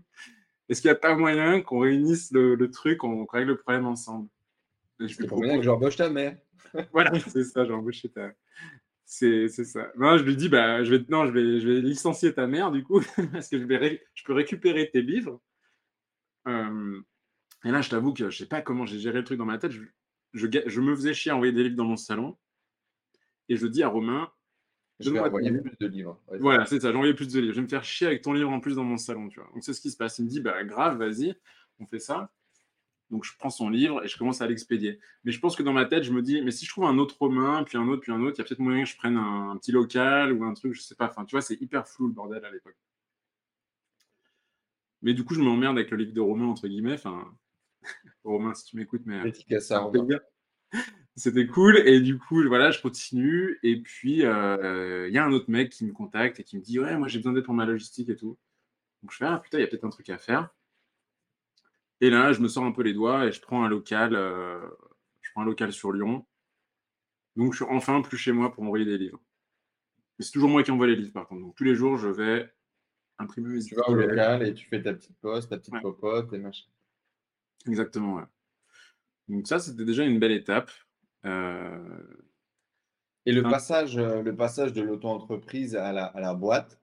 [0.71, 3.85] Est-ce qu'il n'y a pas moyen qu'on réunisse le, le truc, qu'on règle le problème
[3.85, 4.31] ensemble?
[5.07, 6.39] C'est trop bien que j'embauche ta mère.
[6.95, 8.33] voilà, c'est ça, j'embauche ta
[9.05, 9.93] c'est ça.
[9.99, 12.71] Non, je lui dis, bah, je vais, non, je vais, je vais licencier ta mère,
[12.71, 13.03] du coup,
[13.33, 15.43] parce que je, vais je peux récupérer tes livres.
[16.49, 17.03] Euh,
[17.65, 19.59] et là, je t'avoue que je sais pas comment j'ai géré le truc dans ma
[19.59, 19.73] tête.
[19.73, 19.83] Je,
[20.33, 22.37] je, me faisais chier à envoyer des livres dans mon salon.
[23.49, 24.31] Et je dis à Romain,
[25.01, 26.21] je vais envoyer plus de livres.
[26.41, 27.53] voilà, c'est ça, j'ai envoyé plus de livres.
[27.53, 29.51] Je vais me faire chier avec ton livre en plus dans mon salon, tu vois.
[29.53, 30.19] Donc c'est ce qui se passe.
[30.19, 31.35] Il me dit, bah grave, vas-y,
[31.79, 32.33] on fait ça.
[33.11, 34.99] Donc je prends son livre et je commence à l'expédier.
[35.25, 36.99] Mais je pense que dans ma tête, je me dis, mais si je trouve un
[36.99, 38.97] autre Romain, puis un autre, puis un autre, il y a peut-être moyen que je
[38.97, 41.09] prenne un, petit local ou un truc, je sais pas.
[41.09, 42.77] Enfin, tu vois, c'est hyper flou le bordel à l'époque.
[45.03, 46.95] Mais du coup, je m'emmerde avec le livre de Romain, entre guillemets.
[46.95, 47.33] Enfin,
[48.25, 49.21] Romain, si tu m'écoutes, mais.
[51.17, 51.79] C'était cool.
[51.79, 53.59] Et du coup, voilà, je continue.
[53.63, 56.63] Et puis, euh, il y a un autre mec qui me contacte et qui me
[56.63, 58.39] dit Ouais, moi, j'ai besoin d'aide pour ma logistique et tout.
[59.03, 60.51] Donc, je fais Ah, putain, il y a peut-être un truc à faire.
[62.03, 64.15] Et là, je me sors un peu les doigts et je prends un local.
[64.15, 64.61] Euh,
[65.23, 66.27] je prends un local sur Lyon.
[67.37, 69.21] Donc, je suis enfin plus chez moi pour envoyer des livres.
[70.19, 71.43] Mais c'est toujours moi qui envoie les livres, par contre.
[71.43, 72.53] Donc, tous les jours, je vais
[73.19, 76.33] imprimer mes Tu vas au local et tu fais ta petite poste, ta petite popote
[76.35, 76.67] et machin.
[77.67, 78.23] Exactement,
[79.29, 80.71] Donc ça, c'était déjà une belle étape.
[81.25, 81.99] Euh,
[83.25, 86.81] Et le passage, euh, le passage de l'auto-entreprise à la, boîte,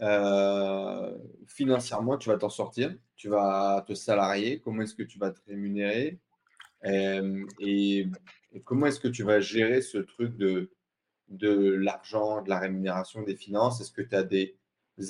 [0.00, 1.16] euh,
[1.46, 5.40] financièrement, tu vas t'en sortir, tu vas te salarier, comment est-ce que tu vas te
[5.46, 6.20] rémunérer
[6.84, 8.06] et,
[8.64, 10.70] comment est-ce que tu vas gérer ce truc de,
[11.28, 13.80] de l'argent, de la rémunération, des finances?
[13.80, 14.56] Est-ce que tu as des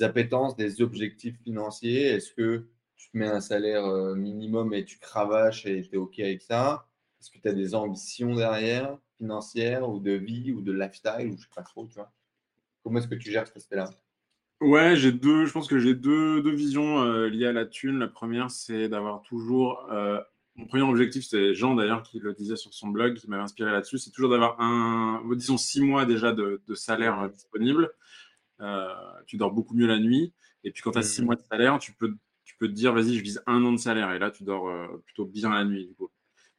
[0.01, 2.07] appétences, des objectifs financiers?
[2.07, 5.97] Est-ce que tu te mets un salaire euh, minimum et tu cravaches et tu es
[5.97, 6.85] OK avec ça
[7.19, 11.37] Est-ce que tu as des ambitions derrière, financières ou de vie ou de lifestyle ou
[11.37, 12.11] je sais pas trop, tu vois?
[12.83, 13.89] Comment est-ce que tu gères cet aspect-là?
[14.59, 17.99] Ouais, j'ai deux, je pense que j'ai deux, deux visions euh, liées à la thune.
[17.99, 19.87] La première, c'est d'avoir toujours.
[19.91, 20.19] Euh,
[20.55, 23.71] mon premier objectif, c'est Jean d'ailleurs qui le disait sur son blog, qui m'avait inspiré
[23.71, 27.91] là-dessus, c'est toujours d'avoir un, disons, six mois déjà de, de salaire disponible.
[29.25, 30.33] tu dors beaucoup mieux la nuit.
[30.65, 31.25] Et puis quand tu as six mmh.
[31.25, 32.17] mois de salaire, tu peux
[32.49, 34.11] tu peux te dire, vas-y, je vise un an de salaire.
[34.11, 35.95] Et là, tu dors euh, plutôt bien la nuit.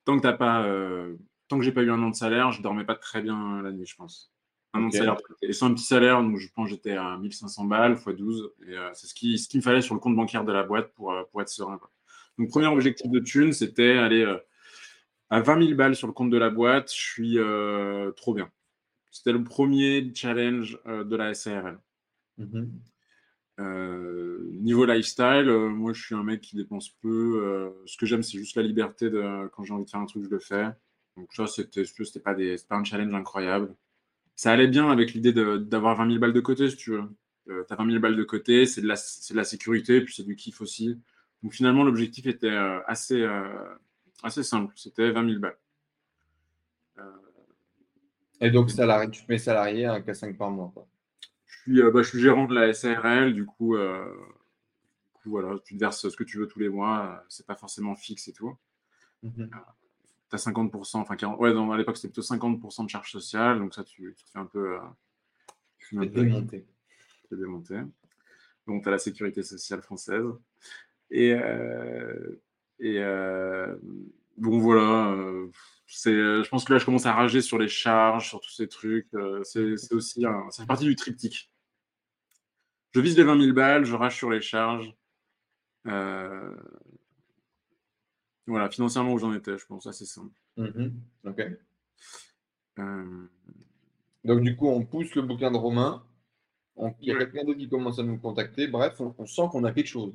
[0.04, 1.16] Tant que t'as pas, euh,
[1.48, 3.72] tant que j'ai pas eu un an de salaire, je dormais pas très bien la
[3.72, 4.32] nuit, je pense.
[4.72, 5.16] Un an de salaire.
[5.42, 8.52] Et sans un petit salaire, donc je pense que j'étais à 1500 balles x 12.
[8.68, 10.94] Et euh, c'est ce qu'il ce me fallait sur le compte bancaire de la boîte
[10.94, 11.80] pour, pour être serein.
[12.38, 14.24] Donc, premier objectif de thune, c'était aller
[15.28, 16.88] à 20 000 balles sur le compte de la boîte.
[16.94, 17.38] Je suis
[18.14, 18.48] trop bien.
[19.10, 21.80] C'était le premier challenge de la SARL.
[22.38, 22.68] Mm-hmm.
[23.60, 27.42] Euh, niveau lifestyle, euh, moi je suis un mec qui dépense peu.
[27.44, 30.06] Euh, ce que j'aime, c'est juste la liberté de quand j'ai envie de faire un
[30.06, 30.68] truc, je le fais.
[31.16, 33.74] Donc ça, c'était c'était pas des, pas un challenge incroyable.
[34.36, 37.02] Ça allait bien avec l'idée d'avoir 20 000 balles de côté, si tu veux.
[37.48, 40.24] Euh, as 20 000 balles de côté, c'est de la, de la sécurité, puis c'est
[40.24, 40.98] du kiff aussi.
[41.42, 42.54] Donc finalement, l'objectif était
[42.86, 43.26] assez,
[44.22, 44.72] assez simple.
[44.76, 45.58] C'était 20 000 balles.
[48.42, 50.70] Et donc, salarié, tu te mets salarié à 5 par mois.
[50.72, 50.86] Quoi.
[51.68, 54.04] Euh, bah, je suis gérant de la SARL, du coup, euh,
[55.14, 57.54] du coup, voilà, tu te verses ce que tu veux tous les mois, c'est pas
[57.54, 58.56] forcément fixe et tout.
[59.22, 59.30] tu
[60.32, 63.84] as 50%, enfin, 40, ouais, à l'époque, c'était plutôt 50% de charges sociales, donc ça,
[63.84, 64.76] tu, te fais un peu.
[64.76, 64.80] Euh,
[65.78, 66.66] tu démonter.
[67.30, 67.80] démonter.
[68.66, 70.24] Donc, tu as la sécurité sociale française.
[71.10, 71.34] Et,
[72.78, 73.00] et
[74.36, 75.16] bon, voilà.
[75.90, 79.08] Je pense que là, je commence à rager sur les charges, sur tous ces trucs.
[79.44, 81.50] c'est aussi un, ça fait partie du triptyque
[82.92, 84.92] je vise les 20 000 balles, je rage sur les charges.
[85.86, 86.56] Euh,
[88.46, 90.34] Voilà, financièrement où j'en étais, je pense, assez simple.
[90.56, 90.88] Mmh
[91.24, 91.42] ok.
[94.24, 96.02] Donc, du coup, on pousse le bouquin de Romain.
[97.00, 98.66] Il y a quelqu'un d'autre qui commence à nous contacter.
[98.66, 100.14] Bref, on, sent qu'on a quelque chose.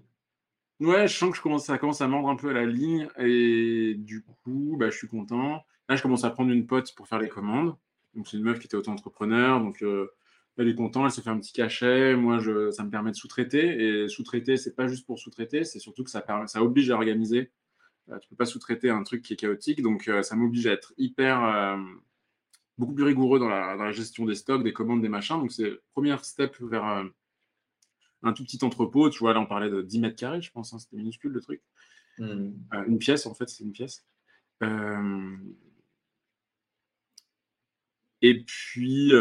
[0.82, 3.08] Ouais, je sens que je commence, ça commence à mordre un peu à la ligne.
[3.18, 5.64] Et du coup, bah, je suis content.
[5.88, 7.76] Là, je commence à prendre une pote pour faire les commandes.
[8.14, 9.62] Donc, c'est une meuf qui était auto-entrepreneur.
[9.62, 10.12] Donc, euh,
[10.58, 12.16] elle est contente, elle se fait un petit cachet.
[12.16, 14.04] Moi, je, ça me permet de sous-traiter.
[14.04, 16.96] Et sous-traiter, c'est pas juste pour sous-traiter, c'est surtout que ça, permet, ça oblige à
[16.96, 17.52] organiser.
[18.10, 19.82] Euh, tu peux pas sous-traiter un truc qui est chaotique.
[19.82, 21.78] Donc, euh, ça m'oblige à être hyper
[22.78, 25.38] beaucoup plus rigoureux dans la, gestion des stocks, des commandes, des machins.
[25.38, 27.04] Donc, c'est première step vers euh,
[28.26, 29.10] un tout petit entrepôt.
[29.10, 30.74] Tu vois, là, on parlait de 10 mètres carrés, je pense.
[30.74, 31.62] Hein, c'était minuscule le truc.
[32.18, 32.52] Hmm.
[32.74, 34.06] Euh, une pièce, en fait, c'est une pièce.
[34.64, 35.36] Euh,
[38.22, 39.12] et puis,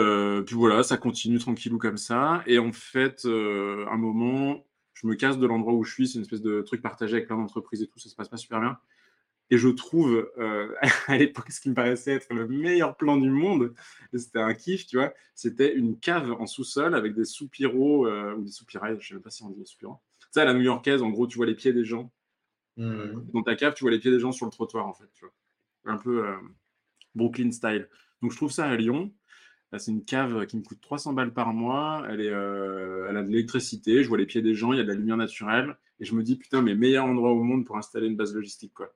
[0.46, 2.42] puis voilà, ça continue tranquillou comme ça.
[2.46, 4.64] Et en fait, un moment,
[4.94, 6.08] je me casse de l'endroit où je suis.
[6.08, 7.98] C'est une espèce de truc partagé avec plein d'entreprises et tout.
[7.98, 8.78] Ça se passe pas super bien.
[9.50, 10.74] Et je trouve, euh,
[11.06, 13.74] à l'époque, ce qui me paraissait être le meilleur plan du monde,
[14.14, 18.42] c'était un kiff, tu vois, c'était une cave en sous-sol avec des soupiraux, euh, ou
[18.42, 20.00] des soupirails, je ne sais même pas si on dit des soupiraux.
[20.20, 22.10] Tu sais, à la new-yorkaise, en gros, tu vois les pieds des gens.
[22.76, 23.30] Mmh.
[23.32, 25.24] Dans ta cave, tu vois les pieds des gens sur le trottoir, en fait, tu
[25.24, 25.34] vois.
[25.86, 26.36] Un peu euh,
[27.14, 27.88] Brooklyn style.
[28.22, 29.12] Donc, je trouve ça à Lyon.
[29.76, 32.06] C'est une cave qui me coûte 300 balles par mois.
[32.08, 34.04] Elle, est, elle a de l'électricité.
[34.04, 34.72] Je vois les pieds des gens.
[34.72, 35.76] Il y a de la lumière naturelle.
[35.98, 38.72] Et je me dis, putain, mais meilleur endroit au monde pour installer une base logistique,
[38.72, 38.94] quoi.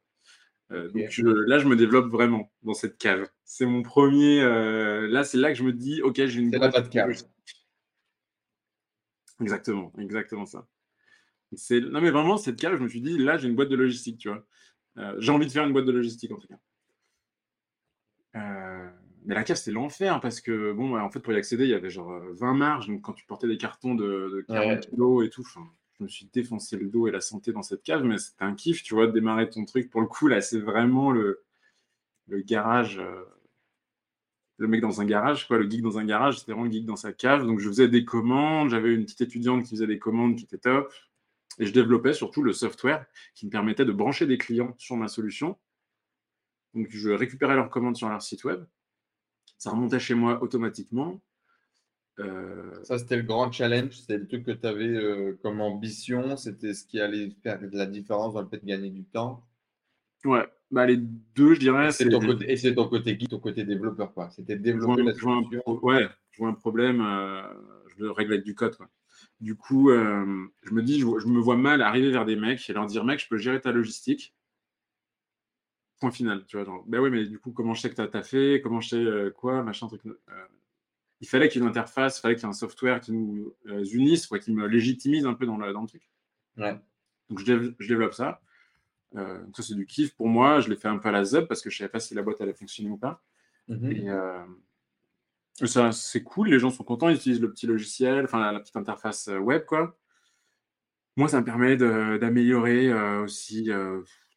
[0.70, 1.16] Euh, donc
[1.47, 3.28] là, je me développe vraiment dans cette cave.
[3.45, 4.40] C'est mon premier.
[4.40, 7.15] Euh, là, c'est là que je me dis, ok, j'ai une boîte de cave.
[9.40, 10.66] Exactement, exactement ça.
[11.53, 13.77] C'est non mais vraiment cette cave, je me suis dit, là, j'ai une boîte de
[13.77, 14.45] logistique, tu vois.
[14.99, 16.59] Euh, j'ai envie de faire une boîte de logistique en tout cas.
[19.24, 21.74] mais la cave, c'est l'enfer parce que bon, en fait, pour y accéder, il y
[21.74, 22.89] avait genre 20 marges.
[22.89, 25.45] Donc quand tu portais des cartons de, 40 kg et tout,
[25.99, 28.55] je me suis défoncé le dos et la santé dans cette cave, mais c'était un
[28.55, 29.91] kiff, tu vois, de démarrer ton truc.
[29.91, 31.43] Pour le coup, là, c'est vraiment le,
[32.29, 32.99] garage.
[32.99, 33.25] Euh,
[34.59, 36.85] le mec dans un garage, quoi, le geek dans un garage, c'était vraiment le geek
[36.85, 37.47] dans sa cave.
[37.47, 38.70] Donc, je faisais des commandes.
[38.70, 40.93] J'avais une petite étudiante qui faisait des commandes qui était top.
[41.59, 43.05] Et je développais surtout le software
[43.35, 45.59] qui me permettait de brancher des clients sur ma solution.
[46.75, 48.65] Donc, je récupérais leurs commandes sur leur site web.
[49.59, 51.20] Ça remontait chez moi automatiquement.
[52.20, 53.93] Euh, ça, c'était le grand challenge.
[53.93, 56.36] C'était le truc que tu avais euh, comme ambition.
[56.36, 59.45] C'était ce qui allait faire de la différence dans le fait de gagner du temps.
[60.24, 61.93] Ouais, bah, les deux, je dirais.
[61.93, 64.12] C'est ton côté, et c'est ton côté guide, ton côté développeur.
[64.12, 64.31] quoi.
[64.31, 65.49] C'était développer la solution.
[65.82, 67.43] ouais, je vois un problème, euh,
[67.89, 68.77] je le règle avec du code.
[68.77, 68.89] Quoi.
[69.40, 72.86] Du coup, je me dis, je, me vois mal arriver vers des mecs et leur
[72.86, 74.35] dire, mec, je peux gérer ta logistique.
[76.01, 76.65] Point final, tu vois.
[76.65, 78.89] Genre, ben oui, mais du coup, comment je sais que tu as, fait Comment je
[78.89, 80.03] sais quoi Machin, truc
[81.20, 83.12] il fallait qu'il y ait une interface, il fallait qu'il y ait un software qui
[83.12, 86.09] nous euh, unisse, quoi, qui me légitimise un peu dans, le, dans le truc.
[86.57, 88.40] Donc je, développe ça.
[89.16, 90.61] Euh, ça, c'est du kiff pour moi.
[90.61, 92.15] Je l'ai fait un peu à la ZUB parce que je ne savais pas si
[92.15, 93.23] la boîte allait fonctionner ou pas.
[93.69, 93.93] Mhm.
[93.93, 94.45] Et euh,
[95.65, 96.49] ça, c'est cool.
[96.49, 97.09] Les gens sont contents.
[97.09, 99.99] Ils utilisent le petit logiciel, enfin la, petite interface web, quoi.
[101.16, 103.69] Moi, ça me permet d'améliorer aussi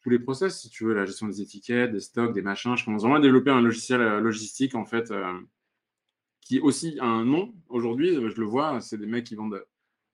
[0.00, 2.76] tous les process, si tu veux, la gestion des étiquettes, des stocks, des machins.
[2.76, 5.12] Je commence vraiment à développer un logiciel logistique, en fait,
[6.42, 9.64] qui aussi a un nom aujourd'hui, je le vois, c'est des mecs qui vendent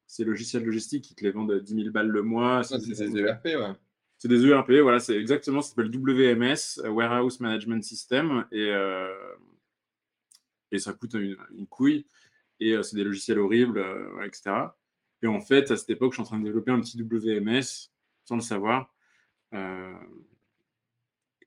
[0.07, 2.63] ces logiciels logistiques qui te les vendent 10 000 balles le mois.
[2.63, 3.73] C'est des ERP, ouais.
[4.19, 9.15] C'est des ERP, voilà, c'est exactement, ça s'appelle WMS, Warehouse Management System, et, euh,
[10.73, 12.05] et ça coûte une, couille,
[12.59, 14.51] et euh, c'est des logiciels horribles, euh, etc.
[15.23, 17.93] Et en fait, à cette époque, je suis en train de développer un petit WMS,
[18.25, 18.93] sans le savoir,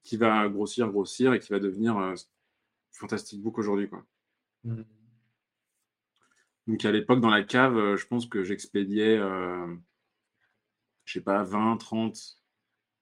[0.01, 2.13] qui va grossir, grossir, et qui va devenir
[2.91, 4.05] fantastique book aujourd'hui, quoi.
[4.63, 4.83] Mmh.
[6.67, 9.67] Donc à l'époque, dans la cave, euh, je pense que j'expédiais, euh,
[11.05, 12.39] je sais pas, 20, 30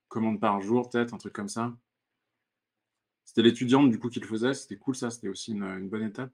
[0.08, 1.76] commandes par jour, peut-être, un truc comme ça.
[3.26, 6.32] C'était l'étudiante du coup qui le faisait, c'était cool ça, c'était aussi une, bonne étape.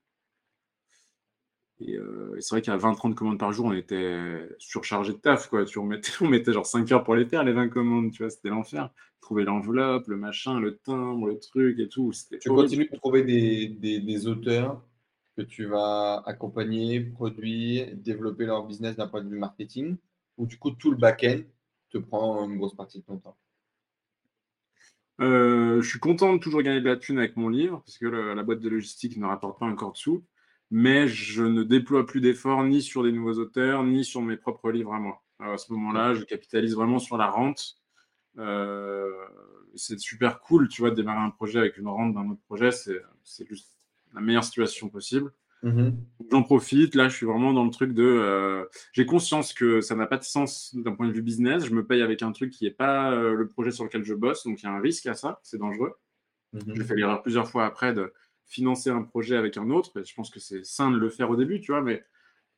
[1.82, 5.66] Euh, et, c'est vrai qu'à 20-30 commandes par jour, on était surchargé de taf, quoi.
[5.66, 8.24] Tu, on, mettait, on mettait genre 5 heures pour les faire, les 20 commandes, tu
[8.24, 8.92] vois, c'était l'enfer.
[9.20, 12.14] Trouver l'enveloppe, le machin, le timbre, le truc et tout.
[12.40, 13.68] Tu continues de trouver des,
[14.00, 14.82] des auteurs
[15.36, 19.98] que tu vas accompagner, produire, développer leur business d'un point de vue marketing,
[20.38, 21.42] ou du coup tout le back-end
[21.90, 23.38] te prend une grosse partie de ton temps?
[25.22, 28.06] Euh, Je suis content de toujours gagner de la thune avec mon livre, parce que
[28.06, 30.26] la boîte de logistique ne rapporte pas encore de sous,
[30.72, 34.72] mais je ne déploie plus d'efforts ni sur des nouveaux auteurs, ni sur mes propres
[34.72, 35.22] livres à moi.
[35.40, 37.78] à ce moment-là, je capitalise vraiment sur la rente.
[38.38, 39.12] Euh,
[39.76, 42.72] c'est super cool, tu vois, de démarrer un projet avec une rente d'un autre projet,
[42.72, 43.75] c'est juste
[44.16, 45.32] la meilleure situation possible.
[45.64, 45.92] Mmh
[46.32, 46.96] j'en profite.
[46.96, 48.04] Là, je suis vraiment dans le truc de.
[48.04, 51.66] Euh, j'ai conscience que ça n'a pas de sens d'un point de vue business.
[51.66, 54.14] Je me paye avec un truc qui n'est pas euh, le projet sur lequel je
[54.14, 54.44] bosse.
[54.46, 55.40] Donc, il y a un risque à ça.
[55.44, 55.94] C'est dangereux.
[56.54, 58.14] Mmh J'ai fait l'erreur plusieurs fois après de
[58.46, 59.92] financer un projet avec un autre.
[60.04, 61.82] je pense que c'est sain de le faire au début, tu vois.
[61.82, 62.04] Mais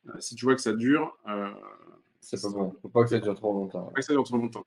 [0.08, 1.18] euh, si tu vois que ça dure.
[2.20, 2.76] c'est pas bon.
[2.82, 3.86] Faut pas que ça dure trop longtemps.
[3.86, 4.66] Faut pas que ça dure trop longtemps.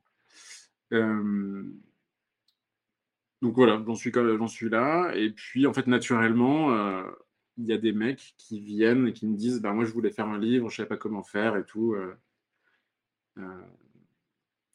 [3.43, 5.12] Donc voilà, j'en suis, là.
[5.15, 7.05] Et puis, en fait, naturellement
[7.61, 10.11] il y a des mecs qui viennent et qui me disent bah, Moi, je voulais
[10.11, 11.95] faire un livre, je ne savais pas comment faire et tout.
[11.95, 12.15] Euh,
[13.39, 13.62] euh.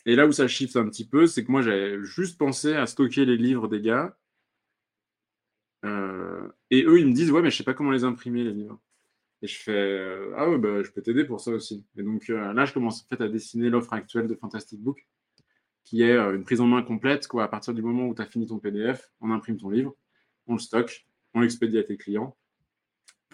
[0.05, 2.85] Et là où ça shift un petit peu, c'est que moi, j'avais juste pensé à
[2.85, 4.17] stocker les livres des gars.
[5.83, 8.43] Euh, et eux, ils me disent Ouais, mais je ne sais pas comment les imprimer,
[8.43, 8.79] les livres.
[9.41, 11.85] Et je fais Ah ouais, bah, je peux t'aider pour ça aussi.
[11.97, 15.07] Et donc là, je commence en fait à dessiner l'offre actuelle de Fantastic Book,
[15.85, 17.27] qui est une prise en main complète.
[17.27, 17.45] Quoi.
[17.45, 19.95] À partir du moment où tu as fini ton PDF, on imprime ton livre,
[20.47, 22.35] on le stocke, on l'expédie à tes clients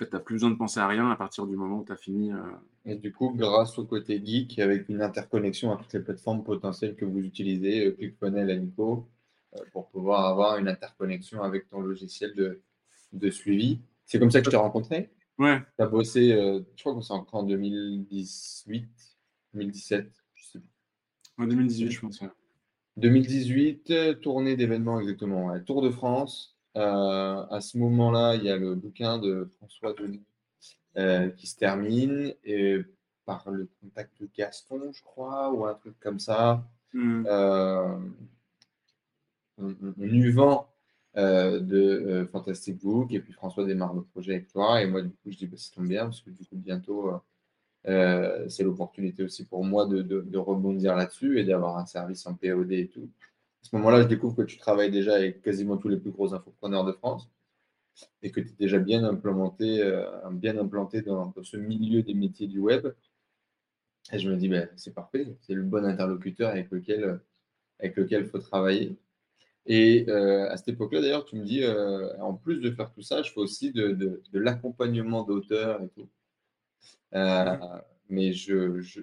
[0.02, 1.92] fait, tu n'as plus besoin de penser à rien à partir du moment où tu
[1.92, 2.32] as fini.
[2.32, 2.38] Euh,
[2.86, 6.96] et du coup, grâce au côté geek, avec une interconnexion à toutes les plateformes potentielles
[6.96, 9.08] que vous utilisez, euh, ClickFunnels et Nico,
[9.56, 12.62] euh, pour pouvoir avoir une interconnexion avec ton logiciel de,
[13.14, 13.80] de suivi.
[14.06, 15.60] C'est comme ça que je t'ai rencontré Ouais.
[15.60, 16.30] Tu as bossé,
[16.76, 18.86] je crois que c'est encore en 2018,
[19.56, 20.60] 2017, je sais
[21.38, 22.20] En 2018, je pense.
[22.98, 25.58] 2018, tournée d'événements exactement.
[25.62, 30.24] Tour de France, euh, à ce moment-là, il y a le bouquin de François Denis
[30.98, 32.80] euh, qui se termine et
[33.26, 36.64] par le contact de Gaston, je crois, ou un truc comme ça.
[36.96, 37.98] Euh,
[39.58, 40.66] on, on,
[41.16, 45.30] de Fantastic Book et puis François démarre le projet avec toi et moi du coup
[45.30, 47.12] je dis bah, ça tombe bien parce que du coup bientôt
[47.86, 52.88] c'est l'opportunité aussi pour moi de, rebondir là-dessus et d'avoir un service en POD et
[52.88, 53.10] tout.
[53.64, 56.34] À ce moment-là, je découvre que tu travailles déjà avec quasiment tous les plus gros
[56.34, 57.30] infopreneurs de France
[58.24, 59.12] et que tu es déjà bien euh,
[60.60, 62.88] implanté dans, ce milieu des métiers du web.
[64.12, 67.22] Et je me dis, ben, c'est parfait, c'est le bon interlocuteur avec lequel
[67.80, 68.98] il faut travailler.
[69.68, 73.04] Et euh, à cette époque-là, d'ailleurs, tu me dis, euh, en plus de faire tout
[73.04, 76.10] ça, je fais aussi de, l'accompagnement d'auteurs et tout.
[77.12, 79.02] Mais je, je,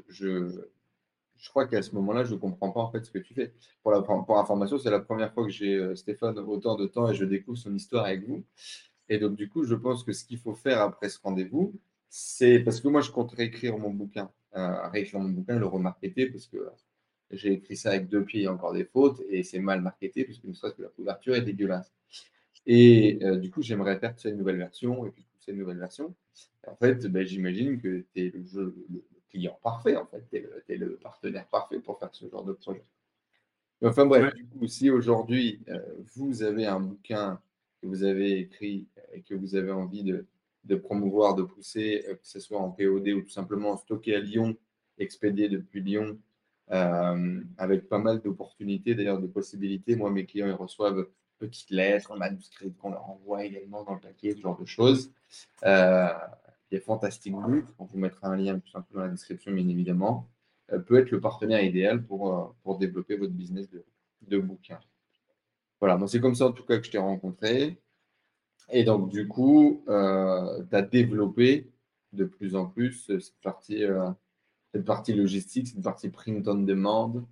[1.38, 3.54] je crois qu'à ce moment-là, je ne comprends pas en fait ce que tu fais.
[3.82, 7.08] Pour, la, pour information, c'est la première fois que j'ai euh, Stéphane autant de temps
[7.08, 8.44] et je découvre son histoire avec vous.
[9.08, 11.74] Et donc, du coup, je pense que ce qu'il faut faire après ce rendez-vous,
[12.10, 16.26] c'est parce que moi, je compte réécrire mon bouquin, euh, réécrire mon bouquin, le remarketer,
[16.26, 16.58] parce que
[17.30, 20.38] j'ai écrit ça avec deux pieds, a encore des fautes, et c'est mal marketé, parce
[20.38, 21.92] que ne serait que la couverture est dégueulasse.
[22.66, 26.14] Et euh, du coup, j'aimerais faire une nouvelle version, et puis pousser une nouvelle version.
[26.70, 28.74] En fait, ben, j'imagine que tu es le, jeu,
[29.30, 30.24] client parfait, en fait.
[30.30, 32.84] Tu es, le partenaire parfait pour faire ce genre de projet.
[33.82, 35.80] Enfin bref, du coup, si aujourd'hui, euh,
[36.16, 37.40] vous avez un bouquin
[37.80, 42.26] que vous avez écrit et que vous avez envie de, promouvoir, de pousser, euh, que
[42.26, 44.56] ce soit en POD ou tout simplement stocké à Lyon,
[44.98, 46.18] expédié depuis Lyon,
[46.72, 49.94] euh, avec pas mal d'opportunités, d'ailleurs de possibilités.
[49.94, 51.06] Moi, mes clients, ils reçoivent
[51.38, 55.12] petites lettres, manuscrites qu'on leur envoie également dans le paquet, ce genre de choses
[56.76, 60.28] est fantastique Book, on vous mettra un lien plus simple dans la description, bien évidemment,
[60.72, 63.84] euh, peut être le partenaire idéal pour, euh, pour développer votre business de,
[64.22, 64.80] de bouquins.
[65.80, 67.80] Voilà, moi c'est comme ça en tout cas que je t'ai rencontré.
[68.70, 71.70] Et donc du coup, euh, tu as développé
[72.12, 73.84] de plus en plus cette partie,
[74.72, 77.28] cette partie logistique, cette partie print on demand.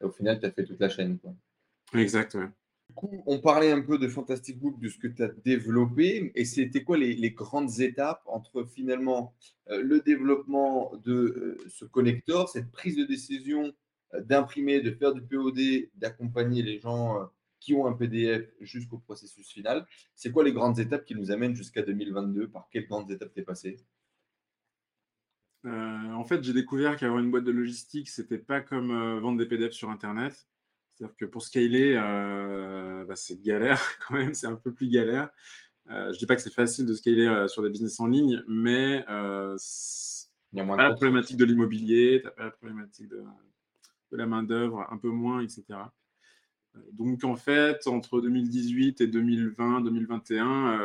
[0.00, 1.18] Et au final, tu as fait toute la chaîne.
[1.18, 1.34] Quoi.
[1.94, 2.50] Exactement
[2.96, 6.44] coup, on parlait un peu de Fantastic Book, de ce que tu as développé, et
[6.44, 9.34] c'était quoi les, grandes étapes entre finalement
[9.70, 13.72] euh, le développement de euh, ce connecteur, cette prise de décision
[14.14, 19.48] euh, d'imprimer, de faire du POD, d'accompagner les gens qui ont un PDF jusqu'au processus
[19.48, 19.86] final.
[20.14, 23.40] C'est quoi les grandes étapes qui nous amènent jusqu'à 2022 Par quelles grandes étapes tu
[23.40, 23.76] es passé
[25.68, 29.72] en fait, j'ai découvert qu'avoir une boîte de logistique, c'était pas comme vendre des PDF
[29.72, 30.46] sur Internet.
[30.96, 35.28] C'est-à-dire que pour scaler, euh, bah, c'est galère quand même, c'est un peu plus galère.
[35.90, 38.06] Euh, je ne dis pas que c'est facile de scaler euh, sur des business en
[38.06, 39.04] ligne, mais
[40.52, 43.22] il y a moins pas la problématique de l'immobilier, tu n'as pas la problématique de,
[44.10, 45.64] de la main-d'œuvre, un peu moins, etc.
[46.92, 50.78] Donc en fait, entre 2018 et 2020, 2021,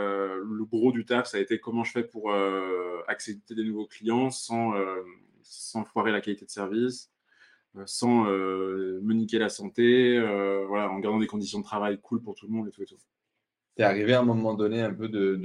[0.43, 2.33] le gros du taf, ça a été comment je fais pour
[3.07, 4.73] accepter des nouveaux clients sans,
[5.41, 7.11] sans foirer la qualité de service,
[7.85, 12.21] sans euh, me niquer la santé, euh, voilà, en gardant des conditions de travail cool
[12.21, 12.97] pour tout le monde et tout et tout.
[13.75, 15.35] T'es arrivé à un moment donné un peu de,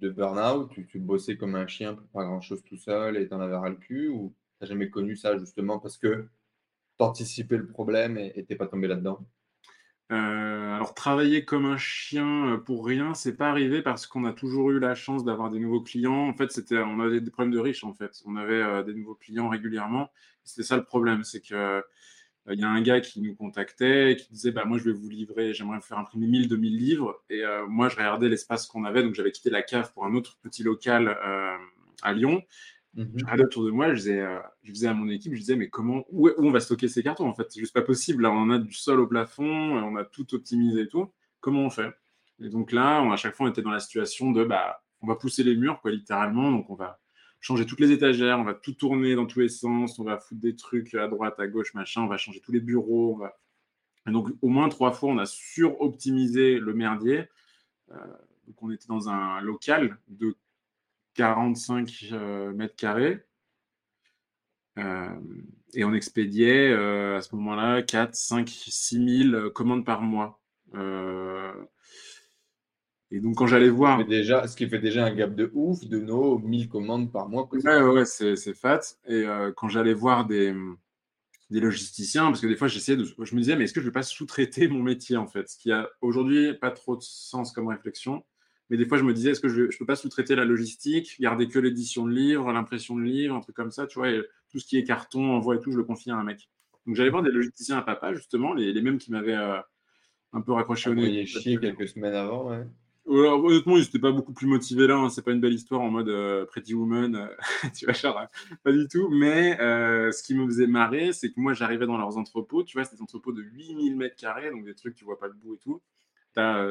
[0.00, 3.40] de, burn-out, tu, tu, bossais comme un chien pour pas grand-chose tout seul et t'en
[3.40, 6.28] avais ras le cul, ou t'as jamais connu ça justement parce que
[6.98, 9.26] t'anticipais le problème et t'es pas tombé là-dedans?
[10.12, 14.70] Euh, alors, travailler comme un chien pour rien, c'est pas arrivé parce qu'on a toujours
[14.70, 16.28] eu la chance d'avoir des nouveaux clients.
[16.28, 18.22] En fait, c'était, on avait des problèmes de riches, en fait.
[18.26, 20.10] On avait des nouveaux clients régulièrement.
[20.44, 21.82] C'était ça le problème, c'est que
[22.50, 25.08] il y a un gars qui nous contactait qui disait bah, Moi, je vais vous
[25.08, 27.22] livrer, j'aimerais faire imprimer 1000, 2000 livres.
[27.30, 29.02] Et moi, je regardais l'espace qu'on avait.
[29.02, 31.16] Donc, j'avais quitté la cave pour un autre petit local
[32.02, 32.42] à Lyon.
[32.94, 33.04] Mmh
[33.36, 36.28] je autour de moi, euh, je disais à mon équipe, je disais, mais comment, où,
[36.36, 38.22] on va stocker ces cartons En fait, c'est juste pas possible.
[38.22, 41.10] Là, on a du sol au plafond, on a tout optimisé et tout.
[41.40, 41.90] Comment on fait?
[42.40, 45.16] Et donc là, à chaque fois, on était dans la situation de, bah, on va
[45.16, 46.50] pousser les murs, quoi, littéralement.
[46.50, 47.00] Donc, on va
[47.40, 50.40] changer toutes les étagères, on va tout tourner dans tous les sens, on va foutre
[50.40, 53.22] des trucs à droite, à gauche, machin, on va changer tous les bureaux.
[54.06, 57.24] Et donc, au moins trois fois, on a suroptimisé le merdier.
[57.90, 57.94] Euh,
[58.46, 60.36] donc, on était dans un local de
[61.14, 63.20] 45 euh, mètres carrés.
[64.78, 65.08] Euh,
[65.74, 70.40] et on expédiait euh, à ce moment-là 4, 5, 6 000 commandes par mois.
[73.10, 74.04] et donc, quand j'allais voir.
[74.06, 77.48] Déjà, ce qui fait déjà un gap de ouf de nos 1000 commandes par mois.
[77.52, 78.80] Ouais, ouais, c'est fat.
[79.06, 79.24] Et
[79.56, 80.54] quand j'allais voir des,
[81.50, 83.04] des logisticiens, parce que des fois, j'essayais de.
[83.04, 85.48] Je me disais, mais est-ce que je ne vais pas sous-traiter mon métier, en fait?
[85.50, 88.24] Ce qui a aujourd'hui pas trop de sens comme réflexion.
[88.72, 91.20] Mais des fois, je me disais, est-ce que je ne peux pas sous-traiter la logistique,
[91.20, 94.22] garder que l'édition de livres, l'impression de livres, un truc comme ça, tu vois, et
[94.50, 96.48] tout ce qui est carton, envoi et tout, je le confie à un mec.
[96.86, 99.58] Donc j'allais voir des logisticiens à papa, justement, les, mêmes qui m'avaient euh,
[100.32, 101.26] un peu raccroché au nez.
[101.26, 102.64] chier quelques semaines avant, ouais.
[103.06, 104.96] Alors, honnêtement, ils n'étaient pas beaucoup plus motivés là.
[104.96, 105.10] Hein.
[105.10, 107.26] C'est pas une belle histoire en mode euh, Pretty Woman, euh,
[107.76, 108.22] tu vois, genre,
[108.64, 109.10] pas du tout.
[109.10, 112.86] Mais ce qui me faisait marrer, c'est que moi, j'arrivais dans leurs entrepôts, tu vois,
[112.86, 115.56] c'est des entrepôts de 8000 mètres carrés, donc des trucs, tu vois pas le bout
[115.56, 115.82] et tout.
[116.32, 116.64] Tu as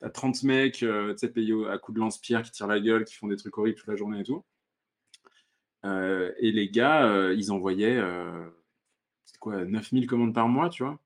[0.00, 3.28] T'as 30 mecs, euh, payés à coups de lance-pierre qui tirent la gueule, qui font
[3.28, 4.44] des trucs horribles toute la journée et tout.
[5.84, 8.02] Euh, et les gars, euh, ils envoyaient,
[9.40, 10.98] quoi, 9000 commandes par mois, tu vois.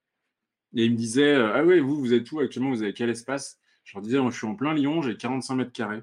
[0.77, 2.71] Et ils me disaient, ah ouais, vous, vous êtes où actuellement?
[2.71, 5.73] Vous avez quel espace Je leur disais, je suis en plein Lyon, j'ai 45 mètres
[5.73, 6.03] carrés.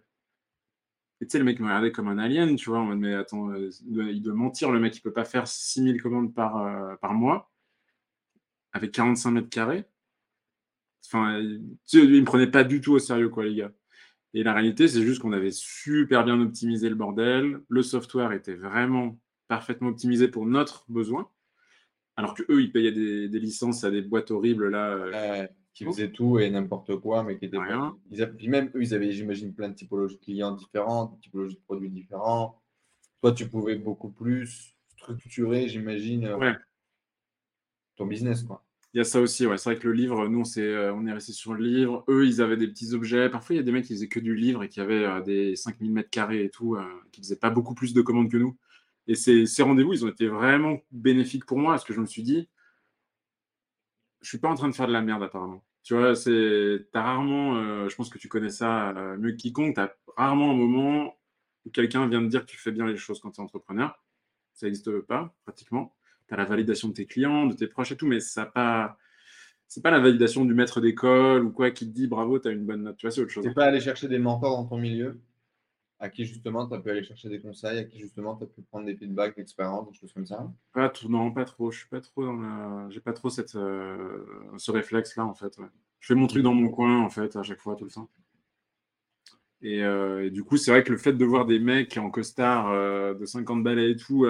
[1.21, 3.13] Et tu sais, le mec me regardait comme un alien, tu vois, en mode, mais
[3.13, 7.51] attends, il doit mentir, le mec, il peut pas faire 6000 commandes par, par mois
[8.73, 9.85] avec 45 mètres carrés.
[11.05, 13.71] Enfin, ils me prenaient pas du tout au sérieux, quoi, les gars.
[14.33, 17.59] Et la réalité, c'est juste qu'on avait super bien optimisé le bordel.
[17.67, 21.29] Le software était vraiment parfaitement optimisé pour notre besoin.
[22.15, 24.89] Alors que eux, ils payaient des, licences à des boîtes horribles là.
[24.91, 27.97] Euh, qui faisaient tout et n'importe quoi, mais qui étaient rien.
[28.09, 31.55] Ils avaient, même eux, ils avaient, j'imagine, plein de typologies de clients différentes, de typologies
[31.55, 32.61] de produits différents.
[33.21, 36.53] Toi, tu pouvais beaucoup plus structurer, j'imagine, euh,
[37.95, 38.63] ton business, quoi.
[38.93, 39.57] Il y a ça aussi, ouais.
[39.57, 42.03] C'est vrai que le livre, nous, on, euh, on est resté sur le livre.
[42.09, 43.29] Eux, ils avaient des petits objets.
[43.29, 45.21] Parfois, il y a des mecs qui faisaient que du livre et qui avaient euh,
[45.21, 48.37] des 5000 mètres carrés et tout, euh, qui faisaient pas beaucoup plus de commandes que
[48.37, 48.57] nous.
[49.07, 52.05] Et ces, ces rendez-vous, ils ont été vraiment bénéfiques pour moi parce que je me
[52.05, 52.49] suis dit,
[54.21, 55.63] je suis pas en train de faire de la merde apparemment.
[55.83, 59.89] Tu vois, c'est, t'as rarement, je pense que tu connais ça mieux que quiconque, t'as
[60.15, 61.17] rarement un moment
[61.65, 63.99] où quelqu'un vient te dire que tu fais bien les choses quand tu es entrepreneur.
[64.53, 65.95] Ça n'existe pas, pratiquement
[66.33, 68.97] as la validation de tes clients, de tes proches et tout, mais ça pas.
[69.67, 72.51] C'est pas la validation du maître d'école ou quoi qui te dit bravo, tu as
[72.51, 72.97] une bonne note.
[72.97, 73.45] Tu vois, c'est autre chose.
[73.45, 75.21] Tu pas aller chercher des mentors dans ton milieu
[76.01, 78.47] à qui justement tu as pu aller chercher des conseils, à qui justement tu as
[78.47, 80.51] pu prendre des feedbacks d'expérience, des choses comme ça?
[80.73, 81.69] Pas tout, non, pas trop.
[81.69, 82.89] Je suis pas trop dans la...
[82.89, 84.25] J'ai pas trop cette, euh,
[84.57, 85.59] ce réflexe-là en fait.
[85.99, 88.09] Je fais mon truc dans mon coin en fait, à chaque fois, tout le temps.
[89.61, 92.71] Et, euh, du coup, c'est vrai que le fait de voir des mecs en costard
[92.71, 94.25] euh, de 50 balais et tout,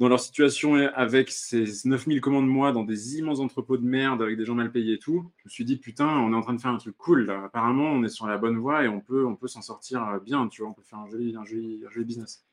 [0.00, 4.38] dans leur situation avec ces 9000 commandes mois dans des immenses entrepôts de merde avec
[4.38, 6.54] des gens mal payés et tout, je me suis dit putain, on est en train
[6.54, 7.30] de faire un truc cool.
[7.30, 10.18] Apparemment, on est sur la bonne voie et on peut, on peut s'en sortir euh,
[10.18, 12.46] bien, tu vois, on peut faire un joli, un joli, business.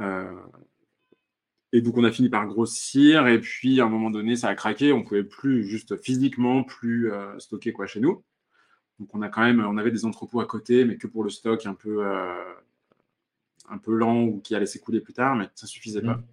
[0.00, 0.32] Euh,
[1.72, 4.54] et donc on a fini par grossir et puis à un moment donné, ça a
[4.54, 8.24] craqué, on pouvait plus juste physiquement plus euh, stocker quoi chez nous.
[8.98, 11.28] Donc on a quand même, on avait des entrepôts à côté, mais que pour le
[11.28, 12.02] stock un peu
[13.68, 16.14] un peu lent ou qui allait s'écouler plus tard, mais ça suffisait pas.
[16.16, 16.24] Mm.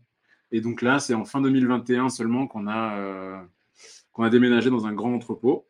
[0.52, 3.42] Et donc là, c'est en fin 2021 seulement qu'on a, euh,
[4.12, 5.68] qu'on a déménagé dans un grand entrepôt.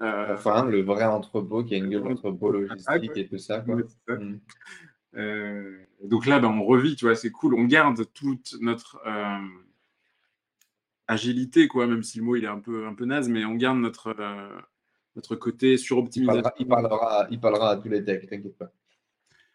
[0.00, 3.64] Euh, enfin, le vrai entrepôt qui a une gueule d'entrepôt logistique et tout ça.
[4.08, 4.38] Mm.
[5.16, 7.54] Euh, donc là, ben, on revit, tu vois, c'est cool.
[7.54, 9.00] On garde toute notre
[11.06, 13.54] agilité, quoi, même si le mot il est un peu, un peu naze, mais on
[13.54, 14.16] garde notre,
[15.14, 16.50] notre côté suroptimisation.
[16.58, 18.72] Il parlera, il parlera, à tous les decks, t'inquiète pas.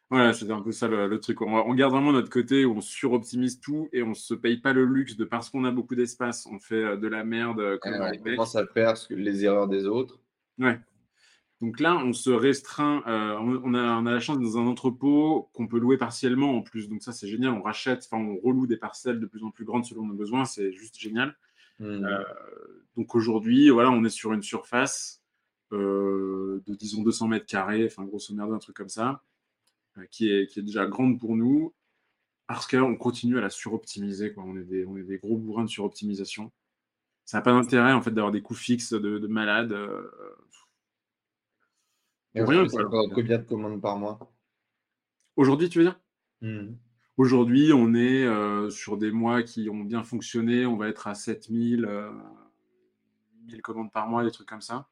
[0.10, 1.42] Voilà, c'est un peu ça le, truc.
[1.42, 4.86] On, garde vraiment notre côté où on suroptimise tout et on se paye pas le
[4.86, 7.60] luxe de parce qu'on a beaucoup d'espace, on fait euh, de la merde.
[7.60, 10.22] Euh, comme on commence à faire les erreurs des autres.
[10.60, 10.80] Ouais.
[11.60, 13.04] Donc là, on se restreint.
[13.06, 16.56] Euh, on, a, on, a, la chance d'être dans un entrepôt qu'on peut louer partiellement
[16.56, 16.88] en plus.
[16.88, 17.52] Donc ça, c'est génial.
[17.52, 20.46] On rachète, enfin, on reloue des parcelles de plus en plus grandes selon nos besoins.
[20.46, 21.36] C'est juste génial.
[21.80, 22.08] Mmh.
[22.96, 25.22] donc aujourd'hui, voilà, on est sur une surface
[25.72, 29.22] de disons 200 mètres carrés, enfin grosso modo un truc comme ça,
[30.12, 31.74] qui, est, qui est déjà grande pour nous,
[32.48, 34.34] parce qu'on continue à la suroptimiser.
[34.34, 34.44] Quoi.
[34.44, 36.52] On, est des, on est des gros bourrins de suroptimisation.
[37.26, 39.76] Ça n'a pas d'intérêt en fait d'avoir des coûts fixes de, de malade.
[42.36, 42.66] Et rien,
[43.14, 44.20] combien de commandes par mois?
[45.36, 46.00] Aujourd'hui, tu veux dire?
[46.42, 46.76] Mmh.
[47.18, 50.68] Aujourd'hui, on est euh, sur des mois qui ont bien fonctionné.
[50.68, 52.12] On va être à 7000 euh,
[53.48, 54.88] 1000 commandes par mois, des trucs comme ça.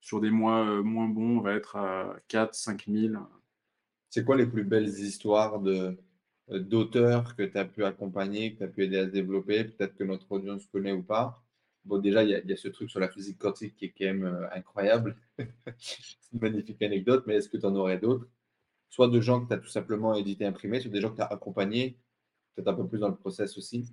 [0.00, 3.18] Sur des mois euh, moins bons, on va être à 4 5000.
[4.10, 5.92] C'est quoi les plus belles histoires euh,
[6.50, 9.94] d'auteurs que tu as pu accompagner, que tu as pu aider à se développer Peut-être
[9.94, 11.42] que notre audience connaît ou pas?
[11.84, 14.48] Bon, déjà, il y, a ce truc sur la physique quantique qui est quand même
[14.52, 15.16] incroyable.
[15.78, 18.28] C'est une magnifique anecdote, mais est-ce que tu en aurais d'autres?
[18.90, 21.22] Soit de gens que tu as tout simplement édité, imprimé, soit des gens que tu
[21.22, 21.96] as accompagnés,
[22.54, 23.88] peut-être un peu plus dans le process aussi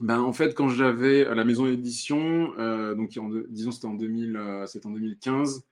[0.00, 3.10] ben, En fait, quand j'avais la maison d'édition, euh, donc
[3.48, 5.64] disons c'était en, 2000, euh, en 2015,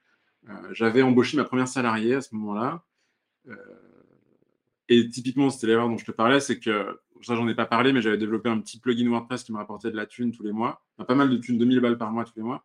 [0.49, 2.85] euh, j'avais embauché ma première salariée à ce moment-là.
[4.89, 7.93] Et typiquement, c'était l'erreur dont je te parlais, c'est que, ça j'en ai pas parlé,
[7.93, 10.53] mais j'avais développé un petit plugin WordPress qui me rapportait de la thune tous les
[10.53, 12.65] mois, pas mal de thunes, 2000 balles par mois tous les mois.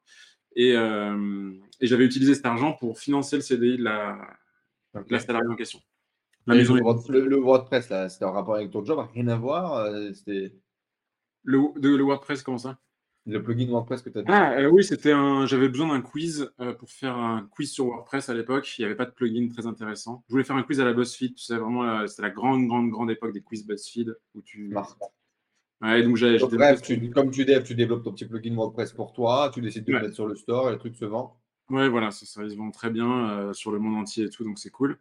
[0.56, 4.18] Et, et j'avais utilisé cet argent pour financer le CDI de la,
[5.10, 5.80] la salariée en question.
[6.46, 9.74] le, WordPress, là, c'était en rapport avec ton job, rien à voir.
[9.74, 10.12] Euh.
[11.46, 12.78] Le, le WordPress, comment ça?
[13.26, 15.46] Le plugin WordPress que tu as Ah euh, oui, c'était un.
[15.46, 18.78] J'avais besoin d'un quiz euh, pour faire un quiz sur WordPress à l'époque.
[18.78, 20.24] Il n'y avait pas de plugin très intéressant.
[20.28, 21.36] Je voulais faire un quiz à la BuzzFeed.
[21.36, 24.74] Tu sais, vraiment, c'était la grande, grande, grande époque des quiz BuzzFeed où tu.
[25.82, 29.12] Ouais, donc j'ai, bref, tu, comme tu devs, tu développes ton petit plugin WordPress pour
[29.12, 31.38] toi, tu décides de le mettre sur le store et le truc se vend.
[31.70, 34.46] Ouais, voilà, ça, ça se vend très bien euh, sur le monde entier et tout,
[34.46, 34.98] donc c'est cool.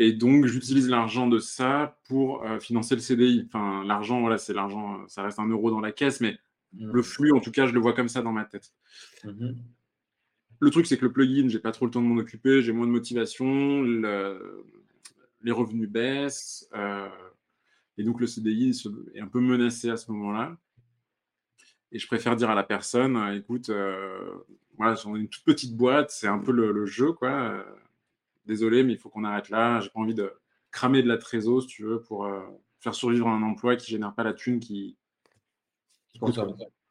[0.00, 3.44] Euh, et donc, j'utilise l'argent de ça pour euh, financer le CDI.
[3.46, 6.38] Enfin, l'argent, voilà, c'est l'argent, ça reste un euro dans la caisse, mais
[6.72, 6.92] mmh.
[6.92, 8.72] le flux, en tout cas, je le vois comme ça dans ma tête.
[9.24, 9.52] Mmh
[10.60, 12.72] le truc, c'est que le plugin, j'ai pas trop le temps de m'en occuper, j'ai
[12.72, 16.70] moins de motivation, les revenus baissent,
[17.98, 18.70] et donc le CDI
[19.14, 20.56] est un peu menacé à ce moment-là.
[21.94, 24.34] Et je préfère dire à la personne, euh, écoute, euh,
[24.76, 27.64] voilà, j'en ai une toute petite boîte, c'est un peu le, jeu, quoi.
[28.44, 29.80] Euh, désolé, mais il faut qu'on arrête là.
[29.80, 30.32] J'ai pas envie de
[30.70, 32.28] cramer de la trésor, si tu veux, pour
[32.80, 34.96] faire survivre un emploi qui génère pas la thune qui.
[36.10, 36.38] qui coûte.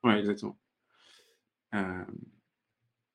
[0.04, 0.58] Ouais, exactement.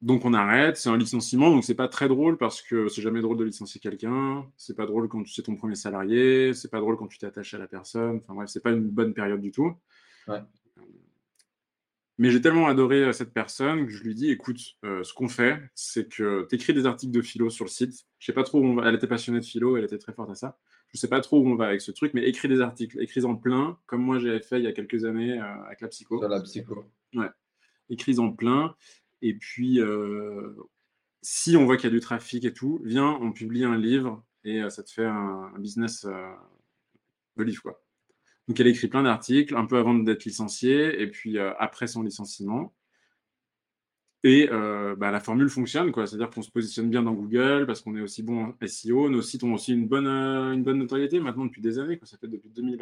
[0.01, 3.20] donc on arrête, c'est un licenciement, donc c'est pas très drôle parce que c'est jamais
[3.20, 6.81] drôle de licencier quelqu'un, c'est pas drôle quand tu sais ton premier salarié, c'est pas
[6.81, 9.51] drôle quand tu t'attaches à la personne, enfin bref, c'est pas une bonne période du
[9.51, 9.74] tout.
[10.28, 10.40] Ouais.
[12.18, 15.28] Mais j'ai tellement adoré euh, cette personne que je lui dis écoute, euh, ce qu'on
[15.28, 18.06] fait, c'est que tu écris des articles de philo sur le site.
[18.18, 18.88] Je sais pas trop où on va.
[18.88, 20.58] Elle était passionnée de philo, elle était très forte à ça.
[20.88, 23.36] Je sais pas trop où on va avec ce truc, mais écris des articles, écris-en
[23.36, 26.18] plein, comme moi j'avais fait il y a quelques années euh, avec la psycho.
[26.18, 26.84] Sur la psycho.
[27.14, 27.28] Ouais.
[27.88, 28.74] Écris-en plein.
[29.22, 29.80] Et puis,
[31.22, 34.24] si on voit qu'il y a du trafic et tout, viens, on publie un livre
[34.44, 37.82] et ça te fait un, un business de livre, quoi.
[38.48, 42.02] Donc, elle écrit plein d'articles, un peu avant d'être licenciée, et puis euh, après son
[42.02, 42.74] licenciement.
[44.24, 46.06] Et euh, bah, la formule fonctionne, quoi.
[46.06, 49.10] C'est-à-dire qu'on se positionne bien dans Google parce qu'on est aussi bon en SEO.
[49.10, 51.98] Nos sites ont aussi une bonne, euh, une bonne notoriété maintenant depuis des années.
[51.98, 52.06] Quoi.
[52.08, 52.78] Ça fait depuis, 2000,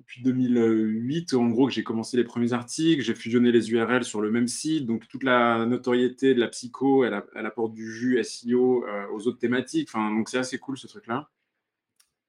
[0.00, 3.02] depuis 2008, en gros, que j'ai commencé les premiers articles.
[3.02, 4.86] J'ai fusionné les URL sur le même site.
[4.86, 7.14] Donc, toute la notoriété de la psycho, elle,
[7.46, 9.88] apporte du jus SEO aux autres thématiques.
[9.88, 11.30] Enfin, donc, c'est assez cool ce truc-là.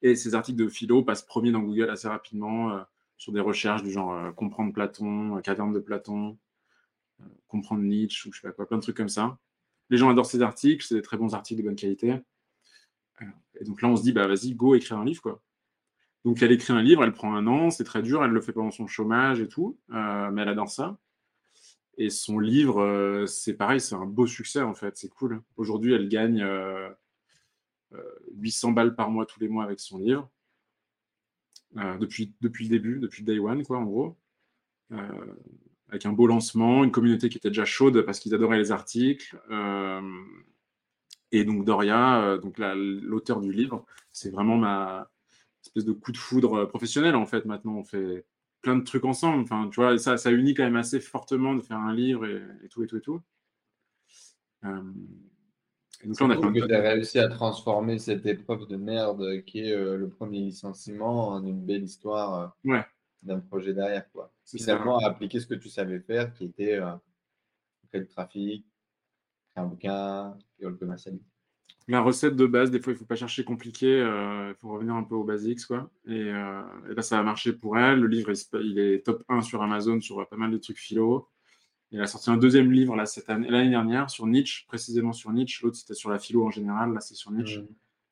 [0.06, 2.80] Et ces articles de philo passent premiers dans Google assez rapidement euh,
[3.18, 6.38] sur des recherches du genre euh, comprendre Platon, euh, caverne de Platon,
[7.48, 9.40] comprendre Nietzsche ou je sais pas quoi, plein de trucs comme ça.
[9.90, 12.18] Les gens adorent ces articles, c'est des très bons articles de bonne qualité.
[13.60, 15.42] Et donc là, on se dit, bah vas-y, go écrire un livre.
[16.24, 18.54] Donc elle écrit un livre, elle prend un an, c'est très dur, elle le fait
[18.54, 21.00] pendant son chômage et tout, mais elle adore ça.
[21.98, 25.42] Et son livre, c'est pareil, c'est un beau succès en fait, c'est cool.
[25.56, 26.46] Aujourd'hui, elle gagne
[28.34, 30.30] 800 balles par mois tous les mois avec son livre.
[31.78, 34.18] Euh, depuis, depuis le début, depuis Day One, quoi, en gros.
[34.92, 35.36] Euh,
[35.90, 39.38] avec un beau lancement, une communauté qui était déjà chaude parce qu'ils adoraient les articles.
[39.52, 40.02] Euh,
[41.32, 45.10] et donc Doria, donc l'auteur du livre, c'est vraiment ma
[45.64, 47.46] espèce de coup de foudre professionnel en fait.
[47.46, 48.26] Maintenant, on fait
[48.62, 49.44] plein de trucs ensemble.
[49.44, 52.70] Enfin, tu vois, ça, ça unit quand même assez fortement de faire un livre et
[52.70, 53.22] tout et tout et tout.
[56.06, 59.72] Donc, on a que tu as réussi à transformer cette épreuve de merde qui est
[59.72, 62.80] euh, le premier licenciement en une belle histoire euh,
[63.24, 64.10] d'un projet derrière.
[64.12, 64.32] Quoi.
[64.46, 66.92] Finalement, à appliquer ce que tu savais faire, qui était euh,
[67.90, 68.66] créer le trafic,
[69.54, 71.24] créer un bouquin et le commercialiser.
[71.88, 74.94] la recette de base, des fois, il ne faut pas chercher compliqué, il faut revenir
[74.94, 75.90] un peu aux basics, quoi.
[76.08, 78.00] Et, là, ça a marché pour elle.
[78.00, 81.30] Le livre, il, est top 1 sur Amazon sur pas mal de trucs philo.
[81.92, 85.32] Elle a sorti un deuxième livre là cette année, l'année dernière sur Nietzsche, précisément sur
[85.32, 85.64] Nietzsche.
[85.64, 86.94] L'autre, c'était sur la philo en général.
[86.94, 87.62] Là, c'est sur Nietzsche.
[87.62, 87.68] Mmh.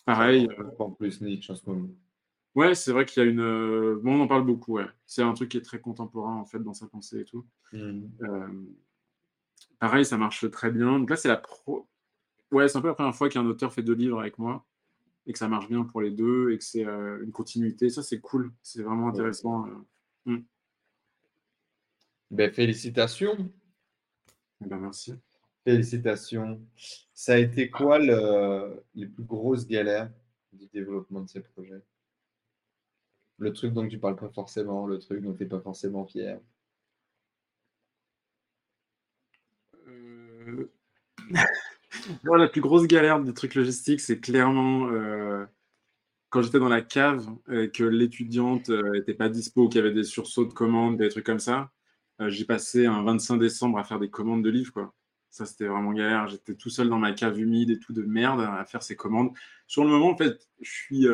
[0.06, 0.48] Pareil.
[0.80, 1.90] En plus Nietzsche en ce moment.
[2.56, 3.96] Ouais, c'est vrai qu'il y a une.
[3.96, 4.86] Bon, on en parle beaucoup, ouais.
[5.06, 7.46] C'est un truc qui est très contemporain, en fait, dans sa pensée et tout.
[7.74, 8.04] Mmh.
[9.80, 11.00] pareil, ça marche très bien.
[11.00, 11.90] Donc là, c'est la pro...
[12.52, 14.66] Ouais, c'est un peu la première fois qu'un auteur fait deux livres avec moi
[15.26, 17.90] et que ça marche bien pour les deux et que c'est une continuité.
[17.90, 18.54] Ça, c'est cool.
[18.62, 19.66] C'est vraiment intéressant.
[20.26, 20.38] Mmh.
[22.30, 23.52] Ben, félicitations.
[24.64, 25.14] Eh ben, merci.
[25.66, 26.62] Félicitations.
[27.14, 28.84] Ça a été quoi le...
[28.96, 30.12] les plus grosses galères
[30.54, 31.82] du développement de ces projets?
[33.40, 36.40] Le truc dont tu parles pas forcément, le truc dont tu n'es pas forcément fier.
[39.88, 40.72] Euh...
[42.24, 45.46] la plus grosse galère des trucs logistiques, c'est clairement euh,
[46.30, 49.94] quand j'étais dans la cave et que l'étudiante n'était euh, pas dispo, qu'il y avait
[49.94, 51.73] des sursauts de commandes, des trucs comme ça.
[52.22, 54.74] Euh, j'ai passé un 25 décembre à faire des commandes de livres.
[54.74, 54.94] Quoi.
[55.30, 56.28] Ça, c'était vraiment galère.
[56.28, 59.32] J'étais tout seul dans ma cave humide et tout de merde à faire ces commandes.
[59.68, 61.08] Sur le moment, en fait, je suis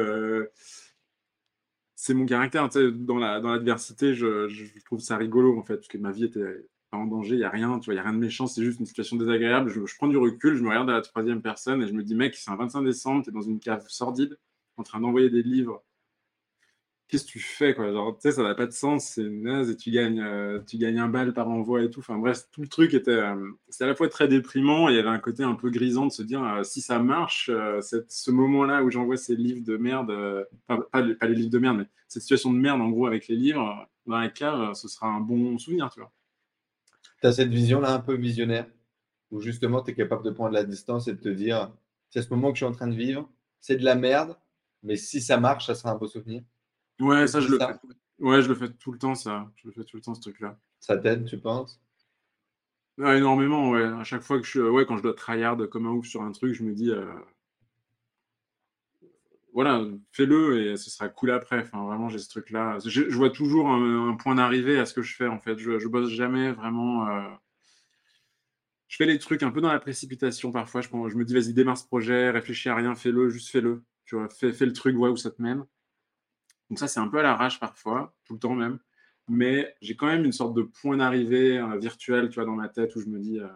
[2.02, 2.70] c'est mon caractère.
[2.70, 4.48] dans l'adversité, je,
[4.86, 7.44] trouve ça rigolo, en fait, parce que ma vie était pas en danger, il n'y
[7.44, 9.70] a rien, tu vois, il n'y a rien de méchant, c'est juste une situation désagréable.
[9.70, 12.16] Je, prends du recul, je me regarde à la troisième personne et je me dis,
[12.16, 14.40] mec, c'est un 25 décembre, tu es dans une cave sordide,
[14.78, 15.84] en train d'envoyer des livres
[17.10, 17.92] qu'est-ce que tu fais quoi?
[17.92, 20.78] Genre, tu sais, ça n'a pas de sens, c'est naze et tu gagnes, euh, tu
[20.78, 22.00] gagnes un bal par envoi et tout.
[22.00, 24.96] Enfin bref, tout le truc était, euh, c'était à la fois très déprimant et il
[24.96, 28.32] y avait un côté un peu grisant de se dire euh, si ça marche, ce
[28.32, 30.14] moment-là où j'envoie ces livres de merde,
[30.68, 33.36] pas, pas, les livres de merde, mais cette situation de merde en gros avec les
[33.36, 36.12] livres dans la cave, ce sera un bon souvenir, tu vois.
[37.22, 38.68] Tu as cette vision-là un peu visionnaire
[39.32, 41.72] où justement tu es capable de prendre la distance et de te dire
[42.10, 43.30] c'est ce moment que je suis en train de vivre,
[43.62, 44.38] c'est de la merde,
[44.84, 46.44] mais si ça marche, ça sera un beau souvenir?
[47.00, 47.76] Ouais, ça, je le fais.
[48.20, 49.50] Ouais, je le fais tout le temps, ça.
[49.56, 50.60] Je le fais tout le temps, ce truc-là.
[50.80, 51.82] Ça t'aide, tu penses?
[52.98, 53.84] Énormément, ouais.
[53.84, 56.32] À chaque fois que je, ouais, quand je dois tryhard comme un ouf sur un
[56.32, 57.06] truc, je me dis, euh,
[59.54, 61.62] voilà, fais-le et ce sera cool après.
[61.62, 62.78] Enfin, vraiment, j'ai ce truc-là.
[62.86, 65.58] Je, vois toujours un, point d'arrivée à ce que je fais, en fait.
[65.58, 67.08] Je, je bosse jamais vraiment.
[67.08, 67.30] Euh,
[68.90, 70.82] je fais les trucs un peu dans la précipitation parfois.
[70.82, 73.84] Je, je me dis, vas-y, démarre ce projet, réfléchis à rien, fais-le, juste fais-le.
[74.04, 75.64] Tu vois, fais, fais le truc, vois où ça te mène.
[76.70, 78.80] Donc ça, c'est un peu à l'arrache parfois, tout le temps même.
[79.28, 82.70] Mais j'ai quand même une sorte de point d'arrivée euh, virtuel, tu vois, dans ma
[82.70, 83.48] tête où je me dis, euh,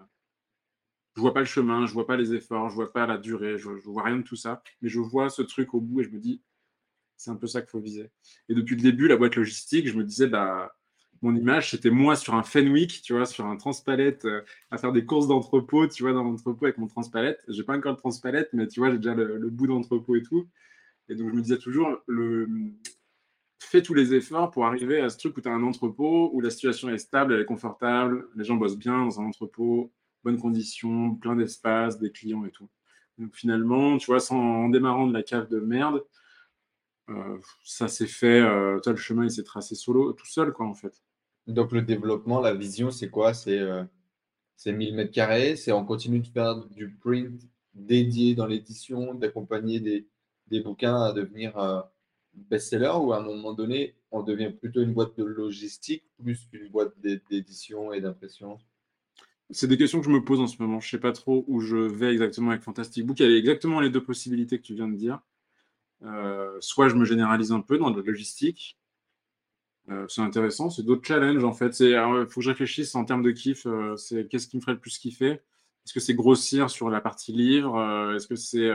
[1.15, 3.57] je vois pas le chemin, je vois pas les efforts, je vois pas la durée,
[3.57, 4.61] je, je vois rien de tout ça.
[4.81, 6.41] Mais je vois ce truc au bout et je me dis,
[7.17, 8.09] c'est un peu ça qu'il faut viser.
[8.49, 10.75] Et depuis le début, la boîte logistique, je me disais, bah,
[11.21, 14.41] mon image, c'était moi sur un Fenwick, tu vois, sur un transpalette, euh,
[14.71, 17.41] à faire des courses d'entrepôt, tu vois, dans l'entrepôt avec mon transpalette.
[17.47, 20.23] J'ai pas encore de transpalette, mais tu vois, j'ai déjà le, le bout d'entrepôt et
[20.23, 20.47] tout.
[21.09, 22.49] Et donc, je me disais toujours, le,
[23.65, 26.41] fais tous les efforts pour arriver à ce truc où tu as un entrepôt, où
[26.41, 29.91] la situation est stable, elle est confortable, les gens bossent bien dans un entrepôt,
[30.23, 32.69] bonnes conditions, plein d'espace, des clients et tout.
[33.17, 36.03] Donc finalement, tu vois, sans, en démarrant de la cave de merde,
[37.09, 40.65] euh, ça s'est fait, euh, toi, le chemin il s'est tracé solo, tout seul, quoi,
[40.65, 41.03] en fait.
[41.47, 43.33] Donc le développement, la vision, c'est quoi?
[43.33, 43.83] C'est euh,
[44.65, 47.41] 1000 mètres carrés, c'est on continue de faire du print
[47.73, 50.07] dédié dans l'édition, d'accompagner des,
[50.47, 51.81] des, bouquins à devenir euh,
[52.33, 56.69] best-seller ou à un moment donné, on devient plutôt une boîte de logistique plus qu'une
[56.69, 58.59] boîte d'édition et d'impression?
[59.49, 60.79] C'est des questions que je me pose en ce moment.
[60.79, 63.19] Je ne sais pas trop où je vais exactement avec Fantastic Book.
[63.19, 65.19] Il y a exactement les deux possibilités que tu viens de dire.
[66.03, 68.79] Euh, soit je me généralise un peu dans la logistique.
[69.89, 70.69] Euh, c'est intéressant.
[70.69, 71.79] C'est d'autres challenges en fait.
[71.81, 73.65] Il faut que je réfléchisse en termes de kiff.
[73.65, 75.31] Euh, c'est qu'est-ce qui me ferait le plus kiffer?
[75.85, 77.77] Est-ce que c'est grossir sur la partie livre?
[78.15, 78.71] Est-ce que c'est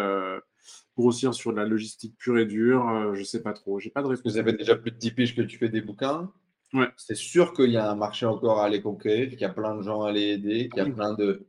[0.98, 3.78] grossir sur la logistique pure et dure, euh, je sais pas trop.
[3.78, 4.32] J'ai pas de réponse.
[4.32, 6.30] Vous avez déjà plus de 10 piges que tu fais des bouquins.
[6.74, 6.88] Ouais.
[6.96, 9.76] C'est sûr qu'il y a un marché encore à aller conquérir, qu'il y a plein
[9.76, 11.46] de gens à aller aider, qu'il y a plein de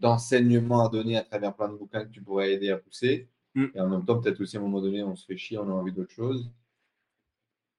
[0.00, 3.28] d'enseignements à donner à travers plein de bouquins que tu pourrais aider à pousser.
[3.54, 3.66] Mm.
[3.74, 5.68] Et en même temps, peut-être aussi à un moment donné, on se fait chier, on
[5.70, 6.50] a envie d'autre chose.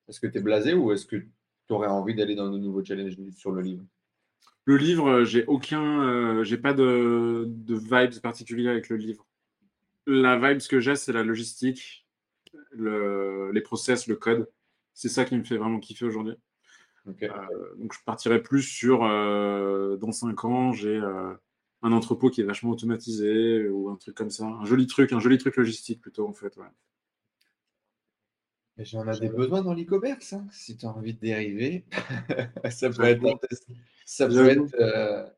[0.08, 1.28] Est-ce que tu es blasé ou est-ce que tu
[1.70, 3.84] aurais envie d'aller dans de nouveaux challenges sur le livre?
[4.66, 9.29] Le livre, j'ai aucun, euh, j'ai pas de, de vibes particulières avec le livre
[10.12, 12.08] la vibe, ce que j'ai, c'est la logistique,
[12.74, 14.50] les process, le code.
[14.94, 16.36] C'est ça qui me fait vraiment kiffer aujourd'hui.
[17.08, 21.34] Euh, donc, je partirais plus sur euh, dans 5 ans, j'ai euh,
[21.82, 24.46] un entrepôt qui est vachement automatisé ou un truc comme ça.
[24.46, 26.56] Un joli truc, un joli truc logistique plutôt, en fait.
[26.58, 26.66] Ouais.
[28.80, 30.34] J'en ai des besoins dans l'e-commerce.
[30.34, 30.48] Hein.
[30.52, 31.86] Si tu as envie de dériver,
[32.70, 33.40] ça peut être,
[34.06, 34.76] ça peut être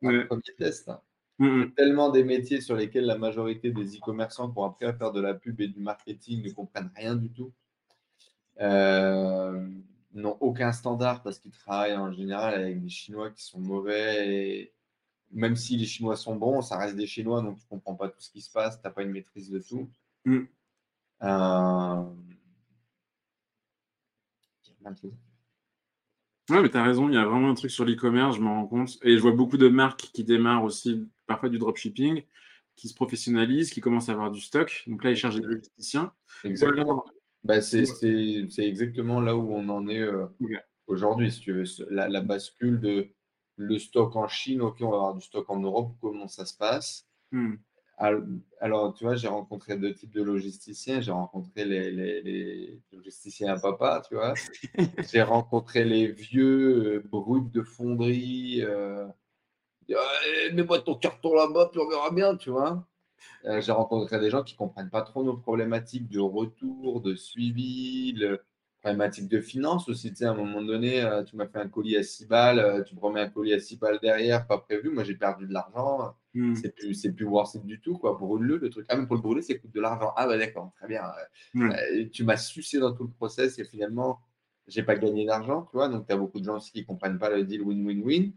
[0.04, 0.90] un premier test.
[0.90, 1.02] Hein.
[1.42, 1.74] Mm-hmm.
[1.74, 5.20] Tellement des métiers sur lesquels la majorité des e-commerçants qui ont appris à faire de
[5.20, 7.52] la pub et du marketing ne comprennent rien du tout.
[8.60, 9.68] Euh,
[10.14, 14.28] n'ont aucun standard parce qu'ils travaillent en général avec des Chinois qui sont mauvais.
[14.28, 14.74] Et
[15.32, 18.10] même si les Chinois sont bons, ça reste des Chinois, donc tu ne comprends pas
[18.10, 19.90] tout ce qui se passe, tu n'as pas une maîtrise de tout.
[20.26, 20.42] Mm.
[21.24, 22.04] Euh...
[26.50, 28.62] Ouais, mais tu as raison, il y a vraiment un truc sur l'e-commerce, je m'en
[28.62, 29.00] rends compte.
[29.04, 32.24] Et je vois beaucoup de marques qui démarrent aussi, parfois du dropshipping,
[32.76, 34.84] qui se professionnalisent, qui commencent à avoir du stock.
[34.88, 36.12] Donc là, ils cherchent des logisticiens.
[36.44, 37.06] Exactement.
[37.44, 37.86] Bah, c'est
[38.60, 40.26] exactement là où on en est euh,
[40.88, 41.64] aujourd'hui, si tu veux.
[41.90, 43.08] La, bascule de
[43.56, 46.56] le stock en Chine, ok, on va avoir du stock en Europe, comment ça se
[46.56, 47.08] passe?
[47.32, 47.56] Hmm.
[48.60, 51.02] Alors, tu vois, j'ai rencontré deux types de logisticiens.
[51.02, 54.34] J'ai rencontré les, logisticiens à papa, tu vois.
[55.14, 58.64] j'ai rencontré les vieux euh, bruts de fonderie.
[58.64, 59.06] Euh,
[60.54, 62.86] Mets-moi ton carton là-bas, puis on verra bien, tu vois.
[63.46, 67.16] Euh, j'ai rencontré des gens qui ne comprennent pas trop nos problématiques de retour, de
[67.16, 68.42] suivi, le
[68.82, 70.10] problématique de finance aussi.
[70.10, 72.60] Tu sais, à un moment donné, euh, tu m'as fait un colis à 6 balles,
[72.60, 74.90] euh, tu me remets un colis à 6 balles derrière, pas prévu.
[74.90, 76.16] Moi, j'ai perdu de l'argent.
[76.34, 76.56] Hmm.
[76.56, 78.14] C'est plus, c'est plus worth du tout, quoi.
[78.14, 78.86] Brûle-le, le truc.
[78.90, 80.14] Ah, même pour le brûler, ça coûte de l'argent.
[80.16, 81.04] Ah, bah d'accord, très bien.
[82.12, 84.20] tu m'as sucé dans tout le process et finalement,
[84.68, 85.90] j'ai pas gagné d'argent, tu vois.
[85.90, 88.32] Donc, tu as beaucoup de gens aussi qui ne comprennent pas le deal win-win-win.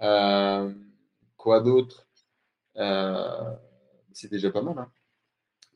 [0.00, 2.06] Quoi d'autre?
[4.12, 4.78] C'est déjà pas mal.
[4.78, 4.90] Hein.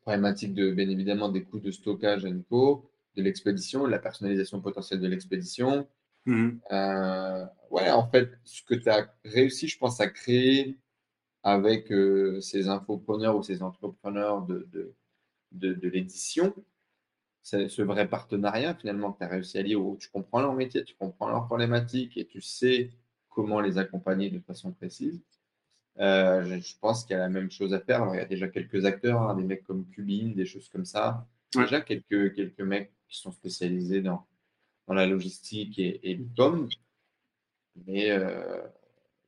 [0.02, 5.00] Problématique de, bien évidemment, des coûts de stockage et co, de l'expédition, la personnalisation potentielle
[5.00, 5.86] de l'expédition.
[6.26, 6.60] Mhm.
[6.70, 10.78] Euh, ouais, en fait, ce que tu as réussi, je pense, à créer
[11.42, 14.94] avec euh, ces infopreneurs ou ces entrepreneurs de, de,
[15.74, 16.54] de, l'édition,
[17.42, 20.84] ce vrai partenariat finalement que tu as réussi à lier où tu comprends leur métier,
[20.84, 22.90] tu comprends leurs problématiques et tu sais
[23.34, 25.20] comment les accompagner de façon précise.
[25.98, 28.08] Euh, je, pense qu'il y a la même chose à faire.
[28.14, 31.26] il y a déjà quelques acteurs, hein, des mecs comme Cubine, des choses comme ça.
[31.54, 34.26] Déjà quelques, quelques mecs qui sont spécialisés dans,
[34.86, 36.68] dans la logistique et, et l'e-com.
[37.86, 38.62] Mais euh,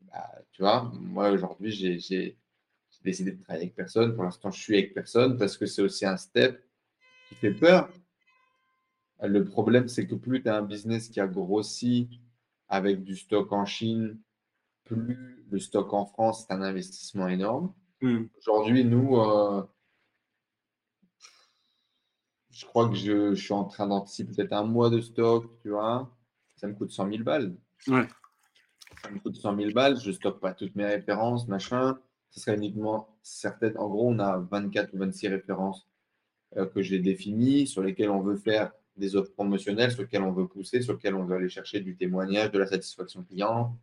[0.00, 2.38] bah, tu vois, moi aujourd'hui, j'ai
[3.04, 4.14] décidé de travailler avec personne.
[4.14, 6.64] Pour l'instant, je suis avec personne parce que c'est aussi un step
[7.28, 7.90] qui fait peur.
[9.22, 12.20] Le problème, c'est que plus tu as un business qui a grossi
[12.68, 14.20] avec du stock en Chine,
[14.84, 17.72] plus le stock en France, c'est un investissement énorme.
[18.00, 18.24] Hmm.
[18.38, 19.62] Aujourd'hui, nous, euh,
[22.50, 26.10] je crois que je, suis en train d'anticiper peut-être un mois de stock, tu vois.
[26.56, 27.56] Ça me coûte 100 000 balles.
[27.88, 28.06] Ouais.
[29.02, 31.98] Ça me coûte 100 000 balles, je ne stocke pas toutes mes références, machin.
[32.30, 33.76] Ce serait uniquement certaines.
[33.78, 35.86] En gros, on a 24 ou 26 références
[36.56, 40.32] euh, que j'ai définies, sur lesquelles on veut faire des offres promotionnelles, sur lesquelles on
[40.32, 43.76] veut pousser, sur lesquelles on veut aller chercher du témoignage, de la satisfaction client,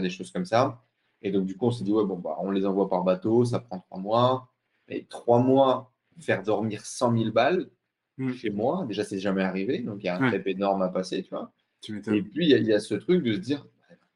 [0.00, 0.82] des choses comme ça.
[1.22, 3.44] Et donc, du coup, on s'est dit, ouais, bon, bah, on les envoie par bateau,
[3.44, 4.48] ça prend trois mois.
[4.88, 7.68] Et trois mois, faire dormir 100 000 balles
[8.16, 8.32] mm.
[8.32, 9.80] chez moi, déjà, c'est jamais arrivé.
[9.80, 10.42] Donc, il y a un ouais.
[10.46, 11.52] énorme à passer, tu vois.
[11.88, 13.66] et puis, il y, a ce truc de se dire,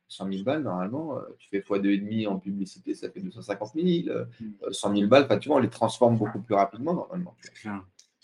[0.09, 4.15] 100 000 balles, normalement, euh, tu fais x2,5 en publicité, ça fait 250 000.
[4.71, 7.35] 100 000 balles, tu vois, on les transforme beaucoup plus rapidement, normalement.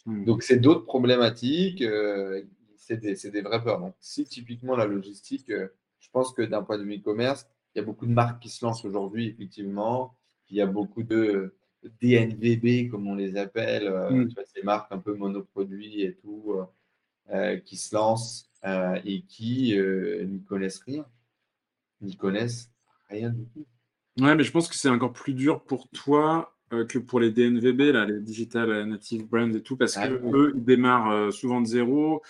[0.08, 0.24] Mm.
[0.24, 1.82] Donc, c'est d'autres problématiques.
[1.82, 2.42] Euh,
[2.76, 3.80] c'est des, des, vraies peurs.
[3.80, 5.68] Donc, si typiquement la logistique, euh,
[6.00, 8.48] je pense que d'un point de vue e-commerce, il y a beaucoup de marques qui
[8.48, 10.16] se lancent aujourd'hui, effectivement.
[10.48, 11.54] Il y a beaucoup de
[11.84, 14.34] DNVB, comme on les appelle, euh, mm.
[14.46, 16.64] ces marques un peu monoproduits et tout, euh,
[17.34, 18.50] euh, qui se lancent
[19.04, 19.78] et qui
[20.26, 21.06] n'y connaissent rien.
[22.00, 22.72] N'y connaissent
[23.08, 23.66] rien du tout.
[24.18, 27.92] Ouais, mais je pense que c'est encore plus dur pour toi que pour les DNVB,
[27.92, 32.22] là, les Digital Native Brands et tout, parce ah qu'eux, ils démarrent souvent de zéro.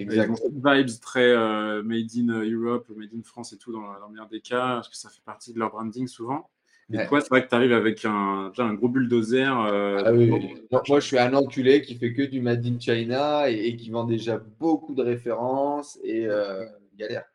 [0.00, 0.74] Exactement.
[0.74, 4.28] vibes très euh, made in Europe, made in France et tout dans, dans le meilleur
[4.28, 6.48] des cas, parce que ça fait partie de leur branding souvent.
[6.92, 9.46] Et toi, c'est vrai que tu arrives avec un, un gros bulldozer.
[9.46, 13.76] Euh, ah moi, je suis un enculé qui fait que du Made in China et,
[13.76, 16.64] qui vend déjà beaucoup de références et euh,
[16.98, 17.29] galère.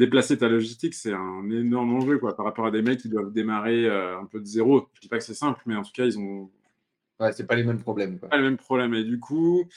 [0.00, 3.32] Déplacer ta logistique, c'est un énorme enjeu quoi, par rapport à des mecs qui doivent
[3.32, 4.88] démarrer un peu de zéro.
[4.94, 6.50] Je dis pas que c'est simple, mais en tout cas, ils ont.
[7.20, 8.18] Ouais, c'est pas les mêmes problèmes.
[8.18, 8.94] Pas les mêmes problèmes.
[8.94, 9.68] Et du coup,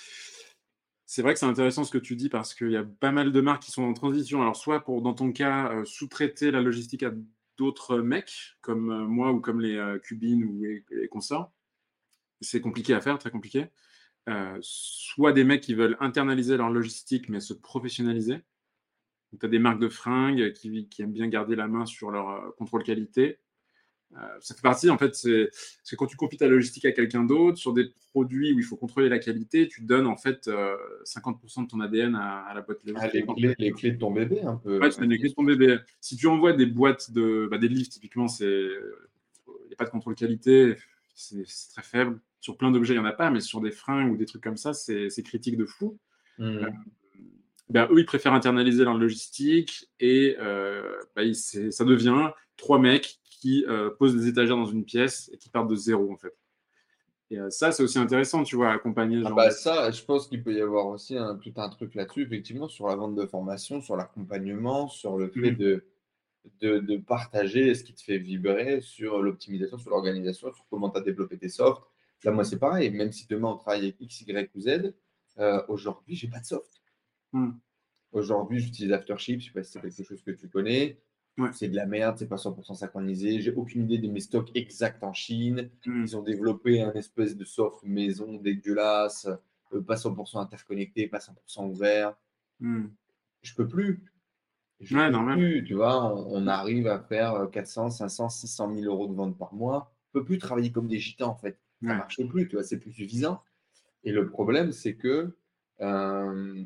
[1.06, 3.32] c'est vrai que c'est intéressant ce que tu dis parce qu'il y a pas mal
[3.32, 4.42] de marques qui sont en transition.
[4.42, 7.12] Alors, soit pour, dans ton cas, euh, sous-traiter la logistique à
[7.56, 11.52] d'autres mecs, comme euh, moi ou comme les euh, Cubines ou les, consorts.
[12.42, 13.68] C'est compliqué à faire, très compliqué.
[14.62, 18.42] soit des mecs qui veulent internaliser leur logistique mais se professionnaliser.
[19.40, 22.56] Tu as des marques de fringues qui, qui, aiment bien garder la main sur leur
[22.56, 23.40] contrôle qualité.
[24.18, 27.58] Euh, ça fait partie, en fait, c'est quand tu confies ta logistique à quelqu'un d'autre
[27.58, 31.64] sur des produits où il faut contrôler la qualité, tu donnes en fait 50% euh,
[31.64, 34.80] de ton ADN à, la boîte ah, les, clés, de ton bébé, un peu.
[34.80, 35.78] Ouais, tu donnes les clés de ton bébé.
[36.00, 38.70] Si tu envoies des boîtes de, bah, des livres, typiquement, il
[39.68, 40.76] n'y a pas de contrôle qualité,
[41.16, 42.20] c'est très faible.
[42.40, 44.44] Sur plein d'objets, il n'y en a pas, mais sur des freins ou des trucs
[44.44, 45.98] comme ça, c'est critique de fou.
[46.38, 46.66] Mmh.
[47.74, 50.38] Ben, eux, ils préfèrent internaliser leur logistique et
[51.16, 53.66] ben, ça devient trois mecs qui
[53.98, 56.34] posent des étagères dans une pièce et qui partent de zéro, en fait.
[57.32, 59.24] Et ça, c'est aussi intéressant, tu vois, accompagner.
[59.26, 62.22] Ah bah ça, je pense qu'il peut y avoir aussi un, tout un truc là-dessus,
[62.24, 65.56] effectivement, sur la vente de formation, sur l'accompagnement, sur le fait mmh.
[65.56, 65.86] de,
[66.62, 71.00] de, de, partager ce qui te fait vibrer, sur l'optimisation, sur l'organisation, sur comment tu
[71.00, 71.82] as développé tes softs.
[72.24, 72.92] Là, moi, c'est pareil.
[72.92, 74.94] Même si demain, on travaille avec X, Y ou Z,
[75.40, 76.83] euh, aujourd'hui, j'ai pas de soft.
[77.34, 77.52] Hmm.
[78.12, 79.42] Aujourd'hui, j'utilise Aftership.
[79.42, 81.00] Je sais pas si c'est quelque chose que tu connais.
[81.54, 83.42] C'est de la merde, c'est pas 100% synchronisé.
[83.42, 85.72] J'ai aucune idée de mes stocks exacts en Chine.
[85.86, 86.04] Hmm.
[86.04, 89.28] Ils ont développé un espèce de soft maison dégueulasse,
[89.74, 92.16] euh, pas 100% interconnecté, pas 100% ouvert.
[92.60, 92.86] Hmm.
[93.42, 94.04] Je peux plus.
[94.80, 99.14] Je peux plus, tu vois, on, arrive à faire 400, 500, 600 000 euros de
[99.14, 99.94] vente par mois.
[100.10, 101.58] On peut plus travailler comme des gitans en fait.
[101.82, 103.42] Ça marche plus, tu vois, c'est plus suffisant.
[104.04, 105.36] Et le problème, c'est que
[105.82, 106.64] euh,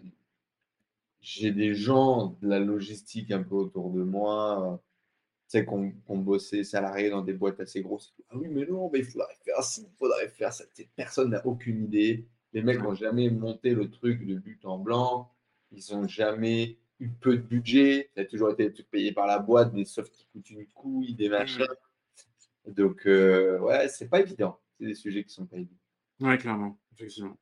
[1.27, 4.81] j'ai des gens de la logistique un peu autour de moi,
[5.49, 8.15] tu sais, qu'on qu bossé salariés dans des boîtes assez grosses.
[8.29, 10.63] Ah oui, mais non, mais il faudrait faire ci, il faudrait faire ça.
[10.95, 12.29] Personne n'a aucune idée.
[12.53, 15.29] Les mecs n'ont jamais monté le truc de but en blanc.
[15.73, 18.09] Ils n'ont jamais eu peu de budget.
[18.15, 21.27] Ça a toujours été payé par la boîte, des softs qui coûtent une couille, des
[21.27, 21.67] machins.
[22.67, 24.57] Donc, euh, ouais, c'est pas évident.
[24.79, 25.75] C'est des sujets qui sont pas évidents.
[26.21, 27.37] Ouais, clairement, effectivement.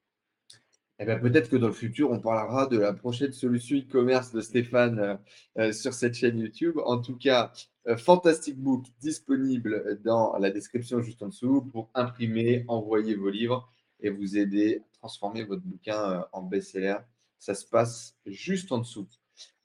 [0.98, 4.40] Eh ben, peut-être que dans le futur, on parlera de la prochaine solution e-commerce de
[4.40, 5.16] Stéphane euh,
[5.58, 6.78] euh, sur cette chaîne YouTube.
[6.86, 7.52] En tout cas,
[7.88, 13.70] euh, Fantastic Book disponible dans la description juste en dessous pour imprimer, envoyer vos livres
[14.00, 16.98] et vous aider à transformer votre bouquin en best-seller.
[17.40, 19.08] Ça se passe juste en dessous.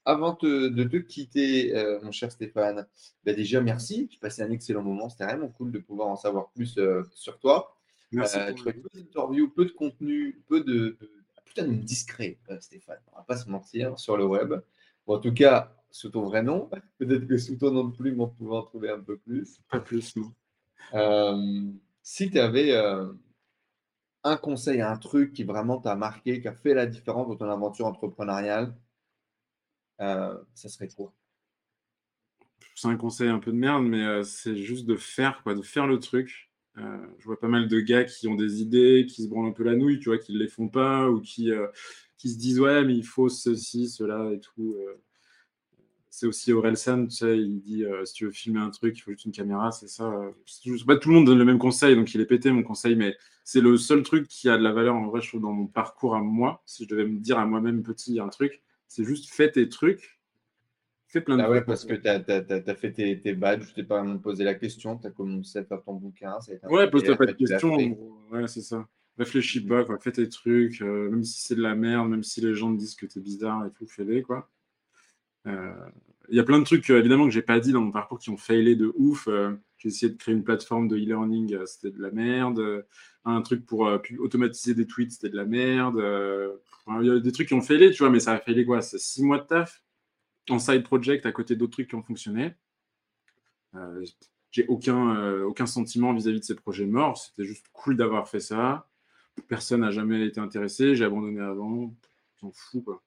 [0.03, 2.87] Avant de te quitter, mon cher Stéphane,
[3.23, 4.09] ben déjà merci.
[4.11, 5.09] J'ai passé un excellent moment.
[5.09, 6.79] C'était vraiment cool de pouvoir en savoir plus
[7.13, 7.77] sur toi.
[8.11, 8.37] Merci.
[8.63, 10.97] peu d'interviews, peu de contenu, peu de,
[11.53, 12.99] putain de discret, euh, Stéphane.
[13.11, 14.53] On va pas se mentir sur le web.
[15.05, 16.69] en tout cas, sous ton vrai nom.
[16.97, 19.59] Peut-être que sous ton nom de plume, on pouvait en trouver un peu plus.
[19.69, 20.31] Pas plus, non.
[20.93, 21.71] Euh,
[22.01, 23.11] si tu avais euh,
[24.23, 27.49] un conseil, un truc qui vraiment t'a marqué, qui a fait la différence dans ton
[27.49, 28.73] aventure entrepreneuriale,
[29.99, 31.13] ça serait quoi?
[32.73, 35.85] C'est un conseil un peu de merde, mais c'est juste de faire, quoi, de faire
[35.85, 36.50] le truc.
[36.77, 39.51] Euh, je vois pas mal de gars qui ont des idées, qui se branlent un
[39.51, 41.67] peu la nouille, tu vois, qui ne les font pas ou qui, euh,
[42.17, 44.75] qui se disent ouais, mais il faut ceci, cela et tout.
[44.79, 45.01] Euh.
[46.09, 49.11] C'est aussi Orelsan, tu sais, il dit si tu veux filmer un truc, il faut
[49.11, 50.11] juste une caméra, c'est ça.
[50.85, 53.15] Pas, tout le monde donne le même conseil, donc il est pété mon conseil, mais
[53.45, 55.67] c'est le seul truc qui a de la valeur en vrai, je trouve, dans mon
[55.67, 56.61] parcours à moi.
[56.65, 60.20] Si je devais me dire à moi-même petit un truc, c'est juste fais tes trucs
[61.19, 64.01] plein de ah ouais, parce que tu as, fait tes, tes badges, je t'ai pas
[64.23, 66.37] posé la question, tu as commencé à faire ton bouquin.
[66.69, 67.75] ouais, pose-toi pas de questions.
[68.31, 68.87] Ouais, c'est ça.
[69.17, 69.99] Réfléchis pas, quoi.
[69.99, 72.79] fais tes trucs, euh, même si c'est de la merde, même si les gens te
[72.79, 74.21] disent que tu es bizarre et tout, fais-les.
[74.21, 74.49] quoi.
[75.47, 75.73] Euh,
[76.29, 78.19] il y a plein de trucs, euh, évidemment, que j'ai pas dit dans mon parcours
[78.19, 79.27] qui ont failé de ouf.
[79.77, 82.85] j'ai essayé de créer une plateforme de e-learning, c'était de la merde.
[83.25, 86.01] un truc pour automatiser des tweets, c'était de la merde.
[87.01, 88.81] Il y a des trucs qui ont failé, tu vois, mais ça a failé quoi?
[88.81, 89.83] C'est six mois de taf?
[90.49, 92.53] En side project à côté d'autres trucs qui ont fonctionné.
[93.75, 94.05] Euh,
[94.51, 97.17] j'ai aucun, euh, aucun sentiment vis-à-vis de ces projets morts.
[97.17, 98.87] C'était juste cool d'avoir fait ça.
[99.47, 100.95] Personne n'a jamais été intéressé.
[100.95, 101.93] J'ai abandonné avant.
[102.41, 103.01] J'en fous, quoi.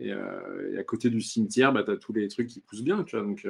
[0.00, 3.02] Euh, et, à côté du cimetière, bah, tu as tous les trucs qui poussent bien,
[3.02, 3.24] tu vois.
[3.24, 3.48] Donc,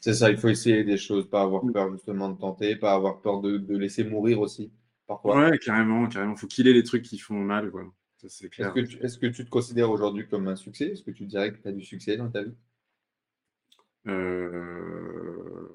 [0.00, 3.20] C'est ça, il faut essayer des choses, pas avoir peur justement de tenter, pas avoir
[3.20, 4.72] peur de, de laisser mourir aussi,
[5.06, 5.38] parfois.
[5.38, 6.34] Ouais, carrément, carrément.
[6.34, 7.84] faut qu'il ait les trucs qui font mal, quoi.
[8.24, 10.92] Est-ce que, tu, te considères aujourd'hui comme un succès?
[10.92, 12.54] Est-ce que tu dirais que tu as du succès dans ta vie?
[14.06, 15.68] Euh,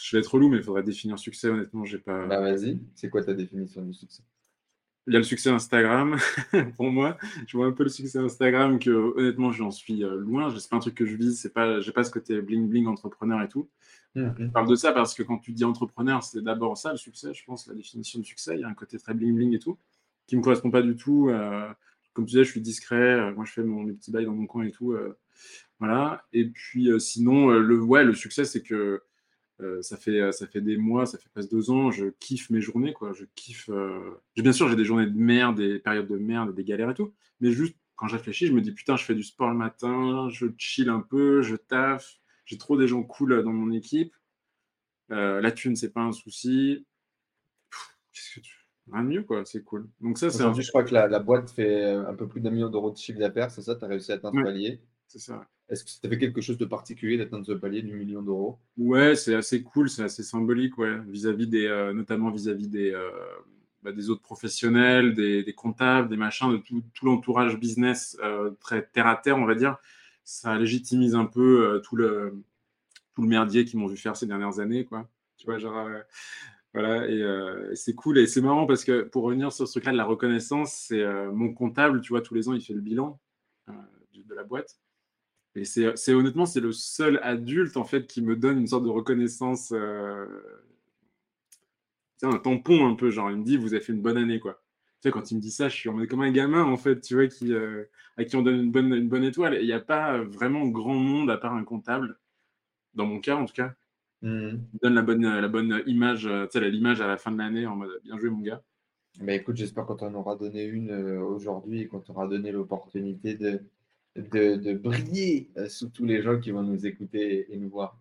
[0.00, 1.48] Je vais être relou, mais il faudrait définir succès.
[1.48, 2.26] Honnêtement, j'ai pas.
[2.26, 4.22] Bah vas-y, c'est quoi ta définition du succès?
[5.08, 6.16] Il y a le succès Instagram
[6.76, 7.16] pour moi.
[7.48, 10.54] Je vois un peu le succès Instagram que honnêtement j'en suis euh, loin.
[10.56, 11.40] C'est pas un truc que je vise.
[11.40, 13.68] C'est pas, j'ai pas ce côté bling bling entrepreneur et tout.
[14.14, 14.34] Mmh, mmh.
[14.38, 17.34] Je parle de ça parce que quand tu dis entrepreneur, c'est d'abord ça le succès.
[17.34, 18.54] Je pense la définition de succès.
[18.54, 19.76] Il y a un côté très bling bling et tout
[20.26, 21.28] qui me correspond pas du tout.
[21.28, 21.68] Euh,
[22.12, 22.96] comme tu disais, je suis discret.
[22.96, 24.92] Euh, moi, je fais mes petits bails dans mon coin et tout.
[24.92, 25.18] Euh,
[25.78, 26.24] voilà.
[26.32, 29.02] Et puis, sinon, le, ouais, le succès, c'est que
[29.80, 32.92] ça, fait, ça fait des mois, ça fait presque deux ans, je kiffe mes journées,
[32.92, 33.12] quoi.
[33.12, 33.70] Je kiffe.
[34.36, 37.12] Bien sûr, j'ai des journées de merde, des périodes de merde, des galères et tout.
[37.40, 40.28] Mais juste, quand je réfléchis, je me dis, putain, je fais du sport le matin,
[40.30, 44.14] je chill un peu, je taffe, j'ai trop des gens cool dans mon équipe.
[45.08, 46.84] la thune, c'est pas un souci.
[48.88, 49.88] De mieux, quoi, c'est cool.
[50.00, 52.90] Donc ça, c'est je crois que la, boîte fait un peu plus d'un million d'euros
[52.90, 55.46] de chiffre d'affaires, c'est ça Tu as réussi à atteindre ouais, C'est ça.
[55.68, 58.58] Est-ce que ça fait quelque chose de particulier d'atteindre ce palier du million d'euros?
[58.76, 63.10] Ouais, c'est assez cool, c'est assez symbolique, ouais, vis-à-vis des, euh, notamment vis-à-vis des, euh,
[63.82, 69.06] bah, des autres professionnels, des, comptables, des machins, de tout, l'entourage business euh, très terre
[69.06, 69.78] à terre, on va dire.
[70.24, 72.42] Ça légitimise un peu tout le
[73.14, 75.08] tout le merdier qu'ils m'ont vu faire ces dernières années, quoi.
[75.36, 75.88] Tu vois, genre,
[76.74, 79.96] voilà, et c'est cool et c'est marrant parce que pour revenir sur ce truc-là de
[79.96, 83.20] la reconnaissance, c'est mon comptable, tu vois, tous les ans, il fait le bilan
[84.32, 84.78] de la boîte.
[85.54, 88.88] Et c'est honnêtement, c'est le seul adulte en fait qui me donne une sorte de
[88.88, 90.26] reconnaissance, euh...
[92.22, 94.62] un tampon un peu, genre il me dit vous avez fait une bonne année quoi.
[95.02, 96.76] Tu sais, quand il me dit ça, je suis en mode comme un gamin en
[96.76, 97.84] fait, tu vois, qui, euh,
[98.16, 99.58] à qui on donne une bonne, une bonne étoile.
[99.60, 102.18] Il n'y a pas vraiment grand monde à part un comptable,
[102.94, 103.74] dans mon cas en tout cas,
[104.22, 104.50] mmh.
[104.70, 107.66] qui donne la bonne, la bonne image, tu sais, l'image à la fin de l'année
[107.66, 108.62] en mode bien joué mon gars.
[109.20, 113.34] Mais écoute, j'espère qu'on t'en aura donné une euh, aujourd'hui et qu'on t'aura donné l'opportunité
[113.34, 113.60] de,
[114.16, 117.98] de, briller euh, sous tous les gens qui vont nous écouter et nous voir.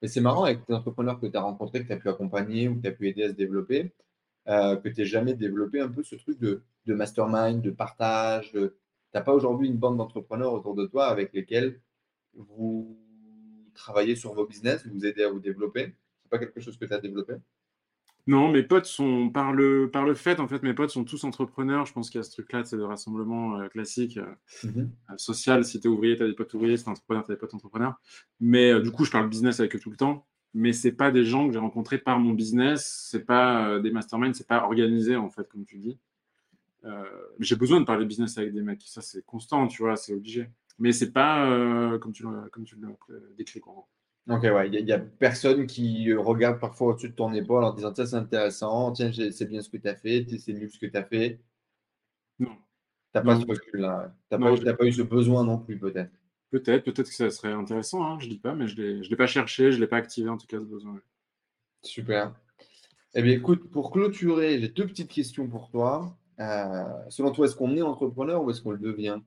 [0.00, 2.68] Mais c'est marrant avec les entrepreneurs que tu as rencontrés, que tu as pu accompagner
[2.68, 3.92] ou que tu as pu aider à se développer,
[4.48, 8.52] euh, que tu n'aies jamais développé un peu ce truc de, mastermind, de partage.
[8.52, 8.70] Tu
[9.14, 11.80] n'as pas aujourd'hui une bande d'entrepreneurs autour de toi avec lesquels
[12.34, 12.98] vous
[13.74, 15.80] travaillez sur vos business, vous aidez à vous développer?
[15.82, 17.34] Ce n'est pas quelque chose que tu as développé?
[18.26, 21.24] Non, mes potes sont, par le, par le fait, en fait, mes potes sont tous
[21.24, 21.84] entrepreneurs.
[21.84, 24.24] Je pense qu'il y a ce truc-là, c'est de rassemblement euh, classique, euh,
[24.64, 24.80] mmh
[25.10, 25.64] euh, social.
[25.64, 26.78] Si tu es ouvrier, tu as des potes ouvriers.
[26.78, 28.00] Si tu es entrepreneur, tu as des potes entrepreneurs.
[28.40, 30.26] Mais du coup, je parle business avec eux tout le temps.
[30.54, 33.08] Mais c'est pas des gens que j'ai rencontrés par mon business.
[33.10, 34.32] C'est pas des masterminds.
[34.32, 35.98] C'est pas organisé, en fait, comme tu dis.
[37.40, 38.82] j'ai besoin de parler business avec des mecs.
[38.86, 40.48] Ça, c'est constant, tu vois, c'est obligé.
[40.78, 41.48] Mais c'est pas
[42.00, 43.86] comme tu l'as décrit, quoi.
[44.28, 47.74] Ok, ouais, il n'y a, personne qui euh, regarde parfois au-dessus de ton épaule en
[47.74, 50.78] disant Tiens, c'est intéressant, tiens, c'est bien ce que tu as fait, c'est nul ce
[50.78, 51.40] que tu as fait.
[52.38, 52.48] Non.
[52.48, 54.14] Tu n'as pas ce recul-là.
[54.30, 56.10] Tu n'as pas, eu ce besoin non plus, peut-être.
[56.50, 59.16] Peut-être, peut-être que ça serait intéressant, hein, je ne dis pas, mais je ne l'ai
[59.16, 60.98] pas cherché, je ne l'ai pas activé en tout cas ce besoin.
[61.82, 62.34] Super.
[63.14, 66.16] Eh bien, écoute, pour clôturer, j'ai deux petites questions pour toi.
[66.40, 69.20] Euh, selon toi, est-ce qu'on est entrepreneur ou est-ce qu'on le devient?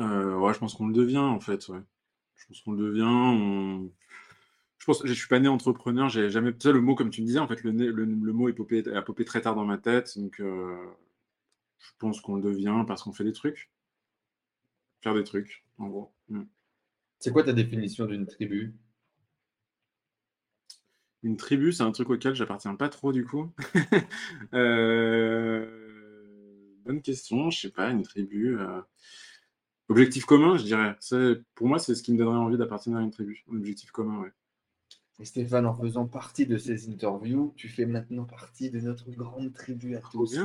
[0.00, 1.68] Euh, Ouais, je pense qu'on le devient en fait.
[1.68, 1.80] Ouais.
[2.36, 3.88] Je pense qu'on le devient.
[4.78, 6.08] Je pense, je suis pas né entrepreneur.
[6.08, 6.56] J'ai jamais.
[6.56, 8.84] Tu le mot, comme tu me disais, en fait, le, le, le mot est popé,
[8.94, 10.16] a popé très tard dans ma tête.
[10.18, 10.76] Donc, euh,
[11.78, 13.70] je pense qu'on le devient parce qu'on fait des trucs.
[15.02, 16.12] Faire des trucs, en gros.
[16.28, 16.42] Mm.
[17.18, 18.74] C'est quoi ta définition d'une tribu?
[21.22, 23.50] Une tribu, c'est un truc auquel j'appartiens pas trop, du coup.
[24.54, 25.66] euh...
[26.84, 27.50] Bonne question.
[27.50, 28.56] Je sais pas, une tribu.
[29.88, 30.96] Objectif commun, je dirais.
[31.54, 33.44] Pour moi, c'est ce qui me donnerait envie d'appartenir à une tribu.
[33.50, 34.28] Un objectif commun, oui.
[35.18, 39.54] Et Stéphane, en faisant partie de ces interviews, tu fais maintenant partie de notre grande
[39.54, 40.38] tribu à tous.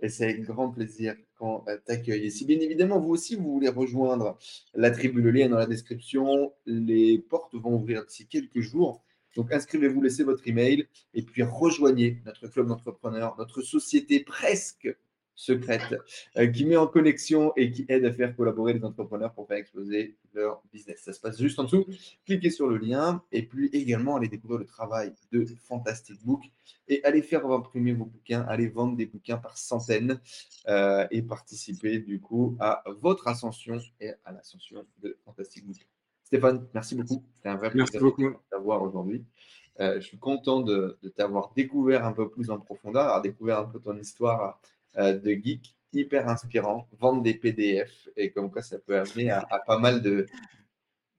[0.00, 2.26] Et c'est avec grand plaisir qu'on euh, t'accueille.
[2.26, 4.36] Et si bien évidemment, vous aussi, vous voulez rejoindre
[4.74, 6.52] la tribu, le lien est dans la description.
[6.66, 9.02] Les portes vont ouvrir d'ici quelques jours.
[9.34, 14.94] Donc inscrivez-vous, laissez votre email et puis rejoignez notre club d'entrepreneurs, notre société presque
[15.34, 15.94] secrète
[16.36, 19.56] euh, qui met en connexion et qui aide à faire collaborer les entrepreneurs pour faire
[19.56, 21.02] exploser leur business.
[21.04, 21.86] Ça se passe juste en dessous.
[22.26, 26.42] Cliquez sur le lien et puis également allez découvrir le travail de Fantastic Book
[26.88, 30.20] et allez faire imprimer vos bouquins, allez vendre des bouquins par centaines
[30.68, 35.86] euh, et participer du coup à votre ascension et à l'ascension de Fantastic Book.
[36.24, 37.22] Stéphane, merci beaucoup.
[37.34, 39.24] C'était un vrai plaisir de t'avoir aujourd'hui.
[39.80, 43.58] Euh, je suis content de, de t'avoir découvert un peu plus en profondeur, avoir découvert
[43.58, 44.60] un peu ton histoire
[44.96, 49.78] de geek hyper inspirant, vendre des PDF et comme quoi ça peut amener à, pas
[49.78, 50.26] mal de,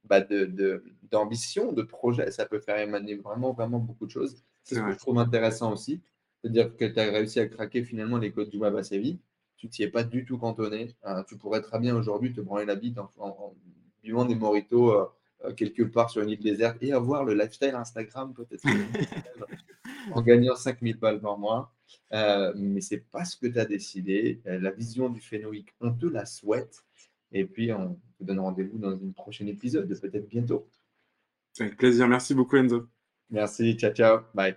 [0.04, 2.32] bah de, d'ambition, de, projets.
[2.32, 4.44] Ça peut faire émaner vraiment, vraiment beaucoup de choses.
[4.64, 6.02] C'est ce que je trouve intéressant aussi.
[6.41, 9.22] C'est-à-dire que tu as réussi à craquer finalement les codes du web assez vite.
[9.58, 10.95] Tu t'y es pas du tout cantonné.
[11.06, 13.56] Euh, tu pourrais très bien aujourd'hui te branler la bite en,
[14.04, 18.34] buvant des moritos euh, quelque part sur une île déserte et avoir le lifestyle Instagram
[18.34, 18.64] peut-être
[20.11, 21.73] en gagnant 5000 balles par mois.
[22.11, 24.41] Euh, mais ce n'est pas ce que tu as décidé.
[24.47, 26.84] Euh, la vision du phénoïque, on te la souhaite.
[27.31, 30.67] Et puis, on te donne rendez-vous dans une prochaine épisode, peut-être bientôt.
[31.59, 32.07] Avec plaisir.
[32.07, 32.88] Merci beaucoup, Enzo.
[33.30, 33.75] Merci.
[33.75, 34.19] Ciao, ciao.
[34.34, 34.55] Bye.